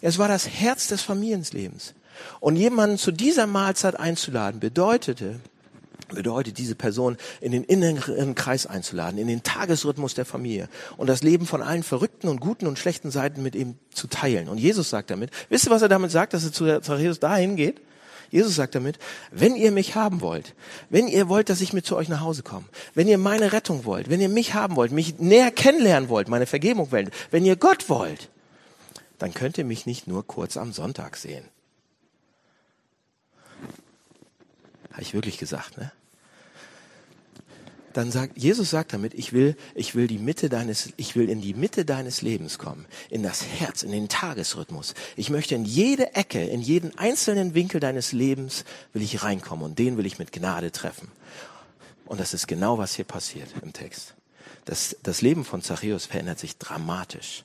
Es 0.00 0.18
war 0.18 0.28
das 0.28 0.48
Herz 0.48 0.88
des 0.88 1.02
Familienlebens. 1.02 1.94
Und 2.40 2.56
jemanden 2.56 2.98
zu 2.98 3.12
dieser 3.12 3.46
Mahlzeit 3.46 3.98
einzuladen, 3.98 4.60
bedeutete, 4.60 5.40
bedeutet 6.08 6.58
diese 6.58 6.74
Person 6.74 7.16
in 7.40 7.52
den 7.52 7.64
inneren 7.64 8.34
Kreis 8.34 8.66
einzuladen, 8.66 9.18
in 9.18 9.28
den 9.28 9.42
Tagesrhythmus 9.42 10.14
der 10.14 10.24
Familie 10.24 10.68
und 10.96 11.06
das 11.06 11.22
Leben 11.22 11.46
von 11.46 11.62
allen 11.62 11.82
verrückten 11.82 12.28
und 12.28 12.40
guten 12.40 12.66
und 12.66 12.78
schlechten 12.78 13.10
Seiten 13.10 13.42
mit 13.42 13.54
ihm 13.54 13.76
zu 13.92 14.06
teilen. 14.06 14.48
Und 14.48 14.58
Jesus 14.58 14.90
sagt 14.90 15.10
damit, 15.10 15.30
wisst 15.48 15.66
ihr, 15.66 15.70
was 15.70 15.82
er 15.82 15.88
damit 15.88 16.10
sagt, 16.10 16.34
dass 16.34 16.44
er 16.44 16.52
zu 16.52 16.80
Zachäus 16.80 17.20
dahin 17.20 17.56
geht? 17.56 17.80
Jesus 18.30 18.54
sagt 18.54 18.76
damit, 18.76 18.98
wenn 19.32 19.56
ihr 19.56 19.72
mich 19.72 19.96
haben 19.96 20.20
wollt, 20.20 20.54
wenn 20.88 21.08
ihr 21.08 21.28
wollt, 21.28 21.48
dass 21.48 21.60
ich 21.60 21.72
mit 21.72 21.84
zu 21.84 21.96
euch 21.96 22.08
nach 22.08 22.20
Hause 22.20 22.44
komme, 22.44 22.66
wenn 22.94 23.08
ihr 23.08 23.18
meine 23.18 23.52
Rettung 23.52 23.84
wollt, 23.84 24.08
wenn 24.08 24.20
ihr 24.20 24.28
mich 24.28 24.54
haben 24.54 24.76
wollt, 24.76 24.92
mich 24.92 25.18
näher 25.18 25.50
kennenlernen 25.50 26.08
wollt, 26.08 26.28
meine 26.28 26.46
Vergebung 26.46 26.92
wollt, 26.92 27.10
wenn 27.32 27.44
ihr 27.44 27.56
Gott 27.56 27.88
wollt, 27.88 28.28
dann 29.18 29.34
könnt 29.34 29.58
ihr 29.58 29.64
mich 29.64 29.84
nicht 29.84 30.06
nur 30.06 30.24
kurz 30.24 30.56
am 30.56 30.72
Sonntag 30.72 31.16
sehen. 31.16 31.44
Habe 35.00 35.06
ich 35.06 35.14
wirklich 35.14 35.38
gesagt, 35.38 35.78
ne? 35.78 35.92
Dann 37.94 38.12
sagt, 38.12 38.36
Jesus 38.36 38.68
sagt 38.68 38.92
damit, 38.92 39.14
ich 39.14 39.32
will, 39.32 39.56
ich 39.74 39.94
will 39.94 40.08
die 40.08 40.18
Mitte 40.18 40.50
deines, 40.50 40.92
ich 40.98 41.16
will 41.16 41.30
in 41.30 41.40
die 41.40 41.54
Mitte 41.54 41.86
deines 41.86 42.20
Lebens 42.20 42.58
kommen, 42.58 42.84
in 43.08 43.22
das 43.22 43.42
Herz, 43.42 43.82
in 43.82 43.92
den 43.92 44.10
Tagesrhythmus. 44.10 44.92
Ich 45.16 45.30
möchte 45.30 45.54
in 45.54 45.64
jede 45.64 46.14
Ecke, 46.16 46.44
in 46.44 46.60
jeden 46.60 46.98
einzelnen 46.98 47.54
Winkel 47.54 47.80
deines 47.80 48.12
Lebens 48.12 48.66
will 48.92 49.00
ich 49.00 49.22
reinkommen 49.22 49.64
und 49.64 49.78
den 49.78 49.96
will 49.96 50.04
ich 50.04 50.18
mit 50.18 50.32
Gnade 50.32 50.70
treffen. 50.70 51.08
Und 52.04 52.20
das 52.20 52.34
ist 52.34 52.46
genau, 52.46 52.76
was 52.76 52.94
hier 52.94 53.06
passiert 53.06 53.48
im 53.62 53.72
Text. 53.72 54.12
Das, 54.66 54.98
das 55.02 55.22
Leben 55.22 55.46
von 55.46 55.62
Zachäus 55.62 56.04
verändert 56.04 56.38
sich 56.38 56.58
dramatisch. 56.58 57.44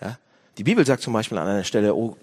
Ja? 0.00 0.18
Die 0.56 0.64
Bibel 0.64 0.86
sagt 0.86 1.02
zum 1.02 1.12
Beispiel 1.12 1.36
an 1.36 1.46
einer 1.46 1.64
Stelle, 1.64 1.94
oh, 1.94 2.16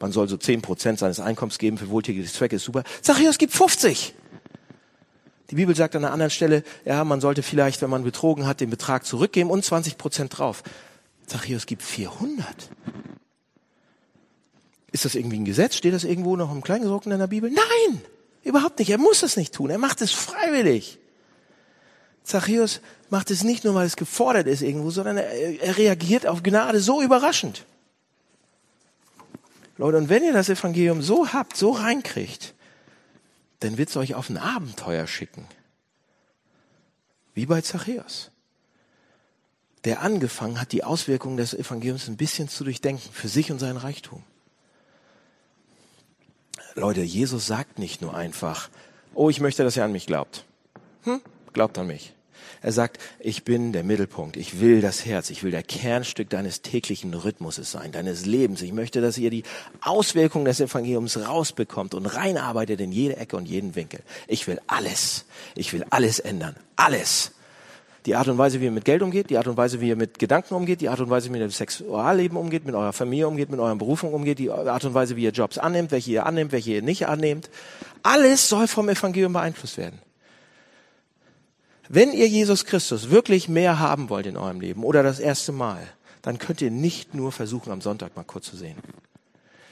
man 0.00 0.12
soll 0.12 0.28
so 0.28 0.36
zehn 0.36 0.62
Prozent 0.62 0.98
seines 0.98 1.20
Einkommens 1.20 1.58
geben 1.58 1.78
für 1.78 1.90
wohltätige 1.90 2.24
Zwecke, 2.26 2.56
ist 2.56 2.64
super. 2.64 2.84
Zachäus 3.02 3.38
gibt 3.38 3.52
50. 3.52 4.14
Die 5.50 5.54
Bibel 5.54 5.74
sagt 5.74 5.96
an 5.96 6.04
einer 6.04 6.12
anderen 6.12 6.30
Stelle, 6.30 6.62
ja, 6.84 7.04
man 7.04 7.20
sollte 7.20 7.42
vielleicht, 7.42 7.80
wenn 7.80 7.90
man 7.90 8.04
betrogen 8.04 8.46
hat, 8.46 8.60
den 8.60 8.70
Betrag 8.70 9.06
zurückgeben 9.06 9.50
und 9.50 9.64
20 9.64 9.96
Prozent 9.96 10.38
drauf. 10.38 10.62
Zachäus 11.26 11.66
gibt 11.66 11.82
400. 11.82 12.46
Ist 14.92 15.04
das 15.04 15.14
irgendwie 15.14 15.38
ein 15.38 15.44
Gesetz? 15.44 15.76
Steht 15.76 15.94
das 15.94 16.04
irgendwo 16.04 16.36
noch 16.36 16.52
im 16.52 16.62
Kleingedruckten 16.62 17.12
in 17.12 17.18
der 17.18 17.26
Bibel? 17.26 17.50
Nein, 17.50 18.00
überhaupt 18.42 18.78
nicht. 18.78 18.90
Er 18.90 18.98
muss 18.98 19.22
es 19.22 19.36
nicht 19.36 19.54
tun. 19.54 19.70
Er 19.70 19.78
macht 19.78 20.00
es 20.00 20.12
freiwillig. 20.12 20.98
Zachäus 22.24 22.80
macht 23.08 23.30
es 23.30 23.42
nicht 23.42 23.64
nur, 23.64 23.74
weil 23.74 23.86
es 23.86 23.96
gefordert 23.96 24.46
ist 24.46 24.60
irgendwo, 24.60 24.90
sondern 24.90 25.16
er, 25.16 25.62
er 25.62 25.78
reagiert 25.78 26.26
auf 26.26 26.42
Gnade 26.42 26.80
so 26.80 27.00
überraschend. 27.02 27.64
Leute, 29.78 29.96
und 29.96 30.08
wenn 30.08 30.24
ihr 30.24 30.32
das 30.32 30.48
Evangelium 30.48 31.02
so 31.02 31.32
habt, 31.32 31.56
so 31.56 31.70
reinkriegt, 31.70 32.54
dann 33.60 33.78
wird 33.78 33.88
es 33.88 33.96
euch 33.96 34.14
auf 34.14 34.28
ein 34.28 34.36
Abenteuer 34.36 35.06
schicken. 35.06 35.46
Wie 37.34 37.46
bei 37.46 37.60
Zachäus. 37.60 38.30
Der 39.84 40.02
angefangen 40.02 40.60
hat, 40.60 40.72
die 40.72 40.82
Auswirkungen 40.82 41.36
des 41.36 41.54
Evangeliums 41.54 42.08
ein 42.08 42.16
bisschen 42.16 42.48
zu 42.48 42.64
durchdenken, 42.64 43.10
für 43.12 43.28
sich 43.28 43.52
und 43.52 43.60
seinen 43.60 43.76
Reichtum. 43.76 44.24
Leute, 46.74 47.02
Jesus 47.02 47.46
sagt 47.46 47.78
nicht 47.78 48.02
nur 48.02 48.14
einfach, 48.14 48.70
oh, 49.14 49.30
ich 49.30 49.40
möchte, 49.40 49.62
dass 49.62 49.76
ihr 49.76 49.84
an 49.84 49.92
mich 49.92 50.06
glaubt. 50.06 50.44
Hm? 51.04 51.20
Glaubt 51.52 51.78
an 51.78 51.86
mich. 51.86 52.12
Er 52.62 52.72
sagt, 52.72 52.98
ich 53.20 53.44
bin 53.44 53.72
der 53.72 53.84
Mittelpunkt, 53.84 54.36
ich 54.36 54.60
will 54.60 54.80
das 54.80 55.06
Herz, 55.06 55.30
ich 55.30 55.42
will 55.42 55.50
der 55.50 55.62
Kernstück 55.62 56.28
deines 56.30 56.62
täglichen 56.62 57.14
Rhythmuses 57.14 57.70
sein, 57.70 57.92
deines 57.92 58.26
Lebens. 58.26 58.62
Ich 58.62 58.72
möchte, 58.72 59.00
dass 59.00 59.18
ihr 59.18 59.30
die 59.30 59.44
Auswirkungen 59.80 60.44
des 60.44 60.60
Evangeliums 60.60 61.18
rausbekommt 61.18 61.94
und 61.94 62.06
reinarbeitet 62.06 62.80
in 62.80 62.92
jede 62.92 63.16
Ecke 63.16 63.36
und 63.36 63.46
jeden 63.46 63.76
Winkel. 63.76 64.00
Ich 64.26 64.46
will 64.46 64.60
alles. 64.66 65.24
Ich 65.54 65.72
will 65.72 65.84
alles 65.90 66.18
ändern. 66.18 66.56
Alles. 66.76 67.32
Die 68.06 68.14
Art 68.14 68.28
und 68.28 68.38
Weise, 68.38 68.60
wie 68.60 68.64
ihr 68.64 68.70
mit 68.70 68.84
Geld 68.84 69.02
umgeht, 69.02 69.28
die 69.28 69.36
Art 69.36 69.48
und 69.48 69.56
Weise, 69.56 69.80
wie 69.80 69.88
ihr 69.88 69.96
mit 69.96 70.18
Gedanken 70.18 70.54
umgeht, 70.54 70.80
die 70.80 70.88
Art 70.88 71.00
und 71.00 71.10
Weise, 71.10 71.26
wie 71.26 71.36
ihr 71.36 71.42
mit 71.42 71.42
dem 71.42 71.50
Sexualleben 71.50 72.38
umgeht, 72.38 72.64
mit 72.64 72.74
eurer 72.74 72.92
Familie 72.92 73.28
umgeht, 73.28 73.50
mit 73.50 73.60
eurer 73.60 73.74
Berufung 73.76 74.14
umgeht, 74.14 74.38
die 74.38 74.50
Art 74.50 74.84
und 74.84 74.94
Weise, 74.94 75.16
wie 75.16 75.24
ihr 75.24 75.30
Jobs 75.30 75.58
annehmt, 75.58 75.90
welche 75.90 76.12
ihr 76.12 76.24
annehmt, 76.24 76.52
welche 76.52 76.72
ihr 76.72 76.82
nicht 76.82 77.06
annehmt. 77.06 77.50
Alles 78.02 78.48
soll 78.48 78.66
vom 78.66 78.88
Evangelium 78.88 79.32
beeinflusst 79.32 79.76
werden. 79.76 80.00
Wenn 81.88 82.12
ihr 82.12 82.28
Jesus 82.28 82.66
Christus 82.66 83.10
wirklich 83.10 83.48
mehr 83.48 83.78
haben 83.78 84.10
wollt 84.10 84.26
in 84.26 84.36
eurem 84.36 84.60
Leben 84.60 84.84
oder 84.84 85.02
das 85.02 85.20
erste 85.20 85.52
Mal, 85.52 85.86
dann 86.20 86.38
könnt 86.38 86.60
ihr 86.60 86.70
nicht 86.70 87.14
nur 87.14 87.32
versuchen, 87.32 87.72
am 87.72 87.80
Sonntag 87.80 88.14
mal 88.14 88.24
kurz 88.24 88.46
zu 88.46 88.56
sehen. 88.56 88.76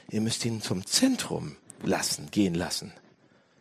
Ihr 0.09 0.21
müsst 0.21 0.43
ihn 0.45 0.61
zum 0.61 0.85
Zentrum 0.85 1.57
lassen, 1.83 2.31
gehen 2.31 2.55
lassen, 2.55 2.91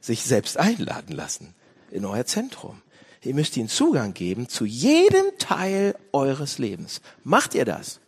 sich 0.01 0.23
selbst 0.23 0.57
einladen 0.59 1.15
lassen 1.15 1.55
in 1.91 2.05
euer 2.07 2.25
Zentrum. 2.25 2.81
Ihr 3.23 3.35
müsst 3.35 3.57
ihm 3.57 3.69
Zugang 3.69 4.15
geben 4.15 4.49
zu 4.49 4.65
jedem 4.65 5.37
Teil 5.39 5.97
eures 6.13 6.59
Lebens. 6.59 7.01
Macht 7.25 7.55
ihr 7.55 7.65
das? 7.65 8.01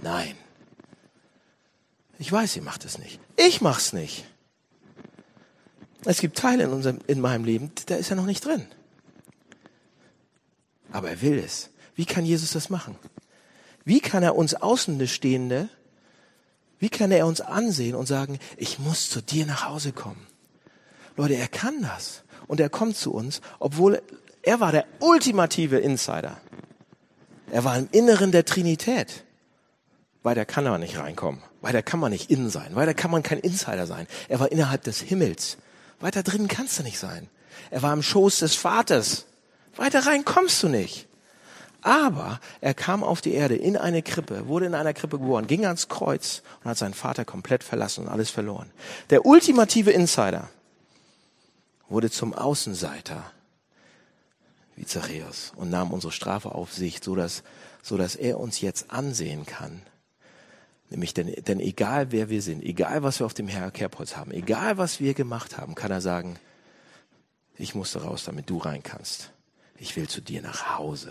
Nein. 0.00 0.36
Ich 2.18 2.30
weiß, 2.30 2.56
ihr 2.56 2.62
macht 2.62 2.84
es 2.84 2.98
nicht. 2.98 3.18
Ich 3.36 3.60
mach's 3.60 3.92
nicht. 3.92 4.24
Es 6.04 6.20
gibt 6.20 6.38
Teile 6.38 6.64
in, 6.64 6.70
unserem, 6.70 7.00
in 7.06 7.20
meinem 7.20 7.44
Leben, 7.44 7.72
da 7.86 7.96
ist 7.96 8.10
er 8.10 8.16
noch 8.16 8.26
nicht 8.26 8.44
drin. 8.44 8.66
Aber 10.92 11.10
er 11.10 11.22
will 11.22 11.38
es. 11.38 11.70
Wie 11.94 12.06
kann 12.06 12.24
Jesus 12.24 12.52
das 12.52 12.70
machen? 12.70 12.96
Wie 13.84 14.00
kann 14.00 14.22
er 14.22 14.36
uns 14.36 14.54
Außenstehende, 14.54 15.68
wie 16.78 16.88
kann 16.88 17.10
er 17.10 17.26
uns 17.26 17.40
ansehen 17.40 17.94
und 17.94 18.06
sagen, 18.06 18.38
ich 18.56 18.78
muss 18.78 19.10
zu 19.10 19.20
dir 19.20 19.46
nach 19.46 19.68
Hause 19.68 19.92
kommen? 19.92 20.26
Leute, 21.16 21.34
er 21.34 21.48
kann 21.48 21.82
das. 21.82 22.22
Und 22.46 22.60
er 22.60 22.70
kommt 22.70 22.96
zu 22.96 23.12
uns, 23.12 23.40
obwohl 23.58 24.02
er 24.42 24.60
war 24.60 24.72
der 24.72 24.86
ultimative 25.00 25.78
Insider. 25.78 26.40
Er 27.50 27.64
war 27.64 27.76
im 27.76 27.88
Inneren 27.92 28.32
der 28.32 28.44
Trinität. 28.44 29.24
Weiter 30.22 30.44
kann 30.44 30.66
er 30.66 30.78
nicht 30.78 30.98
reinkommen. 30.98 31.42
Weiter 31.60 31.82
kann 31.82 32.00
man 32.00 32.12
nicht 32.12 32.30
innen 32.30 32.50
sein. 32.50 32.74
Weiter 32.74 32.94
kann 32.94 33.10
man 33.10 33.22
kein 33.22 33.38
Insider 33.38 33.86
sein. 33.86 34.06
Er 34.28 34.40
war 34.40 34.50
innerhalb 34.50 34.82
des 34.82 35.00
Himmels. 35.00 35.58
Weiter 36.00 36.22
drinnen 36.22 36.48
kannst 36.48 36.78
du 36.78 36.82
nicht 36.82 36.98
sein. 36.98 37.28
Er 37.70 37.82
war 37.82 37.92
im 37.92 38.02
Schoß 38.02 38.38
des 38.38 38.54
Vaters. 38.54 39.26
Weiter 39.80 40.04
rein 40.06 40.26
kommst 40.26 40.62
du 40.62 40.68
nicht. 40.68 41.08
Aber 41.80 42.38
er 42.60 42.74
kam 42.74 43.02
auf 43.02 43.22
die 43.22 43.32
Erde 43.32 43.56
in 43.56 43.78
eine 43.78 44.02
Krippe, 44.02 44.46
wurde 44.46 44.66
in 44.66 44.74
einer 44.74 44.92
Krippe 44.92 45.18
geboren, 45.18 45.46
ging 45.46 45.64
ans 45.64 45.88
Kreuz 45.88 46.42
und 46.62 46.68
hat 46.68 46.76
seinen 46.76 46.92
Vater 46.92 47.24
komplett 47.24 47.64
verlassen 47.64 48.04
und 48.04 48.10
alles 48.10 48.28
verloren. 48.28 48.70
Der 49.08 49.24
ultimative 49.24 49.90
Insider 49.90 50.50
wurde 51.88 52.10
zum 52.10 52.34
Außenseiter 52.34 53.24
wie 54.76 54.84
Zachäus 54.84 55.54
und 55.56 55.70
nahm 55.70 55.92
unsere 55.92 56.12
Strafe 56.12 56.54
auf 56.54 56.74
sich, 56.74 57.00
so 57.02 57.14
dass, 57.14 57.42
so 57.82 57.96
dass 57.96 58.16
er 58.16 58.38
uns 58.38 58.60
jetzt 58.60 58.90
ansehen 58.90 59.46
kann. 59.46 59.80
Nämlich, 60.90 61.14
denn, 61.14 61.32
denn 61.44 61.58
egal 61.58 62.12
wer 62.12 62.28
wir 62.28 62.42
sind, 62.42 62.62
egal 62.62 63.02
was 63.02 63.20
wir 63.20 63.24
auf 63.24 63.32
dem 63.32 63.48
Kerbholz 63.48 64.14
haben, 64.14 64.32
egal 64.32 64.76
was 64.76 65.00
wir 65.00 65.14
gemacht 65.14 65.56
haben, 65.56 65.74
kann 65.74 65.90
er 65.90 66.02
sagen, 66.02 66.38
ich 67.56 67.74
musste 67.74 68.02
raus, 68.02 68.24
damit 68.24 68.50
du 68.50 68.58
rein 68.58 68.82
kannst 68.82 69.32
ich 69.80 69.96
will 69.96 70.08
zu 70.08 70.20
dir 70.20 70.42
nach 70.42 70.78
Hause. 70.78 71.10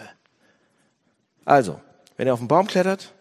Also, 1.43 1.81
wenn 2.15 2.27
ihr 2.27 2.33
auf 2.33 2.39
den 2.39 2.47
Baum 2.47 2.67
klettert, 2.67 3.13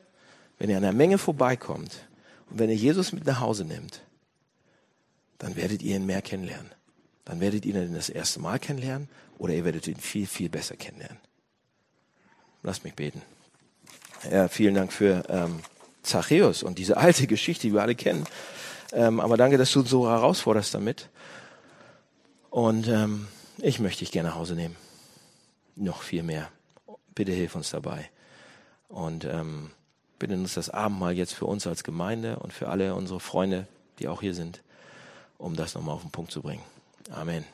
wenn 0.59 0.69
ihr 0.69 0.77
an 0.77 0.83
der 0.83 0.93
Menge 0.93 1.17
vorbeikommt 1.17 2.07
und 2.51 2.59
wenn 2.59 2.69
ihr 2.69 2.77
Jesus 2.77 3.13
mit 3.13 3.25
nach 3.27 3.41
Hause 3.41 3.65
nimmt, 3.65 4.03
dann 5.39 5.57
werdet 5.57 5.83
ihr 5.83 5.97
ihn 5.97 6.05
mehr 6.05 6.21
kennenlernen. 6.21 6.71
Dann 7.25 7.41
werdet 7.41 7.65
ihr 7.65 7.75
ihn 7.75 7.95
das 7.95 8.11
erste 8.11 8.41
Mal 8.41 8.59
kennenlernen 8.59 9.09
oder 9.39 9.55
ihr 9.55 9.65
werdet 9.65 9.87
ihn 9.87 9.97
viel, 9.97 10.27
viel 10.27 10.51
besser 10.51 10.77
kennenlernen. 10.77 11.19
Lasst 12.63 12.85
mich 12.85 12.95
beten. 12.95 13.23
Ja, 14.31 14.49
vielen 14.49 14.75
Dank 14.75 14.93
für 14.93 15.25
ähm, 15.29 15.61
Zachäus 16.03 16.63
und 16.63 16.79
diese 16.79 16.97
alte 16.99 17.27
Geschichte, 17.27 17.69
die 17.69 17.73
wir 17.73 17.83
alle 17.83 17.95
kennen. 17.95 18.27
Ähm, 18.93 19.21
aber 19.21 19.37
danke, 19.37 19.57
dass 19.57 19.73
du 19.73 19.81
uns 19.81 19.91
so 19.91 20.09
herausforderst 20.09 20.75
damit. 20.75 21.09
Und 22.51 22.89
ähm, 22.89 23.29
ich 23.59 23.79
möchte 23.79 24.01
dich 24.01 24.13
gerne 24.13 24.31
nach 24.31 24.37
Hause 24.37 24.55
nehmen 24.55 24.77
noch 25.79 26.03
viel 26.03 26.23
mehr. 26.23 26.51
Bitte 27.15 27.33
hilf 27.33 27.55
uns 27.55 27.71
dabei. 27.71 28.11
Und 28.89 29.25
ähm, 29.25 29.71
bitte 30.19 30.37
nutzt 30.37 30.57
das 30.57 30.71
Abendmahl 30.71 31.13
jetzt 31.13 31.35
für 31.35 31.47
uns 31.47 31.67
als 31.67 31.85
Gemeinde 31.85 32.39
und 32.39 32.53
für 32.53 32.69
alle 32.69 32.95
unsere 32.95 33.21
Freunde, 33.21 33.67
die 33.99 34.09
auch 34.09 34.21
hier 34.21 34.35
sind. 34.35 34.63
um 35.39 35.55
das 35.55 35.75
nochmal 35.75 35.95
auf 35.95 36.03
den 36.03 36.11
Punkt 36.11 36.33
zu 36.33 36.43
bringen. 36.43 36.63
Amen. 37.11 37.45